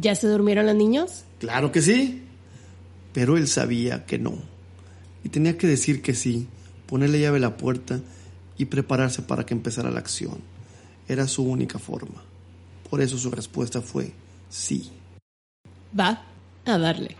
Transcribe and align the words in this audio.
¿Ya 0.00 0.14
se 0.14 0.28
durmieron 0.28 0.64
los 0.66 0.76
niños? 0.76 1.24
Claro 1.40 1.72
que 1.72 1.82
sí. 1.82 2.22
Pero 3.12 3.36
él 3.36 3.48
sabía 3.48 4.06
que 4.06 4.16
no. 4.16 4.38
Y 5.24 5.28
tenía 5.28 5.58
que 5.58 5.66
decir 5.66 6.02
que 6.02 6.14
sí, 6.14 6.46
ponerle 6.86 7.20
llave 7.20 7.38
a 7.38 7.40
la 7.40 7.56
puerta 7.56 8.00
y 8.56 8.66
prepararse 8.66 9.22
para 9.22 9.44
que 9.44 9.54
empezara 9.54 9.90
la 9.90 9.98
acción. 9.98 10.38
Era 11.08 11.26
su 11.26 11.42
única 11.42 11.80
forma. 11.80 12.22
Por 12.88 13.00
eso 13.00 13.18
su 13.18 13.28
respuesta 13.32 13.80
fue 13.80 14.12
sí. 14.48 14.92
Va 15.98 16.22
a 16.64 16.78
darle. 16.78 17.16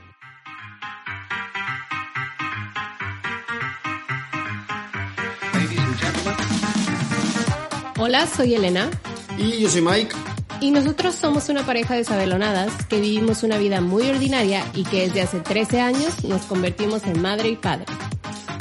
Hola, 7.98 8.24
soy 8.28 8.54
Elena. 8.54 8.88
Y 9.36 9.62
yo 9.62 9.68
soy 9.68 9.82
Mike. 9.82 10.27
Y 10.60 10.72
nosotros 10.72 11.14
somos 11.14 11.48
una 11.48 11.64
pareja 11.64 11.94
de 11.94 12.02
sabelonadas 12.02 12.72
que 12.86 13.00
vivimos 13.00 13.44
una 13.44 13.58
vida 13.58 13.80
muy 13.80 14.08
ordinaria 14.08 14.64
y 14.74 14.82
que 14.82 15.06
desde 15.06 15.22
hace 15.22 15.38
13 15.38 15.80
años 15.80 16.24
nos 16.24 16.42
convertimos 16.46 17.04
en 17.04 17.22
madre 17.22 17.50
y 17.50 17.56
padre. 17.56 17.86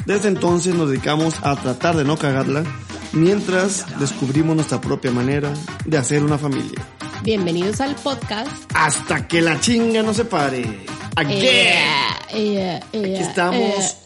Desde 0.05 0.27
entonces 0.27 0.75
nos 0.75 0.89
dedicamos 0.89 1.33
a 1.41 1.55
tratar 1.55 1.97
de 1.97 2.03
no 2.03 2.15
cagarla 2.15 2.63
mientras 3.13 3.99
descubrimos 3.99 4.55
nuestra 4.55 4.79
propia 4.79 5.11
manera 5.11 5.51
de 5.85 5.97
hacer 5.97 6.23
una 6.23 6.37
familia. 6.37 6.85
Bienvenidos 7.23 7.81
al 7.81 7.95
podcast. 7.95 8.51
Hasta 8.75 9.27
que 9.27 9.41
la 9.41 9.59
chinga 9.59 10.03
no 10.03 10.13
se 10.13 10.25
pare. 10.25 10.85
Again. 11.15 11.39
Aquí 12.29 13.15
estamos 13.15 13.97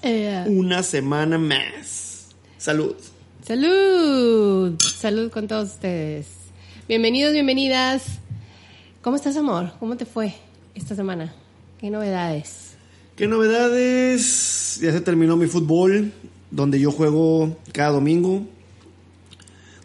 una 0.48 0.82
semana 0.82 1.38
más. 1.38 2.30
Salud. 2.58 2.96
Salud. 3.46 4.80
Salud 4.80 5.30
con 5.30 5.48
todos 5.48 5.71
ustedes. 5.71 6.41
Bienvenidos, 6.91 7.31
bienvenidas. 7.31 8.04
¿Cómo 9.02 9.16
estás, 9.16 9.38
amor? 9.38 9.72
¿Cómo 9.80 9.95
te 9.95 10.05
fue 10.05 10.34
esta 10.76 10.94
semana? 10.94 11.34
¿Qué 11.80 11.90
novedades? 11.90 12.72
¿Qué 13.16 13.27
novedades? 13.27 14.77
Ya 14.82 14.91
se 14.91 14.99
terminó 14.99 15.38
mi 15.38 15.48
fútbol, 15.48 16.12
donde 16.51 16.82
yo 16.82 16.91
juego 16.91 17.57
cada 17.71 17.91
domingo. 17.91 18.46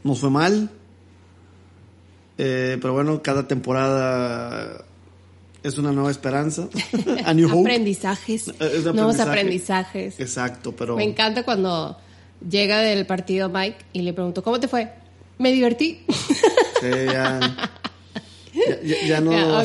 Nos 0.03 0.19
fue 0.19 0.31
mal. 0.31 0.69
Eh, 2.39 2.77
pero 2.83 2.92
bueno, 2.92 3.22
cada 3.22 3.47
temporada 3.47 4.84
es 5.62 5.78
una 5.78 5.92
nueva 5.92 6.11
esperanza. 6.11 6.69
A 7.25 7.33
new 7.34 7.47
hope. 7.47 7.70
Aprendizajes. 7.70 8.48
Es 8.48 8.84
Nuevos 8.84 9.20
aprendizaje. 9.20 9.22
aprendizajes. 9.22 10.19
Exacto, 10.19 10.72
pero 10.75 10.97
Me 10.97 11.05
encanta 11.05 11.44
cuando 11.44 11.97
llega 12.50 12.81
del 12.81 13.06
partido 13.06 13.48
Mike 13.48 13.78
y 13.92 14.03
le 14.03 14.12
pregunto, 14.12 14.42
¿cómo 14.42 14.59
te 14.59 14.66
fue? 14.66 14.91
Me 15.38 15.53
divertí. 15.53 16.00
ya, 17.06 17.56
ya, 18.55 18.83
ya- 18.83 19.06
ya 19.06 19.20
no 19.20 19.33
sí. 19.33 19.39
no. 19.39 19.56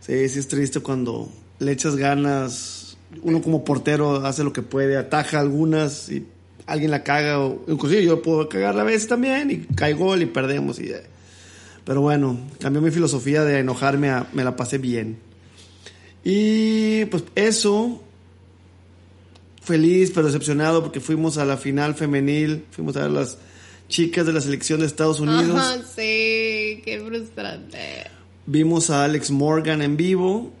Sí, 0.00 0.28
sí 0.28 0.38
es 0.38 0.48
triste 0.48 0.80
cuando 0.80 1.28
le 1.58 1.72
echas 1.72 1.96
ganas. 1.96 2.96
Uno 3.22 3.40
como 3.42 3.64
portero 3.64 4.24
hace 4.26 4.44
lo 4.44 4.52
que 4.52 4.62
puede, 4.62 4.96
ataja 4.96 5.40
algunas 5.40 6.08
y 6.10 6.26
alguien 6.66 6.90
la 6.90 7.02
caga. 7.02 7.40
O, 7.40 7.64
inclusive 7.68 8.04
yo 8.04 8.22
puedo 8.22 8.48
cagar 8.48 8.78
a 8.78 8.84
veces 8.84 9.08
también 9.08 9.50
y 9.50 9.58
cae 9.74 9.94
gol 9.94 10.22
y 10.22 10.26
perdemos. 10.26 10.78
Y, 10.78 10.92
pero 11.84 12.00
bueno, 12.02 12.38
cambió 12.60 12.80
mi 12.82 12.90
filosofía 12.90 13.42
de 13.44 13.58
enojarme 13.60 14.10
a 14.10 14.26
me 14.32 14.44
la 14.44 14.54
pasé 14.56 14.78
bien. 14.78 15.18
Y 16.24 17.04
pues 17.06 17.24
eso, 17.36 18.02
feliz 19.62 20.10
pero 20.14 20.26
decepcionado 20.26 20.82
porque 20.82 21.00
fuimos 21.00 21.38
a 21.38 21.44
la 21.44 21.56
final 21.56 21.94
femenil, 21.94 22.64
fuimos 22.70 22.96
a 22.96 23.02
ver 23.02 23.10
las 23.10 23.38
chicas 23.88 24.26
de 24.26 24.32
la 24.32 24.40
selección 24.40 24.80
de 24.80 24.86
Estados 24.86 25.20
Unidos. 25.20 25.58
Ajá, 25.58 25.76
sí, 25.84 26.82
qué 26.84 27.02
frustrante. 27.06 27.78
Vimos 28.46 28.90
a 28.90 29.04
Alex 29.04 29.30
Morgan 29.30 29.82
en 29.82 29.96
vivo, 29.96 30.52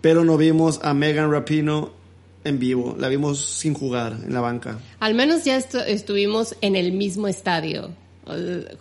pero 0.00 0.24
no 0.24 0.36
vimos 0.36 0.80
a 0.82 0.94
Megan 0.94 1.30
Rapino 1.30 1.90
en 2.44 2.58
vivo. 2.58 2.96
La 2.98 3.08
vimos 3.08 3.44
sin 3.44 3.74
jugar 3.74 4.16
en 4.24 4.32
la 4.32 4.40
banca. 4.40 4.78
Al 5.00 5.14
menos 5.14 5.44
ya 5.44 5.58
estu- 5.58 5.84
estuvimos 5.86 6.56
en 6.60 6.76
el 6.76 6.92
mismo 6.92 7.28
estadio. 7.28 7.90
eh, 8.26 8.76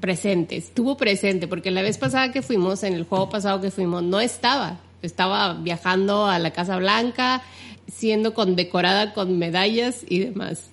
Presente, 0.00 0.56
estuvo 0.56 0.96
presente, 0.96 1.46
porque 1.46 1.70
la 1.70 1.82
vez 1.82 1.98
pasada 1.98 2.32
que 2.32 2.40
fuimos, 2.40 2.82
en 2.82 2.94
el 2.94 3.04
juego 3.04 3.28
pasado 3.28 3.60
que 3.60 3.70
fuimos, 3.70 4.02
no 4.02 4.18
estaba. 4.18 4.80
Estaba 5.02 5.52
viajando 5.54 6.26
a 6.26 6.38
la 6.38 6.50
Casa 6.52 6.78
Blanca, 6.78 7.42
siendo 7.92 8.32
condecorada 8.32 9.12
con 9.12 9.38
medallas 9.38 10.02
y 10.08 10.20
demás. 10.20 10.70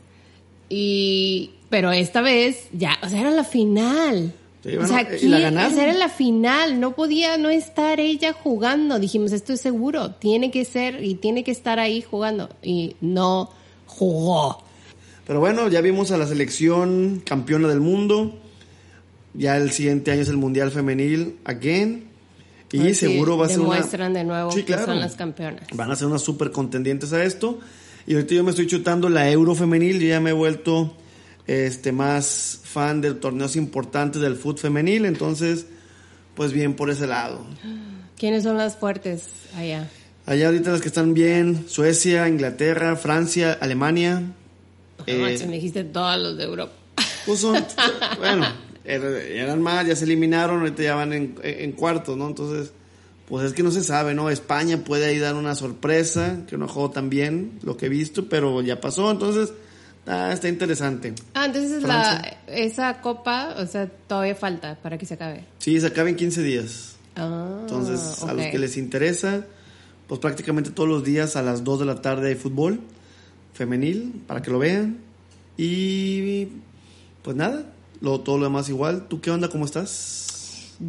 Y, 0.70 1.52
pero 1.70 1.92
esta 1.92 2.22
vez, 2.22 2.68
ya, 2.74 2.98
o 3.04 3.10
sea, 3.10 3.22
era 3.22 3.32
la 3.32 3.44
final. 3.44 4.34
Sí, 4.64 4.76
o 4.76 4.86
sea, 4.88 5.02
y 5.04 5.06
¿quién- 5.20 5.32
la 5.32 5.40
ganaron. 5.40 5.72
o 5.72 5.76
sea, 5.76 5.84
era 5.86 5.94
la 5.94 6.10
final, 6.10 6.80
no 6.80 6.94
podía 6.96 7.38
no 7.38 7.50
estar 7.50 8.00
ella 8.00 8.34
jugando. 8.34 9.00
Dijimos, 9.00 9.32
esto 9.32 9.54
es 9.54 9.62
seguro, 9.62 10.12
tiene 10.12 10.52
que 10.52 10.66
ser 10.66 11.04
y 11.04 11.16
tiene 11.16 11.44
que 11.44 11.52
estar 11.52 11.80
ahí 11.80 12.02
jugando. 12.02 12.50
Y 12.64 12.96
no 13.02 13.50
jugó. 13.86 14.64
Pero 15.26 15.40
bueno, 15.40 15.68
ya 15.70 15.82
vimos 15.82 16.12
a 16.12 16.18
la 16.18 16.26
selección 16.28 17.22
campeona 17.26 17.68
del 17.68 17.82
mundo. 17.82 18.38
Ya 19.34 19.58
el 19.58 19.72
siguiente 19.72 20.12
año 20.12 20.22
es 20.22 20.30
el 20.30 20.38
Mundial 20.38 20.72
Femenil 20.72 21.36
again. 21.46 22.06
Y 22.72 22.94
seguro 22.96 23.38
va 23.38 23.46
a 23.46 23.50
ser 23.50 23.60
una... 23.62 23.76
demuestran 23.76 24.14
de 24.14 24.24
nuevo 24.26 24.52
Sí, 24.52 24.62
que 24.62 24.74
claro. 24.74 24.86
son 24.88 25.00
las 25.00 25.16
campeonas. 25.16 25.68
Van 25.74 25.90
a 25.92 25.96
ser 25.96 26.08
unas 26.08 26.22
súper 26.22 26.52
contendientes 26.52 27.14
a 27.14 27.24
esto. 27.24 27.60
Y 28.06 28.14
ahorita 28.16 28.36
yo 28.36 28.44
me 28.44 28.50
estoy 28.52 28.68
chutando 28.68 29.08
la 29.10 29.30
Euro 29.30 29.54
Femenil. 29.56 30.00
Yo 30.00 30.08
ya 30.08 30.20
me 30.20 30.32
he 30.32 30.34
vuelto 30.34 30.94
este, 31.48 31.92
más 31.92 32.60
fan 32.64 33.02
de 33.02 33.14
torneos 33.14 33.56
importantes 33.56 34.22
del 34.22 34.36
fútbol 34.36 34.60
femenil. 34.60 35.06
Entonces, 35.06 35.66
pues 36.36 36.52
bien 36.54 36.76
por 36.76 36.90
ese 36.90 37.08
lado. 37.08 37.46
¿Quiénes 38.18 38.44
son 38.44 38.58
las 38.58 38.76
fuertes 38.78 39.24
allá? 39.56 39.90
Allá 40.26 40.48
ahorita 40.48 40.72
las 40.72 40.82
que 40.82 40.88
están 40.90 41.14
bien, 41.14 41.66
Suecia, 41.70 42.28
Inglaterra, 42.28 42.96
Francia, 42.98 43.58
Alemania. 43.62 44.22
No 45.08 45.14
manches, 45.20 45.42
Eh, 45.42 45.48
me 45.48 45.54
dijiste 45.56 45.84
todos 45.86 46.20
los 46.22 46.38
de 46.38 46.44
Europa. 46.44 46.74
pues 47.26 47.40
son, 47.40 47.64
bueno, 48.20 48.46
er- 48.86 49.04
eran 49.32 49.62
más, 49.62 49.88
ya 49.88 49.96
se 49.96 50.04
eliminaron, 50.06 50.60
ahorita 50.60 50.84
ya 50.84 50.96
van 50.96 51.14
en, 51.14 51.36
en 51.44 51.72
cuartos, 51.72 52.18
¿no? 52.18 52.28
Entonces, 52.28 52.72
pues 53.30 53.46
es 53.46 53.54
que 53.54 53.64
no 53.64 53.72
se 53.72 53.84
sabe, 53.84 54.14
¿no? 54.14 54.30
España 54.30 54.84
puede 54.84 55.06
ahí 55.06 55.18
dar 55.20 55.36
una 55.36 55.56
sorpresa, 55.56 56.40
que 56.50 56.58
no 56.58 56.68
jugó 56.68 56.92
tan 56.92 57.10
bien, 57.10 57.60
lo 57.64 57.78
que 57.78 57.86
he 57.86 57.90
visto, 57.90 58.28
pero 58.28 58.62
ya 58.62 58.82
pasó, 58.82 59.10
entonces, 59.12 59.54
ah, 60.08 60.32
está 60.34 60.50
interesante. 60.50 61.14
Ah, 61.34 61.46
entonces 61.46 61.84
Francia. 61.84 62.40
la, 62.48 62.54
esa 62.56 63.02
copa, 63.02 63.56
o 63.58 63.66
sea, 63.68 63.88
todavía 63.88 64.36
falta 64.36 64.76
para 64.82 64.98
que 64.98 65.06
se 65.06 65.14
acabe. 65.16 65.44
Sí, 65.60 65.80
se 65.80 65.88
acaba 65.88 66.10
en 66.10 66.16
15 66.16 66.44
días. 66.44 66.96
Ah, 67.16 67.58
Entonces, 67.62 68.24
a 68.24 68.34
los 68.34 68.46
que 68.46 68.60
les 68.60 68.78
interesa, 68.78 69.46
pues 70.08 70.20
prácticamente 70.20 70.70
todos 70.70 70.88
los 70.88 71.04
días 71.04 71.36
a 71.36 71.42
las 71.42 71.64
2 71.64 71.80
de 71.80 71.86
la 71.86 72.02
tarde 72.02 72.30
hay 72.30 72.36
fútbol 72.36 72.80
femenil 73.54 74.22
para 74.28 74.42
que 74.42 74.52
lo 74.52 74.60
vean. 74.60 75.00
Y 75.58 76.48
pues 77.24 77.36
nada, 77.36 77.66
lo, 78.02 78.20
todo 78.22 78.38
lo 78.38 78.46
demás 78.46 78.70
igual. 78.70 79.08
¿Tú 79.08 79.20
qué 79.20 79.32
onda? 79.32 79.50
¿Cómo 79.50 79.66
estás? 79.66 80.27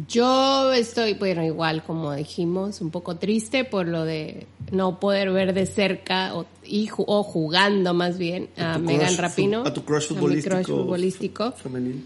Yo 0.07 0.71
estoy, 0.71 1.13
bueno, 1.15 1.43
igual 1.43 1.83
como 1.83 2.13
dijimos, 2.13 2.79
un 2.81 2.91
poco 2.91 3.15
triste 3.17 3.63
por 3.63 3.87
lo 3.87 4.05
de 4.05 4.45
no 4.71 4.99
poder 4.99 5.31
ver 5.31 5.53
de 5.53 5.65
cerca 5.65 6.35
o, 6.35 6.45
y, 6.63 6.87
ju- 6.89 7.05
o 7.07 7.23
jugando 7.23 7.93
más 7.95 8.19
bien 8.19 8.49
a, 8.57 8.77
Megan 8.77 9.17
Rapino. 9.17 9.63
a 9.65 9.73
tu 9.73 9.83
crush 9.83 10.11
mi 10.11 10.17
futbolístico. 10.17 10.55
crush 10.55 10.67
futbolístico. 10.67 11.51
Femenil. 11.53 12.05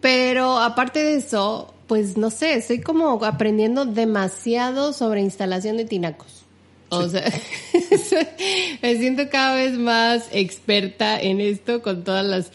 Pero 0.00 0.58
aparte 0.58 1.04
de 1.04 1.14
eso, 1.16 1.72
pues 1.86 2.16
no 2.16 2.30
sé, 2.30 2.54
estoy 2.54 2.80
como 2.80 3.24
aprendiendo 3.24 3.84
demasiado 3.84 4.92
sobre 4.92 5.20
instalación 5.20 5.76
de 5.76 5.84
tinacos. 5.84 6.42
O 6.88 7.08
sea, 7.08 7.24
me 8.82 8.96
siento 8.96 9.28
cada 9.30 9.54
vez 9.54 9.78
más 9.78 10.28
experta 10.32 11.20
en 11.20 11.40
esto 11.40 11.80
con 11.80 12.04
todas 12.04 12.24
las 12.26 12.50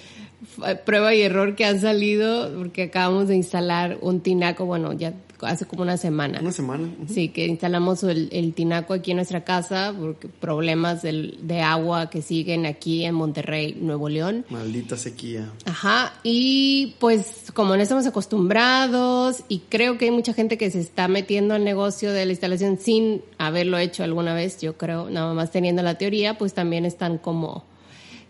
prueba 0.85 1.13
y 1.13 1.21
error 1.21 1.55
que 1.55 1.65
han 1.65 1.79
salido 1.79 2.51
porque 2.57 2.83
acabamos 2.83 3.27
de 3.27 3.35
instalar 3.35 3.97
un 4.01 4.19
tinaco, 4.21 4.65
bueno, 4.65 4.93
ya 4.93 5.13
hace 5.41 5.65
como 5.65 5.83
una 5.83 5.97
semana. 5.97 6.39
Una 6.41 6.51
semana. 6.51 6.89
Sí, 7.07 7.29
que 7.29 7.45
instalamos 7.45 8.01
el, 8.03 8.27
el 8.31 8.53
tinaco 8.55 8.95
aquí 8.95 9.11
en 9.11 9.17
nuestra 9.17 9.43
casa 9.43 9.93
porque 9.95 10.27
problemas 10.27 11.03
del- 11.03 11.37
de 11.43 11.61
agua 11.61 12.09
que 12.09 12.23
siguen 12.23 12.65
aquí 12.65 13.05
en 13.05 13.13
Monterrey, 13.13 13.77
Nuevo 13.79 14.09
León. 14.09 14.45
Maldita 14.49 14.97
sequía. 14.97 15.51
Ajá, 15.65 16.13
y 16.23 16.95
pues 16.99 17.51
como 17.53 17.75
no 17.75 17.83
estamos 17.83 18.07
acostumbrados 18.07 19.43
y 19.47 19.59
creo 19.69 19.97
que 19.99 20.05
hay 20.05 20.11
mucha 20.11 20.33
gente 20.33 20.57
que 20.57 20.71
se 20.71 20.79
está 20.79 21.07
metiendo 21.07 21.53
al 21.53 21.63
negocio 21.63 22.11
de 22.13 22.25
la 22.25 22.31
instalación 22.31 22.79
sin 22.79 23.21
haberlo 23.37 23.77
hecho 23.77 24.03
alguna 24.03 24.33
vez, 24.33 24.59
yo 24.59 24.75
creo, 24.77 25.09
nada 25.11 25.33
más 25.35 25.51
teniendo 25.51 25.83
la 25.83 25.99
teoría, 25.99 26.37
pues 26.37 26.53
también 26.55 26.85
están 26.85 27.19
como, 27.19 27.63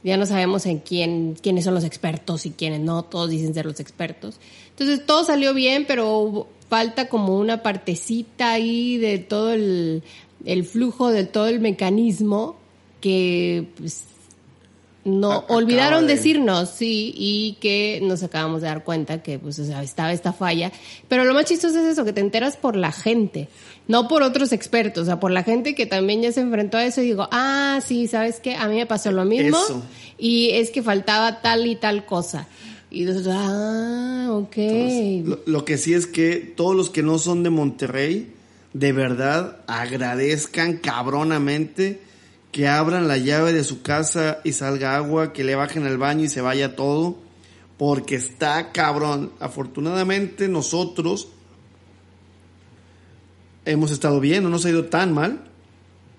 ya 0.03 0.17
no 0.17 0.25
sabemos 0.25 0.65
en 0.65 0.79
quién, 0.79 1.35
quiénes 1.41 1.65
son 1.65 1.73
los 1.73 1.83
expertos 1.83 2.45
y 2.45 2.51
quiénes 2.51 2.79
no, 2.81 3.03
todos 3.03 3.29
dicen 3.29 3.53
ser 3.53 3.65
los 3.65 3.79
expertos. 3.79 4.35
Entonces 4.69 5.05
todo 5.05 5.23
salió 5.23 5.53
bien, 5.53 5.85
pero 5.87 6.17
hubo- 6.19 6.47
falta 6.69 7.07
como 7.07 7.37
una 7.37 7.63
partecita 7.63 8.51
ahí 8.51 8.97
de 8.97 9.19
todo 9.19 9.53
el, 9.53 10.03
el 10.45 10.65
flujo, 10.65 11.09
de 11.09 11.23
todo 11.25 11.47
el 11.47 11.59
mecanismo 11.61 12.57
que 13.01 13.67
pues 13.77 14.03
no 15.05 15.45
olvidaron 15.47 16.05
de- 16.05 16.15
decirnos, 16.15 16.69
sí, 16.69 17.13
y 17.15 17.53
que 17.61 17.99
nos 18.03 18.23
acabamos 18.23 18.61
de 18.61 18.67
dar 18.67 18.83
cuenta 18.83 19.23
que 19.23 19.39
pues 19.39 19.57
o 19.59 19.63
sea, 19.65 19.81
estaba 19.81 20.11
esta 20.11 20.33
falla. 20.33 20.71
Pero 21.07 21.23
lo 21.23 21.33
más 21.33 21.45
chistoso 21.45 21.79
es 21.79 21.85
eso, 21.93 22.03
que 22.03 22.11
te 22.11 22.19
enteras 22.19 22.57
por 22.57 22.75
la 22.75 22.91
gente, 22.91 23.47
no 23.87 24.07
por 24.07 24.21
otros 24.23 24.51
expertos, 24.51 25.03
o 25.03 25.05
sea, 25.05 25.19
por 25.19 25.31
la 25.31 25.43
gente 25.43 25.75
que 25.75 25.85
también 25.85 26.21
ya 26.21 26.31
se 26.31 26.41
enfrentó 26.41 26.77
a 26.77 26.85
eso 26.85 27.01
y 27.01 27.05
digo, 27.05 27.27
ah, 27.31 27.79
sí, 27.85 28.07
¿sabes 28.07 28.39
qué? 28.39 28.55
A 28.55 28.67
mí 28.67 28.75
me 28.75 28.85
pasó 28.85 29.11
lo 29.11 29.25
mismo 29.25 29.57
Eso. 29.57 29.83
y 30.17 30.51
es 30.51 30.71
que 30.71 30.83
faltaba 30.83 31.41
tal 31.41 31.65
y 31.67 31.75
tal 31.75 32.05
cosa. 32.05 32.47
Y 32.89 33.03
nosotros, 33.03 33.35
ah, 33.37 34.29
ok. 34.31 34.57
Lo, 35.25 35.39
lo 35.45 35.65
que 35.65 35.77
sí 35.77 35.93
es 35.93 36.07
que 36.07 36.35
todos 36.37 36.75
los 36.75 36.89
que 36.89 37.03
no 37.03 37.17
son 37.17 37.43
de 37.43 37.49
Monterrey, 37.49 38.33
de 38.73 38.91
verdad 38.93 39.57
agradezcan 39.67 40.77
cabronamente 40.77 42.01
que 42.51 42.67
abran 42.67 43.07
la 43.07 43.17
llave 43.17 43.53
de 43.53 43.63
su 43.63 43.81
casa 43.81 44.39
y 44.43 44.53
salga 44.53 44.95
agua, 44.95 45.33
que 45.33 45.43
le 45.43 45.55
bajen 45.55 45.85
al 45.85 45.97
baño 45.97 46.25
y 46.25 46.29
se 46.29 46.41
vaya 46.41 46.75
todo, 46.75 47.17
porque 47.77 48.15
está 48.15 48.71
cabrón. 48.71 49.31
Afortunadamente 49.39 50.47
nosotros 50.47 51.29
hemos 53.67 53.91
estado 53.91 54.19
bien, 54.19 54.43
no 54.43 54.49
nos 54.49 54.65
ha 54.65 54.69
ido 54.69 54.85
tan 54.85 55.13
mal. 55.13 55.41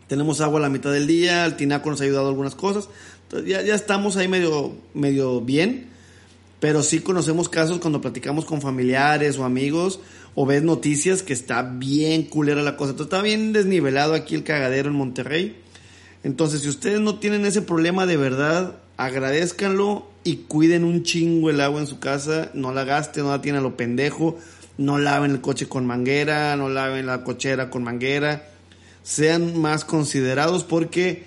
Tenemos 0.06 0.40
agua 0.40 0.58
a 0.58 0.62
la 0.62 0.68
mitad 0.68 0.92
del 0.92 1.06
día, 1.06 1.44
el 1.44 1.56
tinaco 1.56 1.90
nos 1.90 2.00
ha 2.00 2.04
ayudado 2.04 2.26
a 2.26 2.28
algunas 2.30 2.54
cosas. 2.54 2.88
Entonces 3.24 3.48
ya, 3.48 3.62
ya 3.62 3.74
estamos 3.74 4.16
ahí 4.16 4.28
medio, 4.28 4.72
medio 4.94 5.40
bien. 5.40 5.88
Pero 6.60 6.82
sí 6.82 7.00
conocemos 7.00 7.48
casos 7.48 7.78
cuando 7.78 8.00
platicamos 8.00 8.44
con 8.44 8.60
familiares 8.60 9.38
o 9.38 9.44
amigos 9.44 10.00
o 10.34 10.46
ves 10.46 10.62
noticias 10.62 11.22
que 11.22 11.32
está 11.32 11.62
bien 11.62 12.24
culera 12.24 12.62
la 12.62 12.76
cosa. 12.76 12.90
Entonces 12.90 13.12
está 13.12 13.22
bien 13.22 13.52
desnivelado 13.52 14.14
aquí 14.14 14.34
el 14.34 14.44
cagadero 14.44 14.88
en 14.88 14.96
Monterrey. 14.96 15.56
Entonces, 16.24 16.62
si 16.62 16.68
ustedes 16.68 17.00
no 17.00 17.18
tienen 17.18 17.46
ese 17.46 17.62
problema 17.62 18.06
de 18.06 18.16
verdad, 18.16 18.76
agradezcanlo 18.96 20.08
y 20.24 20.36
cuiden 20.48 20.84
un 20.84 21.04
chingo 21.04 21.50
el 21.50 21.60
agua 21.60 21.80
en 21.80 21.86
su 21.86 22.00
casa. 22.00 22.50
No 22.54 22.72
la 22.72 22.84
gasten, 22.84 23.24
no 23.24 23.30
la 23.30 23.40
tienen 23.40 23.60
a 23.60 23.62
lo 23.62 23.76
pendejo. 23.76 24.36
No 24.78 24.98
laven 24.98 25.32
el 25.32 25.40
coche 25.40 25.68
con 25.68 25.86
manguera, 25.86 26.56
no 26.56 26.68
laven 26.68 27.06
la 27.06 27.22
cochera 27.24 27.68
con 27.68 27.82
manguera. 27.82 28.48
Sean 29.02 29.58
más 29.60 29.84
considerados 29.84 30.64
porque 30.64 31.24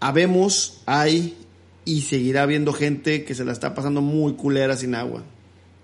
habemos, 0.00 0.82
hay 0.86 1.36
y 1.84 2.02
seguirá 2.02 2.42
habiendo 2.42 2.72
gente 2.72 3.24
que 3.24 3.34
se 3.34 3.44
la 3.44 3.52
está 3.52 3.74
pasando 3.74 4.02
muy 4.02 4.34
culera 4.34 4.76
sin 4.76 4.94
agua. 4.94 5.22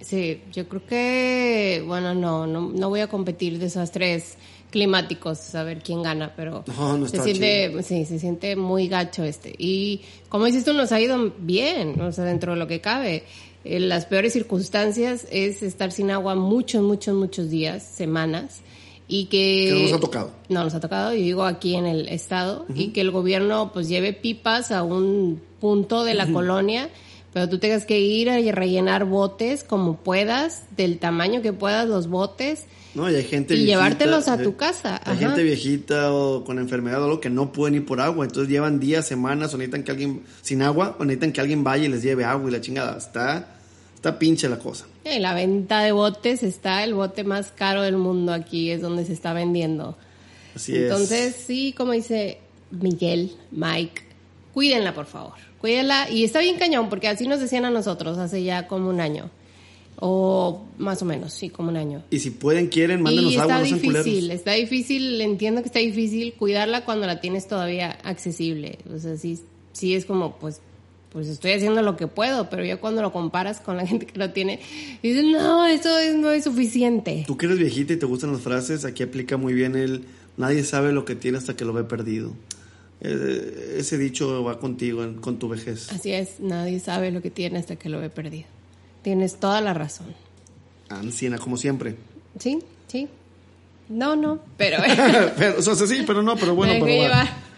Sí, 0.01 0.43
yo 0.53 0.69
creo 0.69 0.85
que, 0.85 1.85
bueno, 1.87 2.13
no, 2.13 2.47
no, 2.47 2.73
no 2.73 2.89
voy 2.89 3.01
a 3.01 3.07
competir 3.07 3.59
desastres 3.61 4.37
climáticos, 4.73 5.55
a 5.55 5.63
ver 5.63 5.81
quién 5.81 6.03
gana, 6.03 6.33
pero 6.35 6.65
No, 6.67 6.99
no 6.99 7.07
se 7.07 7.23
siente, 7.23 7.83
sí, 7.85 8.05
se 8.05 8.19
siente 8.19 8.57
muy 8.57 8.89
gacho 8.89 9.23
este. 9.23 9.55
Y 9.57 10.01
como 10.29 10.47
dices 10.47 10.65
tú, 10.65 10.73
nos 10.73 10.91
ha 10.91 11.01
ido 11.01 11.33
bien, 11.39 12.01
o 12.01 12.11
sea, 12.11 12.25
dentro 12.25 12.55
de 12.55 12.59
lo 12.59 12.67
que 12.67 12.81
cabe. 12.81 13.23
En 13.65 13.89
las 13.89 14.07
peores 14.07 14.33
circunstancias 14.33 15.27
es 15.31 15.63
estar 15.63 15.93
sin 15.93 16.11
agua 16.11 16.35
muchos, 16.35 16.83
muchos, 16.83 17.15
muchos 17.15 17.51
días, 17.51 17.83
semanas, 17.83 18.61
y 19.09 19.27
que... 19.27 19.69
Que 19.69 19.75
no 19.75 19.83
nos 19.83 19.93
ha 19.93 20.01
tocado. 20.01 20.31
No 20.49 20.65
nos 20.65 20.75
ha 20.75 20.81
tocado, 20.81 21.13
yo 21.13 21.23
digo 21.23 21.45
aquí 21.45 21.75
en 21.75 21.87
el 21.87 22.09
estado, 22.09 22.67
y 22.75 22.89
que 22.89 23.01
el 23.01 23.11
gobierno 23.11 23.73
pues 23.73 23.89
lleve 23.89 24.13
pipas 24.13 24.73
a 24.73 24.83
un 24.83 25.41
punto 25.61 26.05
de 26.05 26.15
la 26.15 26.27
colonia, 26.27 26.89
pero 27.33 27.49
tú 27.49 27.59
tengas 27.59 27.87
que 27.87 27.99
ir 28.01 28.29
a 28.31 28.37
rellenar 28.53 29.05
botes 29.05 29.65
como 29.65 29.97
puedas, 29.97 30.65
del 30.77 30.99
tamaño 30.99 31.43
que 31.43 31.53
puedas 31.53 31.89
los 31.89 32.09
botes, 32.09 32.65
No, 32.95 33.11
y 33.11 33.15
hay 33.15 33.25
gente 33.25 33.55
Y 33.55 33.59
viejita, 33.65 33.73
llevártelos 33.77 34.29
a 34.29 34.37
tu 34.39 34.57
casa, 34.57 35.01
Hay 35.05 35.15
ajá. 35.17 35.27
gente 35.29 35.43
viejita 35.43 36.13
o 36.13 36.45
con 36.45 36.59
enfermedad 36.59 37.01
o 37.01 37.05
algo 37.05 37.21
que 37.21 37.31
no 37.31 37.51
pueden 37.53 37.77
ir 37.77 37.87
por 37.87 38.01
agua, 38.01 38.25
entonces 38.27 38.51
llevan 38.51 38.79
días, 38.81 39.07
semanas 39.07 39.55
o 39.55 39.57
necesitan 39.57 39.83
que 39.83 39.91
alguien 39.93 40.23
sin 40.43 40.61
agua 40.63 40.97
o 40.99 41.05
necesitan 41.05 41.33
que 41.33 41.41
alguien 41.41 41.65
vaya 41.65 41.85
y 41.87 41.89
les 41.89 42.03
lleve 42.03 42.25
agua 42.25 42.51
y 42.51 42.53
la 42.53 42.61
chingada. 42.61 42.99
Está 42.99 43.49
está 43.95 44.19
pinche 44.19 44.49
la 44.49 44.59
cosa. 44.59 44.85
y 45.05 45.19
la 45.21 45.33
venta 45.33 45.81
de 45.81 45.93
botes 45.93 46.43
está 46.43 46.83
el 46.85 46.93
bote 46.93 47.23
más 47.25 47.53
caro 47.53 47.83
del 47.83 47.97
mundo 47.97 48.33
aquí, 48.33 48.71
es 48.71 48.83
donde 48.83 49.05
se 49.07 49.13
está 49.13 49.33
vendiendo. 49.33 49.97
Así 50.57 50.75
Entonces, 50.77 51.35
sí, 51.47 51.73
como 51.73 51.93
dice 51.93 52.39
Miguel, 52.73 53.33
Mike, 53.53 54.03
cuídenla, 54.53 54.93
por 54.93 55.07
favor. 55.07 55.35
Cuídenla. 55.63 56.11
Y 56.11 56.25
está 56.25 56.41
bien 56.41 56.59
cañón, 56.59 56.91
porque 56.91 57.09
así 57.09 57.27
nos 57.27 57.41
decían 57.41 57.65
a 57.65 57.71
nosotros 57.71 58.19
hace 58.19 58.43
ya 58.43 58.69
como 58.69 58.91
un 58.91 59.01
año. 59.01 59.31
O 60.05 60.65
más 60.79 61.01
o 61.01 61.05
menos, 61.05 61.33
sí, 61.33 61.49
como 61.49 61.69
un 61.71 61.77
año. 61.77 62.03
Y 62.11 62.19
si 62.19 62.31
pueden, 62.31 62.67
quieren, 62.67 63.03
mándenos 63.03 63.33
y 63.33 63.37
agua, 63.37 63.63
está 63.63 63.77
difícil, 63.77 64.31
está 64.33 64.53
difícil, 64.53 65.21
entiendo 65.21 65.63
que 65.63 65.69
está 65.69 65.79
difícil 65.79 66.35
cuidarla 66.35 66.85
cuando 66.85 67.07
la 67.07 67.21
tienes 67.21 67.47
todavía 67.47 67.93
accesible. 68.03 68.79
O 68.93 68.99
sea, 68.99 69.17
sí, 69.17 69.39
sí 69.73 69.95
es 69.95 70.05
como, 70.05 70.37
pues, 70.39 70.61
pues 71.13 71.29
estoy 71.29 71.53
haciendo 71.53 71.83
lo 71.83 71.97
que 71.97 72.09
puedo, 72.09 72.51
pero 72.51 72.65
ya 72.65 72.79
cuando 72.79 73.01
lo 73.03 73.13
comparas 73.13 73.61
con 73.61 73.77
la 73.77 73.87
gente 73.87 74.07
que 74.07 74.19
lo 74.19 74.31
tiene, 74.31 74.59
dices, 75.05 75.25
no, 75.25 75.67
eso 75.67 75.97
es- 75.99 76.17
no 76.17 76.33
es 76.33 76.43
suficiente. 76.45 77.23
Tú 77.27 77.37
que 77.37 77.47
eres 77.47 77.59
viejita 77.59 77.93
y 77.93 77.97
te 77.97 78.07
gustan 78.07 78.33
las 78.33 78.41
frases, 78.43 78.85
aquí 78.85 79.05
aplica 79.05 79.37
muy 79.37 79.53
bien 79.55 79.77
el 79.77 80.05
nadie 80.37 80.65
sabe 80.65 80.93
lo 80.93 81.05
que 81.05 81.15
tiene 81.15 81.39
hasta 81.39 81.55
que 81.55 81.65
lo 81.65 81.73
ve 81.75 81.85
perdido. 81.85 82.33
Eh, 83.05 83.79
ese 83.79 83.99
dicho 83.99 84.45
va 84.45 84.61
contigo, 84.61 85.05
con 85.21 85.39
tu 85.39 85.49
vejez. 85.49 85.91
Así 85.91 86.13
es, 86.13 86.39
nadie 86.39 86.79
sabe 86.79 87.11
lo 87.11 87.21
que 87.21 87.31
tiene 87.31 87.59
hasta 87.59 87.75
que 87.75 87.89
lo 87.89 88.01
ve 88.01 88.11
perdido. 88.11 88.47
Tienes 89.03 89.41
toda 89.41 89.61
la 89.61 89.75
razón. 89.75 90.15
Anciana, 90.89 91.39
como 91.39 91.57
siempre. 91.57 91.97
¿Sí? 92.39 92.61
¿Sí? 92.87 93.09
No, 93.89 94.15
no, 94.15 94.39
pero... 94.57 94.79
pero, 95.37 95.59
o 95.59 95.63
sea, 95.63 95.75
sí, 95.75 96.05
pero 96.07 96.23
no, 96.23 96.37
pero 96.37 96.55
bueno, 96.55 96.85
pero 96.85 97.13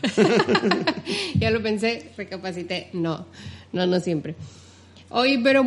ya 1.35 1.51
lo 1.51 1.63
pensé, 1.63 2.11
recapacité. 2.17 2.89
No, 2.95 3.27
no, 3.73 3.87
no 3.87 4.01
siempre. 4.01 4.35
Oye, 5.11 5.39
pero 5.43 5.63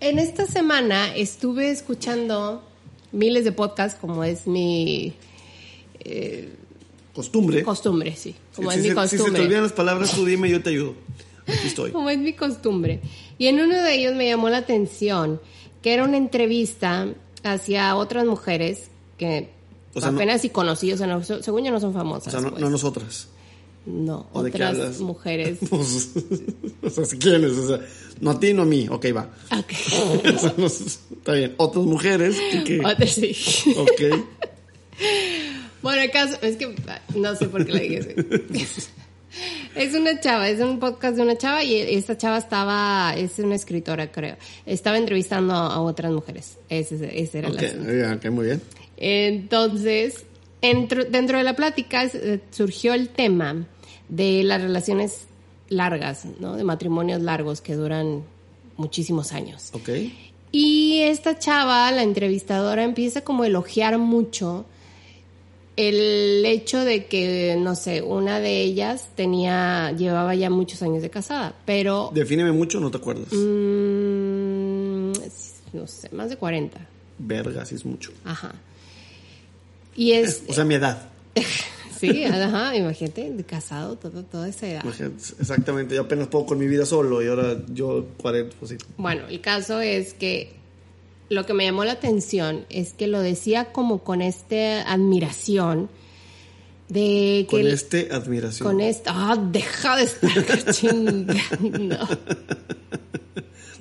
en 0.00 0.18
esta 0.18 0.46
semana 0.46 1.14
estuve 1.16 1.70
escuchando 1.70 2.64
miles 3.10 3.44
de 3.44 3.52
podcasts, 3.52 3.98
como 4.00 4.22
es 4.22 4.46
mi 4.46 5.14
Costumbre. 7.20 7.62
costumbre, 7.62 8.14
sí. 8.16 8.34
Como 8.54 8.70
si, 8.70 8.78
es 8.78 8.82
si 8.84 8.88
mi 8.90 8.94
se- 8.94 9.02
si 9.02 9.08
se 9.08 9.16
te 9.16 9.18
costumbre. 9.22 9.42
olvidan 9.44 9.62
las 9.62 9.72
palabras, 9.72 10.12
tú 10.14 10.24
dime, 10.24 10.48
yo 10.50 10.62
te 10.62 10.70
ayudo. 10.70 10.94
Aquí 11.46 11.66
estoy. 11.66 11.90
como 11.90 12.08
es 12.10 12.18
mi 12.18 12.32
costumbre. 12.32 13.00
Y 13.38 13.46
en 13.46 13.60
uno 13.60 13.74
de 13.82 13.94
ellos 13.94 14.14
me 14.14 14.26
llamó 14.28 14.48
la 14.50 14.58
atención 14.58 15.40
que 15.82 15.92
era 15.94 16.04
una 16.04 16.16
entrevista 16.16 17.08
hacia 17.42 17.96
otras 17.96 18.26
mujeres 18.26 18.88
que 19.18 19.48
O 19.94 20.00
sea, 20.00 20.10
no- 20.10 20.18
apenas 20.18 20.42
si 20.42 20.50
conocí, 20.50 20.92
o 20.92 20.96
sea, 20.96 21.06
no- 21.06 21.22
según 21.24 21.64
yo 21.64 21.70
no 21.72 21.80
son 21.80 21.90
O 21.90 21.94
famosas. 21.94 22.32
sea, 22.32 22.40
no, 22.40 22.50
pues. 22.50 22.60
no 22.60 22.70
nosotras. 22.70 23.28
No, 23.86 24.26
¿O 24.34 24.42
de 24.42 24.50
qué 24.52 24.62
otras 24.62 25.00
mujeres. 25.00 25.58
Pues, 25.70 26.10
o 26.82 26.90
sea, 26.90 27.04
si 27.06 27.18
quieres, 27.18 27.52
o 27.52 27.66
sea, 27.66 27.80
no 28.20 28.30
a 28.32 28.38
ti, 28.38 28.52
no 28.52 28.62
a 28.62 28.66
mí. 28.66 28.86
Ok, 28.90 29.06
va. 29.16 29.30
Ok. 29.58 29.72
O 30.36 30.38
sea, 30.38 30.54
no- 30.58 30.66
está 30.66 31.32
bien. 31.32 31.54
Otras 31.56 31.84
mujeres 31.86 32.36
que... 32.52 32.62
que- 32.64 32.80
Otras 32.84 33.10
sí. 33.10 33.34
ok. 33.76 34.02
Bueno, 35.82 36.02
el 36.02 36.10
caso 36.10 36.36
es 36.42 36.56
que 36.56 36.74
no 37.14 37.34
sé 37.36 37.48
por 37.48 37.64
qué 37.66 37.72
le 37.72 37.80
dije 37.80 37.98
así. 37.98 38.88
Es 39.76 39.94
una 39.94 40.18
chava, 40.18 40.48
es 40.48 40.58
un 40.60 40.80
podcast 40.80 41.14
de 41.16 41.22
una 41.22 41.38
chava 41.38 41.62
y 41.62 41.76
esta 41.76 42.18
chava 42.18 42.36
estaba, 42.38 43.14
es 43.16 43.38
una 43.38 43.54
escritora 43.54 44.10
creo, 44.10 44.36
estaba 44.66 44.98
entrevistando 44.98 45.54
a 45.54 45.80
otras 45.80 46.10
mujeres. 46.10 46.58
Ese, 46.68 46.96
ese 47.22 47.38
era 47.38 47.46
el 47.48 47.54
Ok, 47.54 47.62
asunto. 47.62 47.92
ya, 47.94 48.14
ok, 48.14 48.24
muy 48.32 48.46
bien. 48.46 48.60
Entonces, 48.96 50.24
entro- 50.62 51.08
dentro 51.08 51.38
de 51.38 51.44
la 51.44 51.54
plática 51.54 52.04
eh, 52.04 52.40
surgió 52.50 52.92
el 52.94 53.08
tema 53.08 53.66
de 54.08 54.42
las 54.42 54.60
relaciones 54.60 55.26
largas, 55.68 56.24
¿no? 56.40 56.56
De 56.56 56.64
matrimonios 56.64 57.22
largos 57.22 57.60
que 57.60 57.74
duran 57.76 58.24
muchísimos 58.76 59.30
años. 59.32 59.68
Ok. 59.72 59.90
Y 60.50 61.02
esta 61.02 61.38
chava, 61.38 61.90
la 61.92 62.02
entrevistadora, 62.02 62.82
empieza 62.82 63.20
como 63.22 63.44
a 63.44 63.46
elogiar 63.46 63.96
mucho 63.98 64.66
el 65.88 66.44
hecho 66.46 66.84
de 66.84 67.06
que, 67.06 67.56
no 67.58 67.74
sé, 67.74 68.02
una 68.02 68.40
de 68.40 68.60
ellas 68.62 69.08
tenía, 69.14 69.92
llevaba 69.92 70.34
ya 70.34 70.50
muchos 70.50 70.82
años 70.82 71.02
de 71.02 71.10
casada, 71.10 71.54
pero, 71.64 72.10
Defíneme 72.14 72.52
mucho, 72.52 72.80
no 72.80 72.90
te 72.90 72.98
acuerdas. 72.98 73.32
mm, 73.32 75.12
no 75.72 75.86
sé, 75.86 76.08
más 76.12 76.30
de 76.30 76.36
40. 76.36 76.78
Verga, 77.18 77.64
sí 77.64 77.74
es 77.74 77.84
mucho. 77.84 78.12
Ajá. 78.24 78.52
Y 79.96 80.12
es, 80.12 80.42
O 80.48 80.52
sea, 80.52 80.64
mi 80.64 80.74
edad. 80.74 81.08
sí, 81.98 82.24
ajá, 82.24 82.76
imagínate, 82.76 83.44
casado, 83.46 83.96
todo, 83.96 84.22
toda 84.24 84.48
esa 84.48 84.68
edad. 84.68 84.84
Imagínate, 84.84 85.16
Exactamente, 85.40 85.94
yo 85.94 86.02
apenas 86.02 86.28
puedo 86.28 86.46
con 86.46 86.58
mi 86.58 86.66
vida 86.66 86.86
solo 86.86 87.22
y 87.22 87.28
ahora 87.28 87.56
yo 87.68 88.06
40, 88.18 88.56
pues 88.58 88.70
sí. 88.72 88.78
Bueno, 88.96 89.22
el 89.28 89.40
caso 89.40 89.80
es 89.80 90.14
que 90.14 90.59
lo 91.30 91.46
que 91.46 91.54
me 91.54 91.64
llamó 91.64 91.84
la 91.84 91.92
atención 91.92 92.66
es 92.68 92.92
que 92.92 93.06
lo 93.06 93.20
decía 93.20 93.72
como 93.72 94.02
con 94.04 94.20
esta 94.20 94.82
admiración 94.92 95.88
de 96.88 97.46
que 97.48 97.56
Con 97.56 97.60
el- 97.60 97.68
este 97.68 98.08
admiración. 98.12 98.68
con 98.68 98.80
esta 98.80 99.12
ah 99.14 99.36
deja 99.36 99.96
de 99.96 100.02
estar 100.02 100.64
chingando 100.74 101.96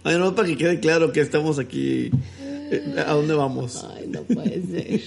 Ay, 0.04 0.18
no, 0.18 0.34
para 0.34 0.48
que 0.48 0.56
quede 0.58 0.80
claro 0.80 1.12
que 1.12 1.20
estamos 1.20 1.60
aquí. 1.60 2.10
eh, 2.72 3.04
¿A 3.06 3.14
dónde 3.14 3.34
vamos? 3.34 3.84
ay 3.96 4.06
no 4.08 4.22
puede 4.24 4.62
ser 4.62 5.02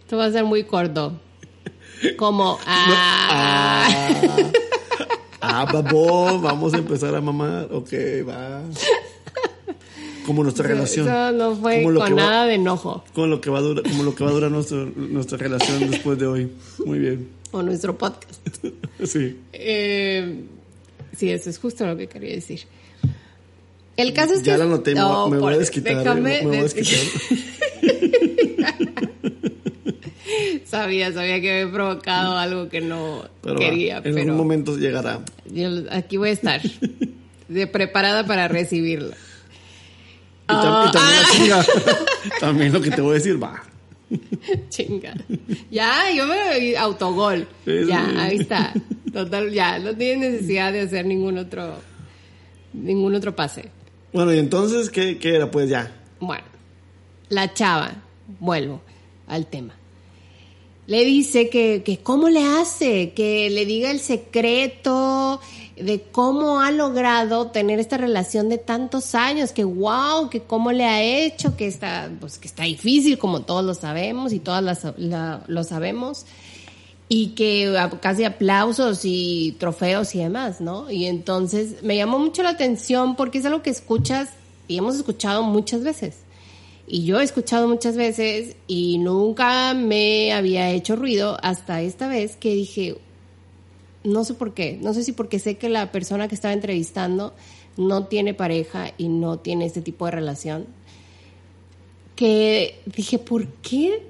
esto 0.00 0.16
va 0.16 0.26
a 0.26 0.30
ser 0.32 0.44
muy 0.44 0.62
corto 0.64 1.20
como 2.16 2.56
ah, 2.66 3.88
Ah, 5.40 5.64
babo, 5.72 6.40
vamos 6.40 6.74
a 6.74 6.78
empezar 6.78 7.14
a 7.14 7.20
mamar. 7.20 7.68
Ok, 7.72 7.92
va. 8.28 8.60
Como 10.28 10.42
nuestra 10.42 10.66
relación. 10.68 11.08
Eso 11.08 11.32
no 11.32 11.56
fue 11.56 11.82
Como 11.82 12.00
con 12.00 12.12
va- 12.12 12.16
nada 12.16 12.44
de 12.46 12.54
enojo. 12.56 13.02
Como 13.14 13.28
lo 13.28 13.40
que 13.40 13.48
va 13.48 13.58
a 13.58 13.62
durar, 13.62 13.82
como 13.82 14.02
lo 14.02 14.14
que 14.14 14.24
va 14.24 14.30
a 14.30 14.32
durar 14.34 14.50
nuestro- 14.50 14.84
nuestra 14.94 15.38
relación 15.38 15.90
después 15.90 16.18
de 16.18 16.26
hoy. 16.26 16.50
Muy 16.84 16.98
bien. 16.98 17.28
O 17.50 17.62
nuestro 17.62 17.96
podcast. 17.96 18.38
Sí. 19.04 19.36
Eh, 19.54 20.40
sí, 21.16 21.30
eso 21.30 21.48
es 21.48 21.58
justo 21.58 21.86
lo 21.86 21.96
que 21.96 22.08
quería 22.08 22.34
decir. 22.34 22.60
El 23.96 24.12
caso 24.12 24.34
es 24.34 24.40
que. 24.40 24.46
Ya 24.46 24.58
la 24.58 24.66
noté, 24.66 24.92
me, 24.94 25.00
No, 25.00 25.22
voy- 25.22 25.30
me 25.30 25.38
voy 25.38 25.54
a 25.54 25.58
desquitar. 25.58 25.92
eh, 25.94 25.98
déjame 26.00 26.20
me 26.20 26.42
voy 26.46 26.56
a 26.58 26.62
des- 26.64 26.74
desquitar. 26.74 26.98
sabía, 30.66 31.10
sabía 31.12 31.40
que 31.40 31.62
había 31.62 31.72
provocado 31.72 32.36
algo 32.36 32.68
que 32.68 32.80
no 32.82 33.24
Pero 33.42 33.54
va, 33.54 33.60
quería, 33.60 33.96
en 33.98 34.02
pero 34.02 34.18
algún 34.18 34.36
momento 34.36 34.76
llegará. 34.76 35.20
yo 35.50 35.68
aquí 35.90 36.16
voy 36.18 36.30
a 36.30 36.32
estar. 36.32 36.60
de 37.48 37.66
preparada 37.66 38.26
para 38.26 38.46
recibirla. 38.48 39.16
Y, 40.48 40.52
tam- 40.52 40.62
Ah, 40.64 40.86
y 40.88 40.92
también 40.92 41.20
ah. 41.20 41.22
la 41.22 41.64
chinga. 41.64 41.66
también 42.40 42.72
lo 42.72 42.80
que 42.80 42.90
te 42.90 43.00
voy 43.00 43.10
a 43.12 43.14
decir, 43.14 43.42
va. 43.42 43.62
Chinga. 44.70 45.14
Ya, 45.70 46.10
yo 46.14 46.26
me 46.26 46.76
autogol. 46.78 47.46
Sí, 47.64 47.80
sí. 47.82 47.88
Ya, 47.88 48.06
ahí 48.22 48.38
está. 48.38 48.72
Total, 49.12 49.50
ya, 49.52 49.78
no 49.78 49.94
tienes 49.94 50.32
necesidad 50.32 50.72
de 50.72 50.80
hacer 50.80 51.04
ningún 51.04 51.36
otro 51.38 51.74
ningún 52.72 53.14
otro 53.14 53.34
pase. 53.36 53.70
Bueno, 54.12 54.32
y 54.32 54.38
entonces, 54.38 54.88
¿qué, 54.90 55.18
qué 55.18 55.34
era? 55.36 55.50
Pues 55.50 55.68
ya. 55.68 55.94
Bueno, 56.20 56.44
la 57.28 57.52
chava, 57.52 57.92
vuelvo 58.40 58.80
al 59.26 59.46
tema. 59.46 59.74
Le 60.86 61.04
dice 61.04 61.50
que, 61.50 61.82
que 61.84 61.98
cómo 61.98 62.30
le 62.30 62.42
hace, 62.42 63.12
que 63.12 63.50
le 63.50 63.66
diga 63.66 63.90
el 63.90 64.00
secreto 64.00 65.40
de 65.82 66.02
cómo 66.12 66.60
ha 66.60 66.70
logrado 66.70 67.48
tener 67.48 67.78
esta 67.80 67.96
relación 67.96 68.48
de 68.48 68.58
tantos 68.58 69.14
años, 69.14 69.52
que 69.52 69.64
wow, 69.64 70.28
que 70.30 70.40
cómo 70.40 70.72
le 70.72 70.84
ha 70.84 71.02
hecho, 71.02 71.56
que 71.56 71.66
está, 71.66 72.10
pues 72.20 72.38
que 72.38 72.48
está 72.48 72.64
difícil, 72.64 73.18
como 73.18 73.40
todos 73.42 73.64
lo 73.64 73.74
sabemos 73.74 74.32
y 74.32 74.38
todas 74.38 74.62
las, 74.62 74.86
la- 74.96 75.42
lo 75.46 75.64
sabemos, 75.64 76.26
y 77.08 77.28
que 77.28 77.74
casi 78.00 78.24
aplausos 78.24 79.00
y 79.04 79.56
trofeos 79.58 80.14
y 80.14 80.18
demás, 80.18 80.60
¿no? 80.60 80.90
Y 80.90 81.06
entonces 81.06 81.82
me 81.82 81.96
llamó 81.96 82.18
mucho 82.18 82.42
la 82.42 82.50
atención 82.50 83.16
porque 83.16 83.38
es 83.38 83.46
algo 83.46 83.62
que 83.62 83.70
escuchas 83.70 84.28
y 84.68 84.76
hemos 84.76 84.96
escuchado 84.96 85.42
muchas 85.42 85.82
veces. 85.82 86.16
Y 86.86 87.04
yo 87.04 87.20
he 87.20 87.24
escuchado 87.24 87.68
muchas 87.68 87.96
veces 87.96 88.56
y 88.66 88.98
nunca 88.98 89.74
me 89.74 90.32
había 90.32 90.70
hecho 90.70 90.96
ruido 90.96 91.36
hasta 91.42 91.80
esta 91.82 92.08
vez 92.08 92.36
que 92.36 92.54
dije, 92.54 92.96
no 94.04 94.24
sé 94.24 94.34
por 94.34 94.54
qué, 94.54 94.78
no 94.82 94.94
sé 94.94 95.02
si 95.02 95.12
porque 95.12 95.38
sé 95.38 95.56
que 95.56 95.68
la 95.68 95.90
persona 95.92 96.28
que 96.28 96.34
estaba 96.34 96.54
entrevistando 96.54 97.34
no 97.76 98.06
tiene 98.06 98.34
pareja 98.34 98.92
y 98.98 99.08
no 99.08 99.38
tiene 99.38 99.66
este 99.66 99.80
tipo 99.82 100.04
de 100.06 100.10
relación, 100.12 100.66
que 102.16 102.80
dije, 102.86 103.18
¿por 103.18 103.46
qué 103.62 104.02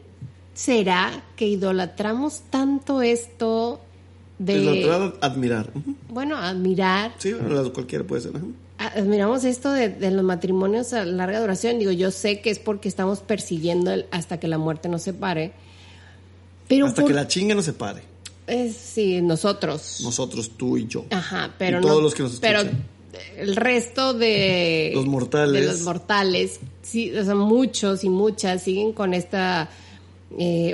será 0.55 1.23
que 1.37 1.47
idolatramos 1.47 2.41
tanto 2.51 3.03
esto 3.03 3.81
de, 4.39 4.59
Idolatrar, 4.59 5.15
admirar. 5.21 5.71
Bueno, 6.09 6.37
admirar 6.37 7.13
Sí, 7.19 7.33
bueno, 7.33 7.73
cualquiera 7.73 8.05
puede 8.05 8.23
ser. 8.23 8.33
admiramos 8.79 9.45
esto 9.45 9.73
de, 9.73 9.89
de 9.89 10.11
los 10.11 10.25
matrimonios 10.25 10.93
a 10.93 11.05
larga 11.05 11.41
duración. 11.41 11.79
Digo, 11.79 11.91
yo 11.93 12.11
sé 12.11 12.41
que 12.41 12.51
es 12.51 12.59
porque 12.59 12.89
estamos 12.89 13.19
persiguiendo 13.21 13.91
el- 13.93 14.07
hasta 14.11 14.39
que 14.41 14.49
la 14.49 14.59
muerte 14.59 14.89
nos 14.89 15.03
separe. 15.03 15.53
Pero 16.69 16.87
Hasta 16.87 17.03
por- 17.03 17.11
que 17.11 17.15
la 17.15 17.27
chinga 17.27 17.55
no 17.55 17.63
se 17.63 17.73
pare. 17.73 18.03
Es, 18.49 18.75
sí, 18.77 19.21
nosotros. 19.23 20.01
Nosotros, 20.03 20.51
tú 20.57 20.77
y 20.77 20.87
yo. 20.87 21.05
Ajá, 21.11 21.55
pero 21.59 21.79
Y 21.79 21.83
todos 21.83 21.97
no- 21.97 22.01
los 22.03 22.15
que 22.15 22.23
nos 22.25 22.37
Pero 22.41 22.61
escuchan. 22.61 22.85
el 23.37 23.57
resto 23.57 24.15
de 24.15 24.93
Los 24.95 25.07
mortales. 25.07 25.61
de 25.61 25.67
los 25.67 25.81
mortales, 25.83 26.61
sí, 26.83 27.17
o 27.17 27.25
sea, 27.25 27.35
muchos 27.35 28.03
y 28.05 28.09
muchas 28.09 28.63
siguen 28.63 28.93
con 28.93 29.15
este 29.15 29.39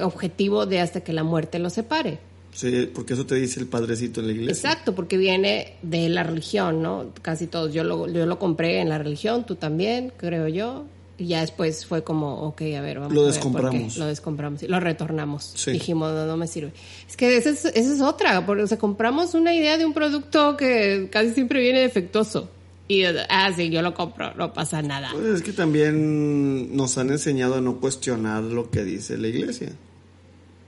objetivo 0.03 0.67
de 0.67 0.81
hasta 0.81 1.01
que 1.03 1.13
la 1.13 1.23
muerte 1.23 1.59
los 1.59 1.73
separe. 1.75 2.19
Sí, 2.53 2.89
porque 2.95 3.15
eso 3.15 3.27
te 3.27 3.35
dice 3.35 3.59
el 3.59 3.67
padrecito 3.67 4.21
en 4.21 4.27
la 4.29 4.33
iglesia. 4.33 4.53
Exacto, 4.71 4.95
porque 4.95 5.17
viene 5.17 5.75
de 5.83 6.09
la 6.09 6.23
religión, 6.23 6.83
¿no? 6.83 7.07
Casi 7.21 7.49
todos. 7.49 7.73
Yo 7.75 7.83
lo, 7.83 8.09
yo 8.09 8.27
lo 8.27 8.39
compré 8.39 8.81
en 8.81 8.89
la 8.89 8.99
religión, 8.99 9.45
tú 9.45 9.57
también, 9.57 10.13
creo 10.17 10.47
yo. 10.47 10.85
Y 11.17 11.27
ya 11.29 11.43
después 11.43 11.87
fue 11.87 12.03
como, 12.03 12.43
ok, 12.43 12.63
a 12.77 12.81
ver, 12.81 12.99
vamos 12.99 13.15
Lo 13.15 13.21
a 13.21 13.25
ver 13.25 13.35
descompramos. 13.35 13.97
Lo 13.97 14.07
descompramos 14.07 14.63
y 14.65 14.67
lo 14.67 14.81
retornamos. 14.81 15.53
Sí. 15.55 15.73
Dijimos, 15.73 16.13
no, 16.13 16.27
no 16.27 16.37
me 16.37 16.49
sirve. 16.49 16.73
Es 17.09 17.17
que 17.17 17.37
esa 17.37 17.51
es, 17.51 17.65
esa 17.67 17.95
es 17.95 18.01
otra, 18.01 18.45
porque 18.45 18.65
o 18.65 18.67
sea, 18.67 18.79
compramos 18.79 19.35
una 19.35 19.55
idea 19.55 19.79
de 19.79 19.85
un 19.87 19.95
producto 19.95 20.57
que 20.57 21.09
casi 21.13 21.33
siempre 21.33 21.61
viene 21.61 21.81
defectuoso. 21.81 22.49
Y, 22.89 23.05
ah, 23.05 23.51
sí, 23.55 23.71
yo 23.71 23.81
lo 23.81 23.95
compro, 23.95 24.35
no 24.35 24.53
pasa 24.53 24.83
nada. 24.83 25.11
Pues 25.13 25.25
es 25.27 25.43
que 25.43 25.53
también 25.53 26.77
nos 26.77 26.99
han 26.99 27.11
enseñado 27.11 27.55
a 27.55 27.61
no 27.61 27.81
cuestionar 27.81 28.43
lo 28.43 28.71
que 28.71 28.85
dice 28.85 29.17
la 29.17 29.29
iglesia. 29.29 29.71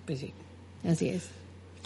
Pues 0.06 0.20
sí, 0.20 0.32
así 0.88 1.08
es. 1.08 1.24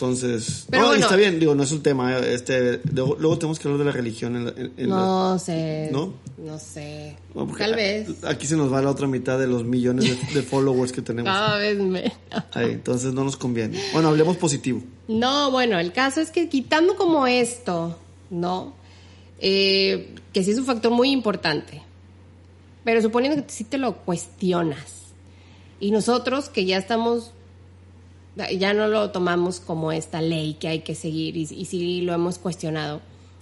Entonces, 0.05 0.65
Pero 0.71 0.87
bueno. 0.87 1.03
está 1.05 1.15
bien, 1.17 1.39
digo, 1.39 1.55
no 1.55 1.63
es 1.63 1.73
un 1.73 1.83
tema. 1.83 2.17
Este, 2.21 2.81
luego, 2.91 3.17
luego 3.21 3.37
tenemos 3.39 3.59
que 3.59 3.69
hablar 3.69 3.81
de 3.81 3.85
la 3.85 3.93
religión 3.93 4.35
en 4.35 4.45
la, 4.47 4.51
en- 4.57 4.89
la- 4.89 4.97
No 4.97 5.39
sé. 5.39 5.91
¿No? 5.93 6.15
No 6.39 6.59
sé. 6.59 7.19
Tal 7.59 7.75
vez. 7.75 8.09
Aquí 8.25 8.47
se 8.47 8.57
nos 8.57 8.73
va 8.73 8.81
la 8.81 8.89
otra 8.91 9.07
mitad 9.07 9.39
de 9.39 9.47
los 9.47 9.63
millones 9.65 10.07
de, 10.07 10.35
de 10.41 10.43
followers 10.43 10.93
que 10.93 11.03
tenemos. 11.03 11.31
Cada 11.31 11.59
vez 11.59 11.79
me... 11.79 12.13
Ahí, 12.55 12.71
entonces 12.73 13.13
no 13.13 13.25
nos 13.25 13.37
conviene. 13.37 13.79
Bueno, 13.93 14.09
hablemos 14.09 14.39
positivo. 14.39 14.83
No, 15.07 15.51
bueno, 15.51 15.79
el 15.79 15.93
caso 15.93 16.23
es 16.23 16.31
que 16.31 16.49
quitando 16.49 16.97
como 16.97 17.27
esto, 17.27 17.99
¿no? 18.31 18.73
Eh, 19.39 20.15
que 20.33 20.43
sí 20.45 20.53
es 20.53 20.59
un 20.59 20.65
factor 20.65 20.93
muy 20.93 21.11
importante, 21.11 21.83
pero 22.85 23.03
suponiendo 23.03 23.45
que 23.45 23.53
sí 23.53 23.65
te 23.65 23.77
lo 23.77 23.97
cuestionas, 23.99 25.13
y 25.79 25.91
nosotros 25.91 26.49
que 26.49 26.65
ya 26.65 26.77
estamos, 26.79 27.33
ya 28.59 28.73
no 28.75 28.87
lo 28.89 29.11
tomamos 29.11 29.61
como 29.61 29.93
esta 29.93 30.23
ley 30.23 30.55
que 30.55 30.69
hay 30.69 30.81
que 30.81 30.95
seguir, 30.95 31.37
y, 31.37 31.43
y 31.43 31.65
sí 31.65 32.01
lo 32.03 32.13
hemos 32.13 32.39
cuestionado, 32.39 33.01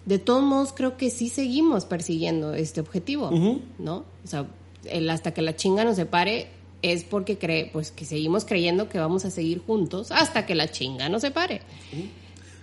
de 0.09 0.19
todos 0.19 0.43
modos 0.43 0.73
creo 0.75 0.97
que 0.97 1.11
sí 1.11 1.29
seguimos 1.29 1.85
persiguiendo 1.85 2.55
este 2.55 2.81
objetivo. 2.81 3.31
¿no? 3.79 4.05
O 4.25 4.27
sea, 4.27 4.47
el 4.85 5.09
hasta 5.11 5.35
que 5.35 5.43
la 5.43 5.55
chinga 5.55 5.85
nos 5.85 5.97
separe 5.97 6.49
es 6.81 7.05
porque 7.05 7.37
cree, 7.37 7.69
pues 7.71 7.91
que 7.91 8.07
seguimos 8.07 8.47
creyendo 8.47 8.89
que 8.89 8.99
vamos 8.99 9.27
a 9.27 9.31
seguir 9.31 9.61
juntos 9.61 10.11
hasta 10.11 10.47
que 10.47 10.55
la 10.55 10.71
chinga 10.71 11.11
nos 11.11 11.21
separe. 11.23 11.61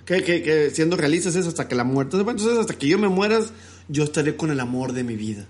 Que, 0.06 0.24
que, 0.24 0.42
que 0.42 0.72
siendo 0.72 0.98
realistas 0.98 1.36
es 1.36 1.46
hasta 1.46 1.68
que 1.68 1.76
la 1.76 1.84
muerte. 1.84 2.18
Entonces, 2.18 2.58
hasta 2.58 2.74
que 2.74 2.88
yo 2.88 2.98
me 2.98 3.10
mueras, 3.10 3.54
yo 3.90 4.04
estaré 4.04 4.36
con 4.36 4.50
el 4.50 4.60
amor 4.60 4.94
de 4.94 5.04
mi 5.04 5.16
vida. 5.16 5.46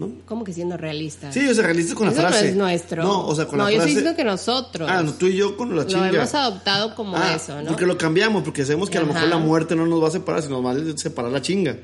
¿No? 0.00 0.10
¿Cómo 0.26 0.42
que 0.44 0.52
siendo 0.52 0.76
realista? 0.76 1.30
Sí, 1.30 1.46
o 1.46 1.54
sea, 1.54 1.62
realista 1.64 1.94
con 1.94 2.06
la 2.06 2.12
Eso 2.12 2.20
frase. 2.22 2.42
no 2.42 2.48
es 2.48 2.56
nuestro. 2.56 3.02
No, 3.04 3.26
o 3.26 3.34
sea, 3.36 3.46
con 3.46 3.58
no, 3.58 3.64
la 3.64 3.70
yo 3.70 3.76
frase. 3.76 3.90
estoy 3.90 4.02
diciendo 4.02 4.16
que 4.16 4.24
nosotros 4.24 4.88
Ah, 4.90 5.02
no, 5.02 5.12
tú 5.12 5.26
y 5.26 5.36
yo 5.36 5.56
con 5.56 5.68
la 5.70 5.82
lo 5.82 5.84
chinga. 5.84 6.08
hemos 6.08 6.34
adoptado 6.34 6.94
como 6.94 7.16
Ah, 7.16 7.34
eso, 7.36 7.60
¿no? 7.62 7.68
Porque 7.68 7.86
lo 7.86 7.96
cambiamos, 7.98 8.42
porque 8.42 8.64
sabemos 8.64 8.90
que 8.90 8.98
a 8.98 9.02
lo 9.02 9.06
mejor 9.06 9.28
la 9.28 9.38
muerte 9.38 9.76
no 9.76 9.86
nos 9.86 10.02
va 10.02 10.08
a 10.08 10.10
separar, 10.10 10.42
sino 10.42 10.66
a 10.68 10.74
separar 10.96 11.30
la 11.30 11.40
chinga. 11.42 11.76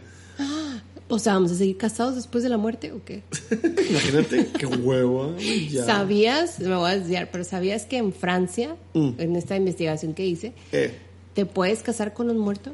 O 1.09 1.21
sea, 1.21 1.35
¿vamos 1.35 1.53
a 1.53 1.55
seguir 1.55 1.77
casados 1.77 2.17
después 2.17 2.43
de 2.43 2.51
la 2.51 2.57
muerte 2.57 2.91
o 2.91 3.05
qué? 3.05 3.23
Imagínate, 3.91 4.49
qué 4.59 4.67
huevo. 4.67 5.35
ay, 5.39 5.69
ya. 5.69 5.85
¿Sabías? 5.85 6.59
Me 6.59 6.75
voy 6.75 6.91
a 6.91 6.99
desviar, 6.99 7.29
pero 7.31 7.45
¿sabías 7.45 7.85
que 7.87 7.99
en 7.99 8.13
Francia, 8.13 8.75
Mm. 8.95 9.11
en 9.19 9.37
esta 9.37 9.55
investigación 9.57 10.15
que 10.15 10.27
hice, 10.27 10.53
Eh, 10.73 10.93
te 11.35 11.47
puedes 11.47 11.83
casar 11.83 12.13
con 12.13 12.29
un 12.29 12.39
muerto? 12.39 12.73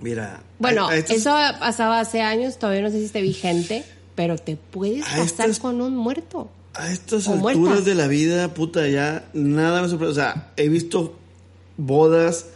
Mira. 0.00 0.42
Bueno, 0.58 0.90
estos- 0.90 1.16
eso 1.16 1.30
pasaba 1.58 2.00
hace 2.00 2.20
años, 2.20 2.58
todavía 2.58 2.82
no 2.82 2.90
sé 2.90 2.98
si 2.98 3.04
esté 3.06 3.22
vigente, 3.22 3.84
pero 4.14 4.36
te 4.38 4.56
puedes 4.56 5.04
A 5.06 5.16
casar 5.16 5.56
con 5.58 5.80
un 5.80 5.96
muerto. 5.96 6.50
A 6.74 6.90
estas 6.92 7.26
O 7.26 7.32
alturas 7.32 7.56
muertas. 7.58 7.84
de 7.84 7.94
la 7.94 8.06
vida, 8.06 8.54
puta, 8.54 8.86
ya 8.88 9.28
nada 9.32 9.82
me 9.82 9.88
sorprende. 9.88 10.12
O 10.12 10.14
sea, 10.14 10.52
he 10.56 10.68
visto 10.68 11.16
bodas 11.76 12.46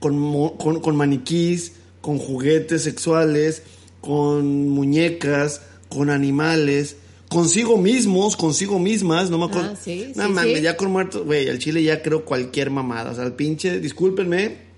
con, 0.00 0.56
con, 0.56 0.80
con 0.80 0.96
maniquís, 0.96 1.72
con 2.00 2.18
juguetes 2.18 2.82
sexuales, 2.82 3.62
con 4.00 4.68
muñecas, 4.68 5.62
con 5.88 6.10
animales, 6.10 6.96
consigo 7.28 7.78
mismos, 7.78 8.36
consigo 8.36 8.78
mismas, 8.78 9.30
no 9.30 9.38
me 9.38 9.44
acuerdo. 9.46 9.70
Ah, 9.72 9.76
sí, 9.80 10.12
no 10.16 10.26
sí, 10.26 10.32
mames, 10.32 10.56
sí. 10.58 10.62
ya 10.62 10.76
con 10.76 10.90
muertos, 10.90 11.24
güey, 11.24 11.48
al 11.48 11.58
chile 11.58 11.82
ya 11.82 12.02
creo 12.02 12.24
cualquier 12.24 12.70
mamada. 12.70 13.12
O 13.12 13.14
sea, 13.14 13.24
el 13.24 13.32
pinche, 13.34 13.78
discúlpenme, 13.80 14.71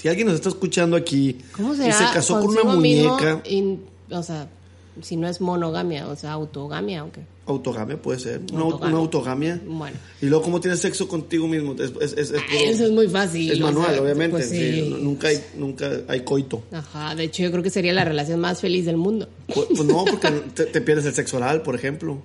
si 0.00 0.08
alguien 0.08 0.26
nos 0.28 0.36
está 0.36 0.48
escuchando 0.48 0.96
aquí 0.96 1.38
¿Cómo 1.52 1.74
y 1.74 1.76
se 1.76 2.04
casó 2.14 2.40
con 2.40 2.48
una 2.50 2.62
muñeca, 2.64 3.42
o 4.10 4.22
sea, 4.22 4.48
si 5.02 5.16
no 5.16 5.28
es 5.28 5.40
monogamia, 5.40 6.08
o 6.08 6.16
sea, 6.16 6.32
autogamia, 6.32 7.00
aunque. 7.00 7.20
autogamia 7.46 8.00
puede 8.02 8.18
ser, 8.18 8.40
una, 8.52 8.62
Autogamia. 8.62 8.88
una 8.88 8.98
autogamia. 8.98 9.60
Bueno. 9.64 9.96
Y 10.20 10.26
luego, 10.26 10.42
¿cómo 10.44 10.60
tienes 10.60 10.80
sexo 10.80 11.06
contigo 11.06 11.46
mismo? 11.46 11.72
Es, 11.74 11.92
es, 12.00 12.12
es- 12.14 12.30
es 12.32 12.42
puro- 12.42 12.58
Eso 12.64 12.84
es 12.86 12.90
muy 12.90 13.06
fácil. 13.08 13.52
es 13.52 13.60
manual, 13.60 13.92
sea, 13.92 14.02
obviamente. 14.02 14.36
pues 14.38 14.48
sí, 14.48 14.72
sí. 14.82 14.88
no- 14.90 14.98
Nunca, 14.98 15.28
hay, 15.28 15.40
nunca 15.56 15.90
hay 16.08 16.20
coito. 16.22 16.62
Ajá, 16.72 17.14
de 17.14 17.24
hecho 17.24 17.42
yo 17.44 17.50
creo 17.52 17.62
que 17.62 17.70
sería 17.70 17.92
la 17.92 18.04
relación 18.04 18.40
más 18.40 18.60
feliz 18.60 18.86
del 18.86 18.96
mundo. 18.96 19.28
Pues, 19.54 19.66
pues 19.68 19.84
no, 19.84 20.04
porque 20.04 20.28
te, 20.54 20.64
te 20.66 20.80
pierdes 20.80 21.04
el 21.06 21.14
sexo 21.14 21.36
oral, 21.36 21.62
por 21.62 21.74
ejemplo. 21.76 22.18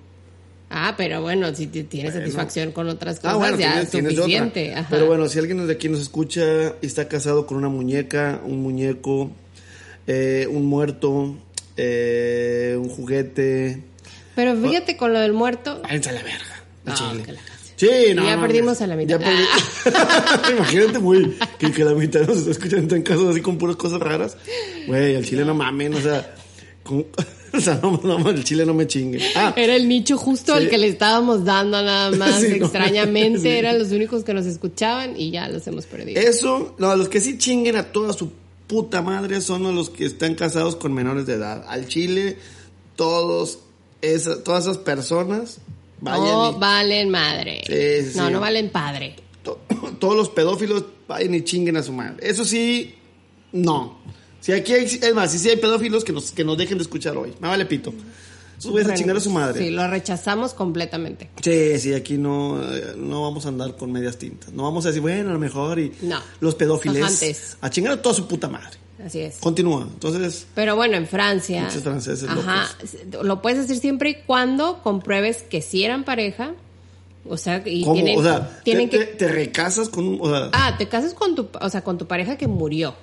Ah, 0.76 0.96
pero 0.98 1.22
bueno, 1.22 1.54
si 1.54 1.68
t- 1.68 1.84
tienes 1.84 2.14
Bueno. 2.14 2.26
satisfacción 2.26 2.72
con 2.72 2.90
otras 2.90 3.18
cosas, 3.20 3.34
Ah, 3.34 3.38
bueno, 3.38 3.58
ya 3.60 3.86
tienes, 3.86 4.12
es 4.14 4.18
suficiente. 4.18 4.74
Pero 4.90 5.06
bueno, 5.06 5.28
si 5.30 5.38
alguien 5.38 5.66
de 5.68 5.72
aquí 5.74 5.88
nos 5.88 6.02
escucha 6.02 6.74
y 6.82 6.86
está 6.88 7.08
casado 7.08 7.46
con 7.46 7.58
una 7.58 7.70
muñeca, 7.70 8.42
un 8.44 8.64
muñeco, 8.64 9.30
eh, 10.08 10.48
un 10.50 10.66
muerto, 10.66 11.36
eh, 11.78 12.76
un 12.80 12.90
juguete, 12.90 13.84
Pero 14.36 14.56
fíjate 14.58 14.98
con 14.98 15.14
lo 15.14 15.20
del 15.20 15.34
muerto. 15.34 15.80
váyanse 15.84 16.10
a 16.10 16.14
la 16.14 16.24
verga. 16.24 16.64
al 16.86 16.94
No, 16.94 16.96
chile. 17.22 17.34
la. 17.34 17.40
Sí, 17.76 18.14
no. 18.16 18.24
Ya 18.26 18.36
no, 18.36 18.42
perdimos 18.44 18.82
a 18.82 18.88
la 18.88 18.96
mitad. 18.96 19.20
ya 19.20 19.26
perdí- 19.28 20.52
Imagínate, 20.58 20.98
güey, 21.00 21.34
que, 21.60 21.72
que 21.72 21.84
la 21.84 21.94
mitad 21.94 22.22
nos 22.28 22.38
está 22.38 22.52
escuchando 22.52 22.96
en 22.96 23.02
casos 23.04 23.30
así 23.30 23.42
con 23.42 23.58
puras 23.58 23.76
cosas 23.76 24.00
raras. 24.00 24.38
Güey, 24.88 25.16
el 25.16 25.26
chile 25.26 25.46
no 25.46 25.54
mamen, 25.54 25.94
o 25.94 26.02
sea, 26.02 26.34
con- 26.84 27.06
o 27.58 27.60
sea, 27.62 27.80
no, 27.82 28.00
no, 28.04 28.30
el 28.30 28.44
chile 28.44 28.66
no 28.66 28.74
me 28.74 28.88
chingue. 28.88 29.20
Ah, 29.36 29.54
Era 29.56 29.76
el 29.76 29.88
nicho 29.88 30.18
justo 30.18 30.54
Sí. 30.58 30.64
al 30.64 30.70
que 30.70 30.78
le 30.78 30.88
estábamos 30.88 31.46
dando 31.46 31.82
nada 31.84 32.12
más. 32.18 32.42
Sí, 32.42 32.48
no, 32.60 32.66
Extrañamente 32.66 33.40
sí. 33.42 33.48
eran 33.50 33.78
los 33.80 33.92
únicos 33.92 34.24
que 34.24 34.34
nos 34.34 34.46
escuchaban 34.46 35.20
y 35.20 35.32
ya 35.32 35.48
los 35.50 35.66
hemos 35.68 35.86
perdido. 35.86 36.20
Eso, 36.20 36.76
no, 36.80 36.96
los 36.96 37.10
que 37.10 37.22
sí 37.22 37.38
chinguen 37.38 37.76
a 37.76 37.92
toda 37.92 38.14
su 38.14 38.32
puta 38.68 39.02
madre 39.02 39.40
son 39.42 39.76
los 39.76 39.90
que 39.90 40.06
están 40.06 40.36
casados 40.36 40.76
con 40.76 40.94
menores 40.94 41.26
de 41.28 41.34
edad. 41.34 41.64
Al 41.68 41.88
Chile, 41.88 42.38
todos 42.96 43.60
esa- 44.02 44.44
todas 44.44 44.64
esas 44.66 44.78
personas, 44.80 45.60
vayan 46.02 46.26
no 46.26 46.52
y- 46.52 46.60
valen 46.60 47.10
madre. 47.10 47.62
No, 48.16 48.30
no 48.30 48.40
valen 48.40 48.70
padre. 48.70 49.16
to- 49.44 49.60
todos 50.00 50.16
los 50.16 50.30
pedófilos 50.30 50.84
vayan 51.08 51.36
y 51.36 51.44
chinguen 51.44 51.78
a 51.78 51.84
su 51.84 51.94
madre. 51.94 52.18
Eso 52.28 52.44
sí, 52.46 52.96
no. 53.52 54.00
Si 54.44 54.52
aquí 54.52 54.74
hay, 54.74 54.84
es 54.84 55.14
más, 55.16 55.32
si 55.32 55.40
sí 55.40 55.50
hay 55.50 55.56
pedófilos 55.56 56.04
que 56.04 56.12
nos, 56.12 56.32
que 56.32 56.44
nos 56.44 56.58
dejen 56.58 56.78
de 56.78 56.82
escuchar 56.84 57.16
hoy. 57.16 57.34
Me 57.40 57.48
vale 57.48 57.66
pito. 57.66 57.94
Güeyes 58.62 58.90
a 58.92 58.94
chingar 58.94 59.16
a 59.18 59.20
su 59.22 59.30
madre. 59.30 59.62
Sí, 59.64 59.70
lo 59.72 59.88
rechazamos 59.90 60.54
completamente. 60.54 61.30
Sí, 61.42 61.80
sí, 61.80 61.94
aquí 61.94 62.18
no, 62.18 62.62
eh, 62.62 62.94
no 62.98 63.22
vamos 63.24 63.46
a 63.46 63.50
andar 63.50 63.76
con 63.78 63.92
medias 63.92 64.18
tintas. 64.18 64.52
No 64.54 64.64
vamos 64.64 64.86
a 64.86 64.90
decir, 64.90 65.02
bueno, 65.02 65.30
a 65.30 65.34
lo 65.34 65.40
mejor 65.40 65.80
y 65.80 65.92
No. 66.02 66.20
los 66.42 66.56
pedófiles 66.56 67.58
a 67.62 67.70
chingar 67.70 67.94
a 67.94 68.02
toda 68.02 68.14
su 68.16 68.28
puta 68.28 68.48
madre. 68.50 68.78
Así 69.06 69.20
es. 69.20 69.38
Continúa. 69.38 69.88
Entonces, 69.92 70.46
Pero 70.56 70.76
bueno, 70.76 70.96
en 70.98 71.08
Francia. 71.08 71.64
Muchos 71.64 71.82
franceses 71.84 72.30
Ajá. 72.30 72.70
Lo 73.24 73.42
puedes 73.42 73.60
hacer 73.60 73.78
siempre 73.78 74.10
y 74.12 74.16
cuando 74.26 74.82
compruebes 74.84 75.44
que 75.44 75.62
sí 75.62 75.84
eran 75.84 76.04
pareja. 76.06 76.54
O 77.26 77.38
sea, 77.38 77.62
y 77.66 77.84
¿cómo? 77.84 77.96
tienen, 77.96 78.20
o 78.20 78.24
sea, 78.24 78.60
tienen 78.64 78.90
te, 78.90 79.00
que. 79.00 79.06
te- 79.06 79.14
te 79.16 79.28
recasas 79.30 79.88
con 79.90 80.06
un. 80.06 80.18
O 80.22 80.30
sea, 80.30 80.50
Ah, 80.54 80.76
te 80.78 80.88
casas 80.88 81.14
con 81.14 81.36
tu, 81.36 81.48
o 81.60 81.70
sea, 81.70 81.82
con 81.82 81.98
tu 81.98 82.06
pareja 82.08 82.38
que 82.38 82.48
murió. 82.48 82.96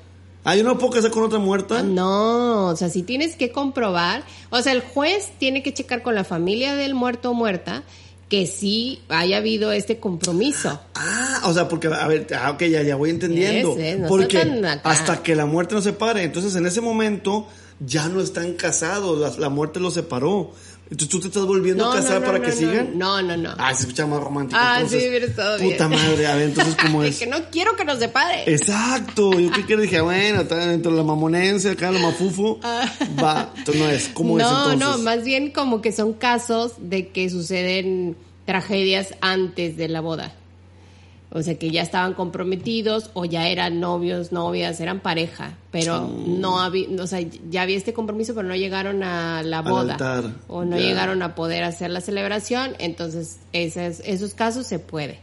Ah, 0.44 0.56
yo 0.56 0.64
no 0.64 0.78
puedo 0.78 0.94
casar 0.94 1.11
con 1.11 1.23
otra 1.23 1.38
muerta. 1.38 1.82
No, 1.82 2.66
o 2.66 2.76
sea, 2.76 2.88
si 2.88 3.02
tienes 3.02 3.37
que 3.37 3.52
comprobar, 3.52 4.25
o 4.50 4.61
sea, 4.62 4.73
el 4.73 4.80
juez 4.80 5.30
tiene 5.38 5.62
que 5.62 5.73
checar 5.73 6.02
con 6.02 6.14
la 6.14 6.25
familia 6.25 6.75
del 6.75 6.94
muerto 6.94 7.30
o 7.30 7.35
muerta 7.35 7.82
que 8.30 8.47
sí 8.47 9.02
haya 9.09 9.38
habido 9.38 9.73
este 9.73 9.99
compromiso. 9.99 10.80
Ah, 10.94 11.42
o 11.44 11.52
sea, 11.52 11.68
porque, 11.68 11.88
a 11.88 12.06
ver, 12.06 12.28
ah, 12.38 12.52
ok, 12.52 12.62
ya, 12.62 12.82
ya 12.82 12.94
voy 12.94 13.11
entendiendo. 13.11 13.76
Ese, 13.76 13.97
no 13.97 14.06
porque 14.06 14.38
hasta 14.85 15.23
que 15.23 15.35
la 15.35 15.47
muerte 15.47 15.75
no 15.75 15.82
se 15.82 15.92
pare, 15.92 16.23
entonces 16.23 16.54
en 16.54 16.64
ese 16.64 16.80
momento 16.80 17.49
ya 17.80 18.09
no 18.09 18.20
están 18.20 18.52
casados, 18.54 19.18
la, 19.18 19.37
la 19.40 19.49
muerte 19.49 19.80
los 19.80 19.94
separó. 19.94 20.52
Entonces 20.90 21.09
tú 21.09 21.20
te 21.20 21.28
estás 21.28 21.44
volviendo 21.47 21.85
No, 21.85 21.92
a 21.92 21.97
casar 21.97 22.14
no, 22.14 22.20
no, 22.20 22.32
para 22.32 22.40
que 22.44 22.50
sigan. 22.52 22.99
No, 22.99 23.23
no, 23.23 23.37
no. 23.37 23.54
Ah, 23.59 23.73
se 23.75 23.82
escucha 23.82 24.06
más 24.06 24.20
romántico. 24.20 24.59
Ah, 24.61 24.75
entonces, 24.78 25.02
sí, 25.04 25.09
hubiera 25.09 25.26
estado 25.26 25.56
bien. 25.59 25.70
Puta 25.70 25.88
madre, 25.88 26.26
a 26.26 26.35
ver, 26.35 26.49
entonces, 26.49 26.75
¿cómo 26.82 27.02
De 27.02 27.09
es? 27.11 27.18
que 27.20 27.26
no 27.26 27.37
quiero 27.52 27.76
que 27.76 27.85
nos 27.85 27.99
separe. 28.00 28.52
Exacto, 28.52 29.38
yo 29.38 29.50
creo 29.52 29.66
que 29.66 29.76
dije, 29.76 30.00
bueno, 30.00 30.40
está 30.42 30.56
dentro 30.66 30.90
de 30.90 30.97
la 30.99 31.04
mamonense, 31.04 31.70
acá 31.70 31.92
lo 31.92 32.00
mafufo, 32.00 32.59
va, 33.23 33.52
entonces 33.56 33.80
no 33.82 33.88
es, 33.88 34.09
¿cómo 34.09 34.38
es 34.38 34.44
Ah. 34.44 34.50
no, 34.50 34.73
entonces? 34.73 34.99
no, 34.99 35.04
más 35.04 35.23
bien 35.25 35.50
como 35.52 35.80
que 35.80 35.92
son 35.92 36.12
casos 36.12 36.73
de 36.80 37.09
que 37.09 37.30
suceden 37.30 38.16
tragedias 38.44 39.14
antes 39.20 39.76
de 39.76 39.88
la 39.88 40.00
boda. 40.00 40.32
O 41.32 41.42
sea, 41.42 41.56
que 41.56 41.70
ya 41.70 41.82
estaban 41.82 42.14
comprometidos 42.14 43.10
o 43.14 43.25
ya 43.25 43.46
eran 43.46 43.78
novios, 43.78 44.32
novias, 44.32 44.80
eran 44.80 44.99
pareja, 44.99 45.56
pero 45.70 46.08
no 46.26 46.60
había, 46.60 46.88
o 47.00 47.06
sea, 47.06 47.20
ya 47.49 47.62
había 47.62 47.76
este 47.76 47.92
compromiso, 47.92 48.34
pero 48.34 48.49
no 48.49 48.56
llegaron 48.56 49.04
a 49.04 49.44
la 49.44 49.62
boda 49.62 49.96
o 50.49 50.64
no 50.64 50.76
llegaron 50.76 51.22
a 51.22 51.37
poder 51.37 51.62
hacer 51.62 51.90
la 51.90 52.00
celebración, 52.00 52.75
entonces 52.80 53.38
esos, 53.52 54.00
esos 54.04 54.34
casos 54.34 54.66
se 54.66 54.80
puede. 54.80 55.20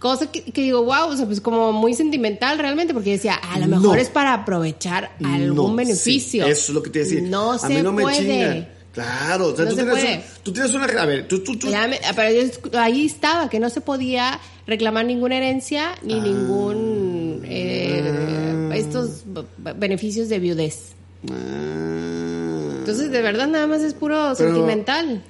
Cosa 0.00 0.30
que, 0.30 0.42
que 0.42 0.60
digo, 0.62 0.82
wow, 0.82 1.08
o 1.08 1.16
sea, 1.16 1.24
pues 1.24 1.40
como 1.40 1.72
muy 1.72 1.94
sentimental 1.94 2.58
realmente, 2.58 2.92
porque 2.92 3.12
decía, 3.12 3.34
a 3.34 3.58
lo 3.60 3.66
mejor 3.68 3.86
No. 3.86 3.94
es 3.94 4.08
para 4.10 4.34
aprovechar 4.34 5.12
algún 5.24 5.54
No, 5.56 5.68
sí, 5.68 5.76
beneficio. 5.76 6.46
eso 6.46 6.72
es 6.72 6.74
lo 6.74 6.82
que 6.82 6.90
te 6.90 6.98
iba 6.98 7.06
a 7.06 7.08
decir. 7.10 7.22
No 7.28 7.52
a 7.52 7.58
se 7.60 7.68
mí 7.68 7.80
no 7.80 7.94
puede. 7.94 8.68
Claro, 8.96 9.48
o 9.48 9.56
sea, 9.56 9.66
No 9.66 9.70
tú, 9.72 9.76
se 9.76 9.82
tienes 9.84 10.02
puede. 10.02 10.16
un- 10.16 10.22
tú 10.42 10.52
tienes 10.52 10.72
una. 10.74 10.84
A 10.86 11.04
ver, 11.06 11.28
tú, 11.28 11.44
tú, 11.44 11.56
tú. 11.58 11.68
Ya 11.68 11.86
me- 11.86 12.00
pero 12.16 12.30
yo- 12.42 12.80
ahí 12.80 13.04
estaba, 13.06 13.48
que 13.50 13.60
no 13.60 13.68
se 13.70 13.80
podía 13.82 14.40
reclamar 14.66 15.04
ninguna 15.04 15.36
herencia 15.36 15.92
Ah. 15.92 15.98
ni 16.02 16.18
ningún 16.18 17.42
eh, 17.44 18.70
estos 18.74 19.22
b- 19.26 19.44
b- 19.58 19.72
beneficios 19.74 20.28
de 20.30 20.38
viudez. 20.38 20.92
Ah. 21.30 22.72
Entonces, 22.78 23.10
de 23.10 23.20
verdad, 23.22 23.46
nada 23.48 23.66
más 23.66 23.82
es 23.82 23.94
puro 23.94 24.32
Pero- 24.36 24.50
sentimental. 24.54 25.22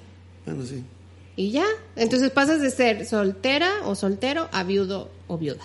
Bueno, 0.44 0.64
sí. 0.64 0.84
Y 1.36 1.50
ya. 1.50 1.64
Entonces 1.96 2.30
pasas 2.30 2.60
de 2.60 2.70
ser 2.70 3.04
soltera 3.04 3.70
o 3.84 3.94
soltero 3.94 4.48
a 4.52 4.62
viudo 4.62 5.10
o 5.26 5.36
viuda. 5.38 5.62